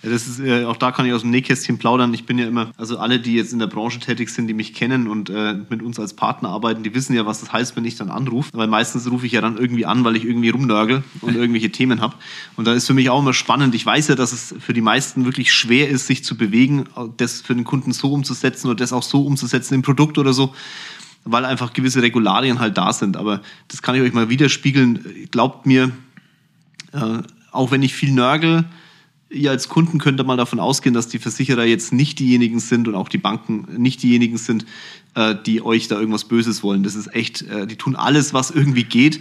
ja 0.02 0.10
das 0.10 0.26
ist 0.26 0.40
äh, 0.40 0.64
auch 0.64 0.76
da 0.76 0.92
kann 0.92 1.06
ich 1.06 1.12
aus 1.12 1.22
dem 1.22 1.30
Nähkästchen 1.30 1.78
plaudern. 1.78 2.12
Ich 2.14 2.26
bin 2.26 2.38
ja 2.38 2.46
immer, 2.46 2.70
also 2.76 2.98
alle, 2.98 3.20
die 3.20 3.34
jetzt 3.34 3.52
in 3.52 3.58
der 3.58 3.66
Branche 3.66 4.00
tätig 4.00 4.30
sind, 4.30 4.46
die 4.46 4.54
mich 4.54 4.74
kennen 4.74 5.08
und 5.08 5.30
äh, 5.30 5.54
mit 5.68 5.82
uns 5.82 5.98
als 5.98 6.14
Partner 6.14 6.50
arbeiten, 6.50 6.82
die 6.82 6.94
wissen 6.94 7.14
ja, 7.14 7.26
was 7.26 7.40
das 7.40 7.52
heißt, 7.52 7.76
wenn 7.76 7.84
ich 7.84 7.96
dann 7.96 8.10
anrufe. 8.10 8.50
Weil 8.52 8.68
meistens 8.68 9.10
rufe 9.10 9.26
ich 9.26 9.32
ja 9.32 9.40
dann 9.40 9.56
irgendwie 9.56 9.86
an, 9.86 10.04
weil 10.04 10.16
ich 10.16 10.24
irgendwie 10.24 10.50
rumnörgel 10.50 11.02
und 11.20 11.34
irgendwelche 11.36 11.70
Themen 11.70 12.00
habe. 12.00 12.14
Und 12.56 12.66
da 12.66 12.72
ist 12.72 12.86
für 12.86 12.94
mich 12.94 13.10
auch 13.10 13.20
immer 13.20 13.34
spannend. 13.34 13.74
Ich 13.74 13.84
weiß 13.84 14.08
ja, 14.08 14.14
dass 14.14 14.32
es 14.32 14.54
für 14.58 14.72
die 14.72 14.80
meisten 14.80 15.24
wirklich 15.24 15.52
schwer 15.52 15.88
ist, 15.88 16.06
sich 16.06 16.24
zu 16.24 16.36
bewegen, 16.36 16.84
das 17.16 17.40
für 17.40 17.54
den 17.54 17.64
Kunden 17.64 17.92
so 17.92 18.12
umzusetzen 18.12 18.68
oder 18.68 18.76
das 18.76 18.92
auch 18.92 19.02
so 19.02 19.24
umzusetzen 19.24 19.74
im 19.74 19.82
Produkt 19.82 20.18
oder 20.18 20.32
so 20.32 20.54
weil 21.24 21.44
einfach 21.44 21.72
gewisse 21.72 22.02
Regularien 22.02 22.58
halt 22.58 22.76
da 22.76 22.92
sind. 22.92 23.16
Aber 23.16 23.40
das 23.68 23.82
kann 23.82 23.94
ich 23.94 24.02
euch 24.02 24.12
mal 24.12 24.28
widerspiegeln. 24.28 25.28
Glaubt 25.30 25.66
mir, 25.66 25.92
äh, 26.92 27.22
auch 27.50 27.70
wenn 27.70 27.82
ich 27.82 27.94
viel 27.94 28.12
nörgel, 28.12 28.64
ihr 29.32 29.50
als 29.50 29.68
Kunden 29.68 29.98
könnt 29.98 30.20
ihr 30.20 30.24
mal 30.24 30.36
davon 30.36 30.60
ausgehen, 30.60 30.94
dass 30.94 31.08
die 31.08 31.18
Versicherer 31.18 31.64
jetzt 31.64 31.92
nicht 31.92 32.18
diejenigen 32.18 32.60
sind 32.60 32.88
und 32.88 32.94
auch 32.94 33.08
die 33.08 33.18
Banken 33.18 33.66
nicht 33.76 34.02
diejenigen 34.02 34.36
sind, 34.36 34.66
äh, 35.14 35.34
die 35.46 35.62
euch 35.62 35.88
da 35.88 35.98
irgendwas 35.98 36.24
Böses 36.24 36.62
wollen. 36.62 36.82
Das 36.82 36.94
ist 36.94 37.14
echt, 37.14 37.42
äh, 37.42 37.66
die 37.66 37.76
tun 37.76 37.96
alles, 37.96 38.34
was 38.34 38.50
irgendwie 38.50 38.84
geht, 38.84 39.20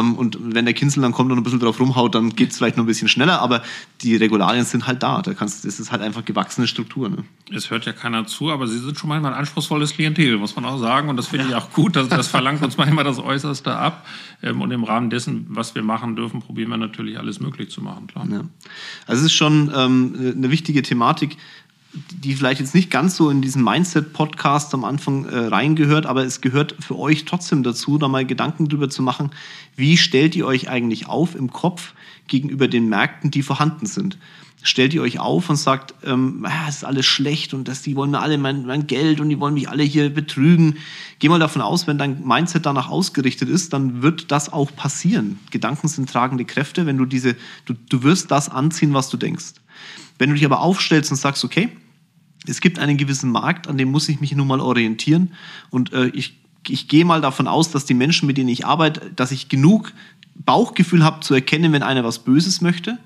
und 0.00 0.38
wenn 0.40 0.64
der 0.64 0.74
Kinsel 0.74 1.02
dann 1.02 1.12
kommt 1.12 1.30
und 1.30 1.38
ein 1.38 1.44
bisschen 1.44 1.60
drauf 1.60 1.78
rumhaut, 1.78 2.14
dann 2.14 2.30
geht 2.30 2.50
es 2.50 2.58
vielleicht 2.58 2.76
noch 2.76 2.84
ein 2.84 2.86
bisschen 2.86 3.08
schneller, 3.08 3.40
aber 3.40 3.62
die 4.02 4.16
Regularien 4.16 4.64
sind 4.64 4.86
halt 4.86 5.02
da. 5.02 5.22
da 5.22 5.34
kannst, 5.34 5.64
das 5.64 5.78
ist 5.78 5.92
halt 5.92 6.02
einfach 6.02 6.24
gewachsene 6.24 6.66
Struktur. 6.66 7.08
Ne? 7.08 7.24
Es 7.52 7.70
hört 7.70 7.86
ja 7.86 7.92
keiner 7.92 8.26
zu, 8.26 8.50
aber 8.50 8.66
sie 8.66 8.78
sind 8.78 8.98
schon 8.98 9.08
manchmal 9.08 9.32
ein 9.32 9.38
anspruchsvolles 9.38 9.92
Klientel, 9.92 10.36
muss 10.38 10.56
man 10.56 10.64
auch 10.64 10.78
sagen. 10.78 11.08
Und 11.08 11.16
das 11.16 11.28
finde 11.28 11.46
ich 11.48 11.54
auch 11.54 11.70
gut. 11.72 11.96
Das, 11.96 12.08
das 12.08 12.28
verlangt 12.28 12.62
uns 12.62 12.76
manchmal 12.76 13.04
das 13.04 13.18
Äußerste 13.18 13.74
ab. 13.74 14.06
Ähm, 14.42 14.60
und 14.60 14.70
im 14.70 14.84
Rahmen 14.84 15.10
dessen, 15.10 15.46
was 15.48 15.74
wir 15.74 15.82
machen 15.82 16.16
dürfen, 16.16 16.40
probieren 16.40 16.70
wir 16.70 16.76
natürlich 16.76 17.18
alles 17.18 17.40
möglich 17.40 17.70
zu 17.70 17.80
machen. 17.80 18.06
Klar. 18.08 18.26
Ja. 18.30 18.40
Also 19.06 19.20
es 19.20 19.26
ist 19.26 19.34
schon 19.34 19.72
ähm, 19.74 20.34
eine 20.36 20.50
wichtige 20.50 20.82
Thematik 20.82 21.36
die 21.94 22.34
vielleicht 22.34 22.60
jetzt 22.60 22.74
nicht 22.74 22.90
ganz 22.90 23.16
so 23.16 23.30
in 23.30 23.42
diesen 23.42 23.62
Mindset-Podcast 23.62 24.74
am 24.74 24.84
Anfang 24.84 25.26
äh, 25.26 25.36
reingehört, 25.46 26.06
aber 26.06 26.24
es 26.24 26.40
gehört 26.40 26.74
für 26.80 26.98
euch 26.98 27.24
trotzdem 27.24 27.62
dazu, 27.62 27.98
da 27.98 28.08
mal 28.08 28.24
Gedanken 28.24 28.68
drüber 28.68 28.90
zu 28.90 29.02
machen, 29.02 29.30
wie 29.76 29.96
stellt 29.96 30.34
ihr 30.36 30.46
euch 30.46 30.68
eigentlich 30.68 31.06
auf 31.06 31.34
im 31.34 31.50
Kopf 31.50 31.94
gegenüber 32.26 32.68
den 32.68 32.88
Märkten, 32.88 33.30
die 33.30 33.42
vorhanden 33.42 33.86
sind 33.86 34.18
stellt 34.64 34.94
ihr 34.94 35.02
euch 35.02 35.20
auf 35.20 35.50
und 35.50 35.56
sagt, 35.56 35.94
ähm, 36.04 36.44
ah, 36.48 36.68
ist 36.68 36.84
alles 36.84 37.04
schlecht 37.04 37.52
und 37.52 37.68
das, 37.68 37.82
die 37.82 37.94
wollen 37.96 38.10
mir 38.10 38.20
alle 38.20 38.38
mein, 38.38 38.64
mein 38.64 38.86
Geld 38.86 39.20
und 39.20 39.28
die 39.28 39.38
wollen 39.38 39.54
mich 39.54 39.68
alle 39.68 39.82
hier 39.82 40.08
betrügen. 40.08 40.78
Geh 41.18 41.28
mal 41.28 41.38
davon 41.38 41.60
aus, 41.60 41.86
wenn 41.86 41.98
dein 41.98 42.26
Mindset 42.26 42.64
danach 42.64 42.88
ausgerichtet 42.88 43.50
ist, 43.50 43.74
dann 43.74 44.02
wird 44.02 44.32
das 44.32 44.52
auch 44.52 44.74
passieren. 44.74 45.38
Gedanken 45.50 45.86
sind 45.86 46.10
tragende 46.10 46.46
Kräfte, 46.46 46.86
wenn 46.86 46.96
du 46.96 47.04
diese, 47.04 47.36
du, 47.66 47.74
du 47.74 48.02
wirst 48.02 48.30
das 48.30 48.48
anziehen, 48.48 48.94
was 48.94 49.10
du 49.10 49.18
denkst. 49.18 49.52
Wenn 50.18 50.30
du 50.30 50.34
dich 50.34 50.46
aber 50.46 50.60
aufstellst 50.60 51.10
und 51.10 51.18
sagst, 51.18 51.44
okay, 51.44 51.68
es 52.46 52.60
gibt 52.60 52.78
einen 52.78 52.96
gewissen 52.96 53.30
Markt, 53.30 53.68
an 53.68 53.78
dem 53.78 53.90
muss 53.90 54.08
ich 54.08 54.20
mich 54.20 54.34
nun 54.34 54.46
mal 54.46 54.60
orientieren. 54.60 55.32
Und 55.70 55.92
äh, 55.92 56.06
ich, 56.08 56.38
ich 56.68 56.88
gehe 56.88 57.04
mal 57.04 57.20
davon 57.20 57.48
aus, 57.48 57.70
dass 57.70 57.84
die 57.84 57.94
Menschen, 57.94 58.26
mit 58.26 58.36
denen 58.36 58.48
ich 58.48 58.66
arbeite, 58.66 59.10
dass 59.14 59.30
ich 59.30 59.48
genug 59.48 59.92
Bauchgefühl 60.34 61.04
habe 61.04 61.20
zu 61.20 61.34
erkennen, 61.34 61.72
wenn 61.72 61.82
einer 61.82 62.04
was 62.04 62.18
Böses 62.18 62.60
möchte. 62.60 62.98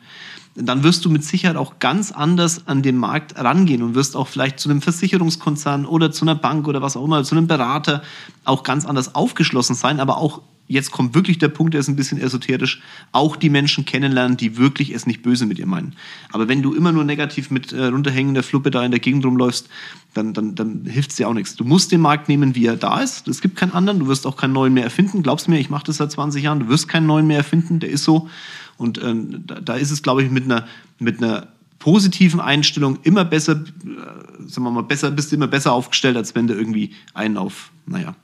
Dann 0.55 0.83
wirst 0.83 1.05
du 1.05 1.11
mit 1.11 1.23
Sicherheit 1.23 1.57
auch 1.57 1.79
ganz 1.79 2.11
anders 2.11 2.67
an 2.67 2.83
den 2.83 2.97
Markt 2.97 3.37
rangehen 3.37 3.83
und 3.83 3.95
wirst 3.95 4.17
auch 4.17 4.27
vielleicht 4.27 4.59
zu 4.59 4.69
einem 4.69 4.83
Versicherungskonzern 4.83 5.87
oder 5.87 6.11
zu 6.11 6.25
einer 6.25 6.35
Bank 6.35 6.67
oder 6.67 6.83
was 6.83 6.97
auch 6.97 7.05
immer, 7.05 7.23
zu 7.23 7.37
einem 7.37 7.47
Berater 7.47 8.03
auch 8.45 8.65
ganz 8.65 8.85
anders 8.85 9.15
aufgeschlossen 9.15 9.77
sein, 9.77 10.01
aber 10.01 10.17
auch 10.17 10.43
jetzt 10.69 10.93
kommt 10.93 11.15
wirklich 11.15 11.39
der 11.39 11.49
Punkt, 11.49 11.75
der 11.75 11.81
ist 11.81 11.89
ein 11.89 11.97
bisschen 11.97 12.21
esoterisch, 12.21 12.81
auch 13.11 13.37
die 13.37 13.49
Menschen 13.49 13.85
kennenlernen, 13.85 14.37
die 14.37 14.59
wirklich 14.59 14.95
es 14.95 15.07
nicht 15.07 15.23
böse 15.23 15.47
mit 15.47 15.59
ihr 15.59 15.67
meinen. 15.67 15.95
Aber 16.31 16.47
wenn 16.47 16.63
du 16.63 16.75
immer 16.75 16.93
nur 16.93 17.05
negativ 17.05 17.51
mit 17.51 17.73
äh, 17.73 17.87
runterhängender 17.87 18.43
Fluppe 18.43 18.71
da 18.71 18.85
in 18.85 18.91
der 18.91 19.01
Gegend 19.01 19.25
rumläufst, 19.25 19.69
dann, 20.15 20.35
dann, 20.35 20.55
dann 20.55 20.85
hilft 20.85 21.11
es 21.11 21.17
dir 21.17 21.29
auch 21.29 21.35
nichts. 21.35 21.57
Du 21.57 21.65
musst 21.65 21.91
den 21.91 22.01
Markt 22.01 22.29
nehmen, 22.29 22.55
wie 22.55 22.67
er 22.67 22.77
da 22.77 23.01
ist. 23.01 23.27
Es 23.29 23.41
gibt 23.41 23.57
keinen 23.57 23.73
anderen, 23.73 23.99
du 23.99 24.07
wirst 24.07 24.27
auch 24.27 24.37
keinen 24.37 24.53
neuen 24.53 24.75
mehr 24.75 24.85
erfinden. 24.85 25.23
Glaubst 25.23 25.49
mir, 25.49 25.59
ich 25.59 25.71
mache 25.71 25.87
das 25.87 25.97
seit 25.97 26.13
20 26.13 26.45
Jahren, 26.45 26.61
du 26.61 26.69
wirst 26.69 26.87
keinen 26.87 27.07
neuen 27.07 27.27
mehr 27.27 27.39
erfinden, 27.39 27.81
der 27.81 27.91
ist 27.91 28.05
so. 28.05 28.29
Und 28.77 28.99
äh, 28.99 29.15
da, 29.47 29.61
da 29.61 29.75
ist 29.75 29.91
es, 29.91 30.03
glaube 30.03 30.23
ich, 30.23 30.31
mit 30.31 30.45
einer, 30.45 30.67
mit 30.99 31.23
einer 31.23 31.49
positiven 31.79 32.41
Einstellung 32.41 32.99
immer 33.05 33.25
besser, 33.25 33.53
äh, 33.53 34.49
sagen 34.49 34.65
wir 34.65 34.71
mal, 34.71 34.83
besser, 34.83 35.11
bist 35.11 35.33
du 35.33 35.37
immer 35.37 35.47
besser 35.47 35.73
aufgestellt, 35.73 36.17
als 36.17 36.35
wenn 36.35 36.47
du 36.47 36.55
irgendwie 36.55 36.93
einen 37.15 37.39
auf, 37.39 37.71
naja, 37.87 38.15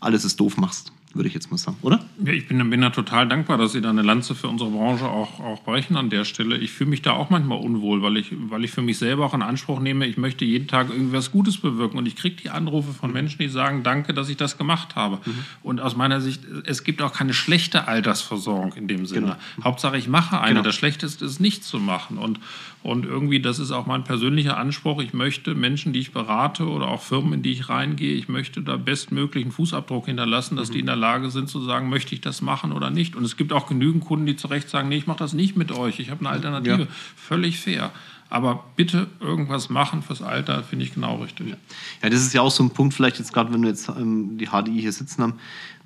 alles 0.00 0.24
ist 0.24 0.40
doof 0.40 0.56
machst 0.56 0.92
würde 1.14 1.28
ich 1.28 1.34
jetzt 1.34 1.50
mal 1.50 1.58
sagen, 1.58 1.76
oder? 1.82 2.04
Ja, 2.24 2.32
ich 2.32 2.48
bin, 2.48 2.70
bin 2.70 2.80
da 2.80 2.90
total 2.90 3.28
dankbar, 3.28 3.58
dass 3.58 3.72
Sie 3.72 3.80
da 3.80 3.90
eine 3.90 4.02
Lanze 4.02 4.34
für 4.34 4.48
unsere 4.48 4.70
Branche 4.70 5.06
auch, 5.06 5.40
auch 5.40 5.62
brechen 5.62 5.96
an 5.96 6.10
der 6.10 6.24
Stelle. 6.24 6.56
Ich 6.58 6.72
fühle 6.72 6.90
mich 6.90 7.02
da 7.02 7.12
auch 7.12 7.30
manchmal 7.30 7.58
unwohl, 7.58 8.02
weil 8.02 8.16
ich, 8.16 8.32
weil 8.32 8.64
ich 8.64 8.70
für 8.70 8.82
mich 8.82 8.98
selber 8.98 9.26
auch 9.26 9.34
in 9.34 9.42
Anspruch 9.42 9.80
nehme, 9.80 10.06
ich 10.06 10.16
möchte 10.16 10.44
jeden 10.44 10.68
Tag 10.68 10.90
irgendwas 10.90 11.30
Gutes 11.30 11.58
bewirken. 11.58 11.98
Und 11.98 12.06
ich 12.06 12.16
kriege 12.16 12.36
die 12.36 12.50
Anrufe 12.50 12.92
von 12.92 13.12
Menschen, 13.12 13.38
die 13.38 13.48
sagen, 13.48 13.82
danke, 13.82 14.14
dass 14.14 14.28
ich 14.28 14.36
das 14.36 14.58
gemacht 14.58 14.96
habe. 14.96 15.18
Mhm. 15.24 15.44
Und 15.62 15.80
aus 15.80 15.96
meiner 15.96 16.20
Sicht, 16.20 16.42
es 16.64 16.84
gibt 16.84 17.02
auch 17.02 17.12
keine 17.12 17.34
schlechte 17.34 17.88
Altersversorgung 17.88 18.72
in 18.74 18.88
dem 18.88 19.06
Sinne. 19.06 19.36
Genau. 19.56 19.64
Hauptsache, 19.64 19.96
ich 19.98 20.08
mache 20.08 20.40
eine. 20.40 20.54
Genau. 20.54 20.62
Das 20.62 20.74
Schlechteste 20.74 21.24
ist, 21.24 21.40
nicht 21.40 21.64
zu 21.64 21.78
machen. 21.78 22.18
Und, 22.18 22.40
und 22.82 23.06
irgendwie, 23.06 23.40
das 23.40 23.60
ist 23.60 23.70
auch 23.70 23.86
mein 23.86 24.02
persönlicher 24.02 24.56
Anspruch. 24.56 25.00
Ich 25.00 25.12
möchte 25.12 25.54
Menschen, 25.54 25.92
die 25.92 26.00
ich 26.00 26.12
berate 26.12 26.68
oder 26.68 26.88
auch 26.88 27.00
Firmen, 27.00 27.34
in 27.34 27.42
die 27.42 27.52
ich 27.52 27.68
reingehe, 27.68 28.14
ich 28.14 28.28
möchte 28.28 28.60
da 28.60 28.76
bestmöglichen 28.76 29.52
Fußabdruck 29.52 30.06
hinterlassen, 30.06 30.56
dass 30.56 30.70
mhm. 30.70 30.72
die 30.72 30.80
in 30.80 30.86
der 30.86 30.96
Lage 30.96 31.30
sind 31.30 31.48
zu 31.48 31.60
sagen, 31.60 31.88
möchte 31.88 32.14
ich 32.14 32.20
das 32.20 32.42
machen 32.42 32.72
oder 32.72 32.90
nicht. 32.90 33.14
Und 33.14 33.24
es 33.24 33.36
gibt 33.36 33.52
auch 33.52 33.68
genügend 33.68 34.04
Kunden, 34.04 34.26
die 34.26 34.34
zu 34.34 34.48
Recht 34.48 34.68
sagen, 34.68 34.88
nee, 34.88 34.96
ich 34.96 35.06
mache 35.06 35.18
das 35.18 35.32
nicht 35.32 35.56
mit 35.56 35.70
euch, 35.70 36.00
ich 36.00 36.10
habe 36.10 36.20
eine 36.20 36.30
Alternative. 36.30 36.82
Ja. 36.82 36.88
Völlig 37.14 37.60
fair. 37.60 37.92
Aber 38.28 38.64
bitte 38.76 39.06
irgendwas 39.20 39.68
machen 39.68 40.02
fürs 40.02 40.22
Alter, 40.22 40.64
finde 40.64 40.84
ich 40.84 40.94
genau 40.94 41.22
richtig. 41.22 41.50
Ja. 41.50 41.56
ja, 42.02 42.10
das 42.10 42.22
ist 42.22 42.32
ja 42.32 42.40
auch 42.40 42.50
so 42.50 42.64
ein 42.64 42.70
Punkt, 42.70 42.94
vielleicht 42.94 43.18
jetzt 43.18 43.32
gerade, 43.32 43.52
wenn 43.52 43.62
wir 43.62 43.68
jetzt 43.68 43.88
ähm, 43.90 44.38
die 44.38 44.46
HDI 44.46 44.80
hier 44.80 44.92
sitzen 44.92 45.22
haben. 45.22 45.34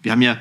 Wir 0.03 0.13
haben 0.13 0.23
ja, 0.23 0.39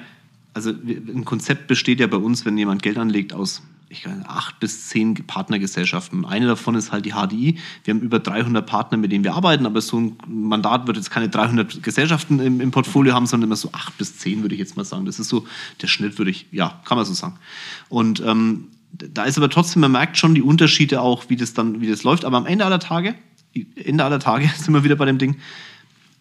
also 0.54 0.70
ein 0.70 1.26
Konzept 1.26 1.68
besteht 1.68 2.00
ja 2.00 2.08
bei 2.08 2.18
uns, 2.18 2.46
wenn 2.46 2.58
jemand 2.58 2.82
Geld 2.82 2.98
anlegt, 2.98 3.34
aus 3.34 3.62
ich 3.96 4.04
glaube, 4.04 4.24
acht 4.28 4.60
bis 4.60 4.90
zehn 4.90 5.14
Partnergesellschaften. 5.16 6.26
Eine 6.26 6.48
davon 6.48 6.76
ist 6.76 6.92
halt 6.92 7.06
die 7.06 7.12
HDI. 7.14 7.58
Wir 7.84 7.94
haben 7.94 8.02
über 8.02 8.20
300 8.20 8.66
Partner, 8.66 8.98
mit 8.98 9.12
denen 9.12 9.24
wir 9.24 9.34
arbeiten, 9.34 9.66
aber 9.66 9.82
so 9.82 10.00
ein 10.00 10.18
Mandat 10.28 10.86
wird 10.86 10.98
jetzt 10.98 11.10
keine 11.10 11.30
300 11.30 11.82
Gesellschaften 11.82 12.40
im, 12.40 12.60
im 12.60 12.72
Portfolio 12.72 13.14
haben, 13.14 13.26
sondern 13.26 13.50
immer 13.50 13.56
so 13.56 13.70
acht 13.72 13.98
bis 13.98 14.18
zehn, 14.18 14.42
würde 14.42 14.56
ich 14.56 14.60
jetzt 14.60 14.76
mal 14.76 14.84
sagen. 14.84 15.06
Das 15.06 15.20
ist 15.20 15.30
so 15.30 15.48
der 15.82 15.88
Schnitt, 15.88 16.18
würde 16.18 16.32
ich, 16.32 16.48
ja, 16.52 16.82
kann 16.86 16.98
man 16.98 17.06
so 17.06 17.14
sagen. 17.14 17.38
Und 17.90 18.22
ähm, 18.26 18.68
da 18.92 19.24
ist 19.24 19.38
aber 19.38 19.50
trotzdem, 19.50 19.82
man 19.82 19.92
merkt 19.92 20.18
schon 20.18 20.36
die 20.36 20.42
Unterschiede 20.42 21.02
auch, 21.02 21.30
wie 21.30 21.36
das 21.36 21.54
dann, 21.54 21.82
wie 21.82 21.88
das 21.88 22.04
läuft. 22.04 22.26
Aber 22.26 22.38
am 22.38 22.46
Ende 22.46 22.66
aller 22.66 22.80
Tage, 22.80 23.16
Ende 23.76 24.04
aller 24.04 24.20
Tage 24.20 24.50
sind 24.58 24.74
wir 24.74 24.84
wieder 24.84 24.96
bei 24.96 25.06
dem 25.06 25.18
Ding, 25.18 25.38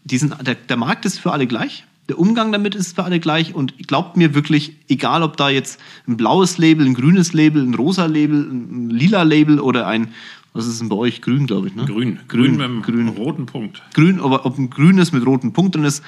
diesen, 0.05 0.35
der, 0.43 0.55
der 0.55 0.77
Markt 0.77 1.05
ist 1.07 1.19
für 1.19 1.33
alle 1.33 1.47
gleich 1.47 1.85
der 2.09 2.19
Umgang 2.19 2.53
damit 2.53 2.75
ist 2.75 2.95
für 2.95 3.05
alle 3.05 3.19
gleich 3.21 3.55
und 3.55 3.79
glaubt 3.89 4.17
mir 4.17 4.35
wirklich, 4.35 4.77
egal 4.89 5.23
ob 5.23 5.37
da 5.37 5.49
jetzt 5.49 5.81
ein 6.07 6.17
blaues 6.17 6.59
Label, 6.59 6.87
ein 6.87 6.95
grünes 6.95 7.33
Label, 7.33 7.63
ein 7.63 7.75
rosa 7.75 8.07
Label, 8.07 8.41
ein 8.43 8.91
lila 8.91 9.23
Label 9.23 9.59
oder 9.59 9.87
ein, 9.87 10.09
was 10.53 10.67
ist 10.67 10.81
denn 10.81 10.89
bei 10.89 10.97
euch? 10.97 11.21
Grün, 11.21 11.47
glaube 11.47 11.69
ich, 11.69 11.75
ne? 11.75 11.85
Grün. 11.85 12.21
Grün, 12.29 12.83
grün 12.83 13.05
mit 13.05 13.09
einem 13.09 13.09
roten 13.09 13.47
Punkt. 13.47 13.83
Grün, 13.95 14.21
aber 14.21 14.47
ob 14.47 14.59
ein 14.59 14.71
grünes 14.71 15.13
mit 15.13 15.27
rotem 15.27 15.53
Punkt 15.53 15.75
drin 15.75 15.85
ist, 15.85 16.03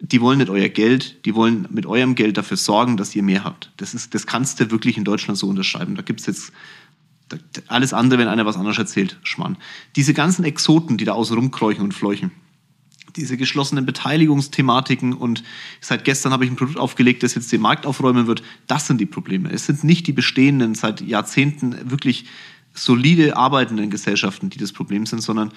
die 0.00 0.20
wollen 0.20 0.38
nicht 0.38 0.50
euer 0.50 0.68
Geld, 0.68 1.24
die 1.24 1.34
wollen 1.34 1.66
mit 1.70 1.86
eurem 1.86 2.14
Geld 2.14 2.36
dafür 2.36 2.56
sorgen, 2.56 2.96
dass 2.96 3.14
ihr 3.14 3.22
mehr 3.22 3.44
habt. 3.44 3.70
Das, 3.76 3.94
ist, 3.94 4.14
das 4.14 4.26
kannst 4.26 4.60
du 4.60 4.70
wirklich 4.70 4.96
in 4.96 5.04
Deutschland 5.04 5.38
so 5.38 5.48
unterschreiben. 5.48 5.94
Da 5.94 6.02
gibt 6.02 6.20
es 6.20 6.26
jetzt 6.26 6.52
alles 7.66 7.92
andere, 7.92 8.18
wenn 8.18 8.28
einer 8.28 8.46
was 8.46 8.56
anderes 8.56 8.78
erzählt, 8.78 9.18
Schmarrn. 9.22 9.58
Diese 9.96 10.14
ganzen 10.14 10.44
Exoten, 10.44 10.96
die 10.96 11.04
da 11.04 11.12
außen 11.12 11.36
rumkräuchen 11.36 11.84
und 11.84 11.92
fleuchen, 11.92 12.30
diese 13.16 13.36
geschlossenen 13.36 13.86
Beteiligungsthematiken 13.86 15.12
und 15.12 15.42
seit 15.80 16.04
gestern 16.04 16.32
habe 16.32 16.44
ich 16.44 16.50
ein 16.50 16.56
Produkt 16.56 16.78
aufgelegt, 16.78 17.22
das 17.22 17.34
jetzt 17.34 17.52
den 17.52 17.60
Markt 17.60 17.86
aufräumen 17.86 18.26
wird. 18.26 18.42
Das 18.66 18.86
sind 18.86 19.00
die 19.00 19.06
Probleme. 19.06 19.50
Es 19.50 19.66
sind 19.66 19.84
nicht 19.84 20.06
die 20.06 20.12
bestehenden, 20.12 20.74
seit 20.74 21.00
Jahrzehnten 21.00 21.90
wirklich 21.90 22.26
solide 22.74 23.36
arbeitenden 23.36 23.90
Gesellschaften, 23.90 24.50
die 24.50 24.58
das 24.58 24.72
Problem 24.72 25.06
sind, 25.06 25.20
sondern 25.20 25.52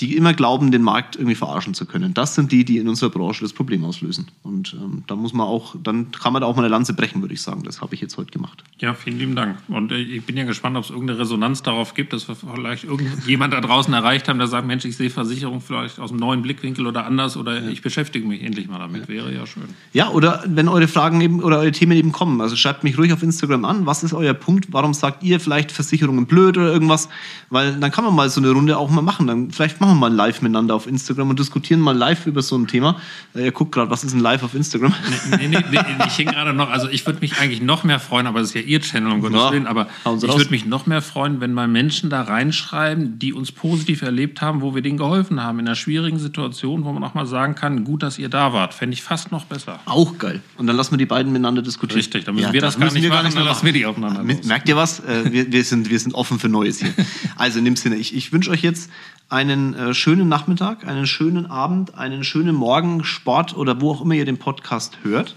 die 0.00 0.16
immer 0.16 0.34
glauben, 0.34 0.72
den 0.72 0.82
Markt 0.82 1.14
irgendwie 1.14 1.36
verarschen 1.36 1.72
zu 1.72 1.86
können. 1.86 2.14
Das 2.14 2.34
sind 2.34 2.50
die, 2.50 2.64
die 2.64 2.78
in 2.78 2.88
unserer 2.88 3.10
Branche 3.10 3.42
das 3.42 3.52
Problem 3.52 3.84
auslösen. 3.84 4.26
Und 4.42 4.74
ähm, 4.74 5.04
da 5.06 5.14
muss 5.14 5.32
man 5.32 5.46
auch, 5.46 5.76
dann 5.80 6.10
kann 6.10 6.32
man 6.32 6.42
da 6.42 6.48
auch 6.48 6.56
mal 6.56 6.62
eine 6.62 6.68
Lanze 6.68 6.94
brechen, 6.94 7.20
würde 7.20 7.34
ich 7.34 7.42
sagen. 7.42 7.62
Das 7.62 7.80
habe 7.80 7.94
ich 7.94 8.00
jetzt 8.00 8.16
heute 8.16 8.32
gemacht. 8.32 8.64
Ja, 8.78 8.94
vielen 8.94 9.18
lieben 9.18 9.36
Dank. 9.36 9.58
Und 9.68 9.92
äh, 9.92 9.98
ich 9.98 10.24
bin 10.24 10.36
ja 10.36 10.44
gespannt, 10.44 10.76
ob 10.76 10.84
es 10.84 10.90
irgendeine 10.90 11.20
Resonanz 11.20 11.62
darauf 11.62 11.94
gibt, 11.94 12.12
dass 12.12 12.26
wir 12.26 12.34
vielleicht 12.34 12.84
irgendjemand 12.84 13.52
da 13.52 13.60
draußen 13.60 13.94
erreicht 13.94 14.28
haben, 14.28 14.38
der 14.38 14.48
sagt, 14.48 14.66
Mensch, 14.66 14.84
ich 14.84 14.96
sehe 14.96 15.10
Versicherung 15.10 15.60
vielleicht 15.60 16.00
aus 16.00 16.10
einem 16.10 16.18
neuen 16.18 16.42
Blickwinkel 16.42 16.86
oder 16.88 17.06
anders 17.06 17.36
oder 17.36 17.62
ja. 17.62 17.68
ich 17.68 17.80
beschäftige 17.80 18.26
mich 18.26 18.42
endlich 18.42 18.66
mal 18.66 18.80
damit. 18.80 19.02
Ja. 19.02 19.08
Wäre 19.08 19.32
ja 19.32 19.46
schön. 19.46 19.62
Ja, 19.92 20.10
oder 20.10 20.42
wenn 20.46 20.66
eure 20.66 20.88
Fragen 20.88 21.20
eben 21.20 21.40
oder 21.40 21.58
eure 21.58 21.72
Themen 21.72 21.96
eben 21.96 22.10
kommen. 22.10 22.40
Also 22.40 22.56
schreibt 22.56 22.82
mich 22.82 22.98
ruhig 22.98 23.12
auf 23.12 23.22
Instagram 23.22 23.64
an. 23.64 23.86
Was 23.86 24.02
ist 24.02 24.12
euer 24.12 24.34
Punkt? 24.34 24.72
Warum 24.72 24.92
sagt 24.92 25.22
ihr 25.22 25.38
vielleicht 25.38 25.70
Versicherungen 25.70 26.26
blöd 26.26 26.58
oder 26.58 26.72
irgendwas? 26.72 27.08
Weil 27.50 27.76
dann 27.76 27.92
kann 27.92 28.04
man 28.04 28.14
mal 28.14 28.28
so 28.28 28.40
eine 28.40 28.50
Runde 28.50 28.76
auch 28.76 28.90
mal 28.90 29.02
machen. 29.02 29.28
Dann 29.28 29.52
vielleicht 29.52 29.83
machen 29.84 29.96
wir 29.96 30.08
mal 30.08 30.14
live 30.14 30.40
miteinander 30.40 30.74
auf 30.74 30.86
Instagram 30.86 31.30
und 31.30 31.38
diskutieren 31.38 31.80
mal 31.80 31.96
live 31.96 32.26
über 32.26 32.42
so 32.42 32.56
ein 32.56 32.66
Thema. 32.66 32.96
Äh, 33.34 33.44
ihr 33.44 33.52
guckt 33.52 33.72
gerade, 33.72 33.90
was 33.90 34.02
ist 34.02 34.14
ein 34.14 34.20
live 34.20 34.42
auf 34.42 34.54
Instagram? 34.54 34.94
Nee, 35.30 35.48
nee, 35.48 35.58
nee, 35.70 35.78
ich 36.06 36.14
hing 36.14 36.28
gerade 36.28 36.54
noch, 36.54 36.70
also 36.70 36.88
ich 36.88 37.04
würde 37.06 37.20
mich 37.20 37.38
eigentlich 37.38 37.60
noch 37.60 37.84
mehr 37.84 38.00
freuen, 38.00 38.26
aber 38.26 38.40
das 38.40 38.48
ist 38.48 38.54
ja 38.54 38.60
ihr 38.62 38.80
Channel, 38.80 39.12
um 39.12 39.20
Gottes 39.20 39.38
ja, 39.38 39.52
Willen, 39.52 39.66
aber 39.66 39.88
ich 40.04 40.22
würde 40.22 40.50
mich 40.50 40.64
noch 40.64 40.86
mehr 40.86 41.02
freuen, 41.02 41.40
wenn 41.40 41.52
mal 41.52 41.68
Menschen 41.68 42.08
da 42.08 42.22
reinschreiben, 42.22 43.18
die 43.18 43.32
uns 43.32 43.52
positiv 43.52 44.02
erlebt 44.02 44.40
haben, 44.40 44.62
wo 44.62 44.74
wir 44.74 44.82
denen 44.82 44.96
geholfen 44.96 45.42
haben, 45.42 45.58
in 45.58 45.66
einer 45.66 45.76
schwierigen 45.76 46.18
Situation, 46.18 46.84
wo 46.84 46.92
man 46.92 47.04
auch 47.04 47.14
mal 47.14 47.26
sagen 47.26 47.54
kann, 47.54 47.84
gut, 47.84 48.02
dass 48.02 48.18
ihr 48.18 48.28
da 48.28 48.52
wart. 48.52 48.74
Fände 48.74 48.94
ich 48.94 49.02
fast 49.02 49.32
noch 49.32 49.44
besser. 49.44 49.80
Auch 49.84 50.16
geil. 50.18 50.40
Und 50.56 50.66
dann 50.66 50.76
lassen 50.76 50.92
wir 50.92 50.98
die 50.98 51.06
beiden 51.06 51.32
miteinander 51.32 51.62
diskutieren. 51.62 51.98
Richtig, 51.98 52.24
dann 52.24 52.34
müssen 52.34 52.46
ja, 52.46 52.52
wir 52.52 52.60
das, 52.60 52.78
das 52.78 52.80
gar 52.80 52.92
nicht 52.92 53.08
machen, 53.08 53.34
dann 53.34 53.44
lassen 53.44 53.66
wir 53.66 53.72
die 53.72 53.84
aufeinander 53.84 54.22
Merkt 54.22 54.68
ihr 54.68 54.76
was? 54.76 55.00
Äh, 55.00 55.32
wir, 55.32 55.52
wir, 55.52 55.64
sind, 55.64 55.90
wir 55.90 55.98
sind 55.98 56.14
offen 56.14 56.38
für 56.38 56.48
Neues 56.48 56.80
hier. 56.80 56.94
Also 57.36 57.58
in 57.58 57.64
dem 57.64 57.76
Sinne, 57.76 57.96
ich, 57.96 58.14
ich 58.14 58.32
wünsche 58.32 58.50
euch 58.50 58.62
jetzt 58.62 58.90
einen 59.28 59.74
äh, 59.74 59.94
schönen 59.94 60.28
Nachmittag, 60.28 60.86
einen 60.86 61.06
schönen 61.06 61.46
Abend, 61.46 61.96
einen 61.96 62.24
schönen 62.24 62.54
Morgen, 62.54 63.04
Sport 63.04 63.56
oder 63.56 63.80
wo 63.80 63.90
auch 63.90 64.02
immer 64.02 64.14
ihr 64.14 64.24
den 64.24 64.38
Podcast 64.38 64.98
hört. 65.02 65.36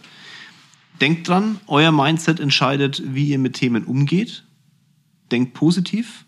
Denkt 1.02 1.28
dran, 1.28 1.60
euer 1.68 1.92
Mindset 1.92 2.40
entscheidet, 2.40 3.02
wie 3.06 3.28
ihr 3.30 3.40
mit 3.40 3.54
Themen 3.54 3.86
umgeht. 3.86 4.44
Denkt 5.32 5.54
positiv, 5.54 6.26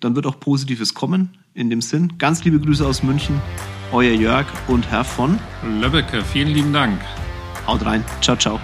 dann 0.00 0.14
wird 0.14 0.26
auch 0.26 0.38
Positives 0.38 0.94
kommen. 0.94 1.36
In 1.54 1.70
dem 1.70 1.80
Sinn, 1.80 2.14
ganz 2.18 2.44
liebe 2.44 2.60
Grüße 2.60 2.86
aus 2.86 3.02
München, 3.02 3.40
euer 3.92 4.14
Jörg 4.14 4.46
und 4.68 4.90
Herr 4.90 5.04
von 5.04 5.38
Löbbecke. 5.80 6.24
Vielen 6.24 6.48
lieben 6.48 6.72
Dank. 6.72 7.00
Haut 7.66 7.84
rein. 7.84 8.04
Ciao, 8.20 8.36
ciao. 8.36 8.60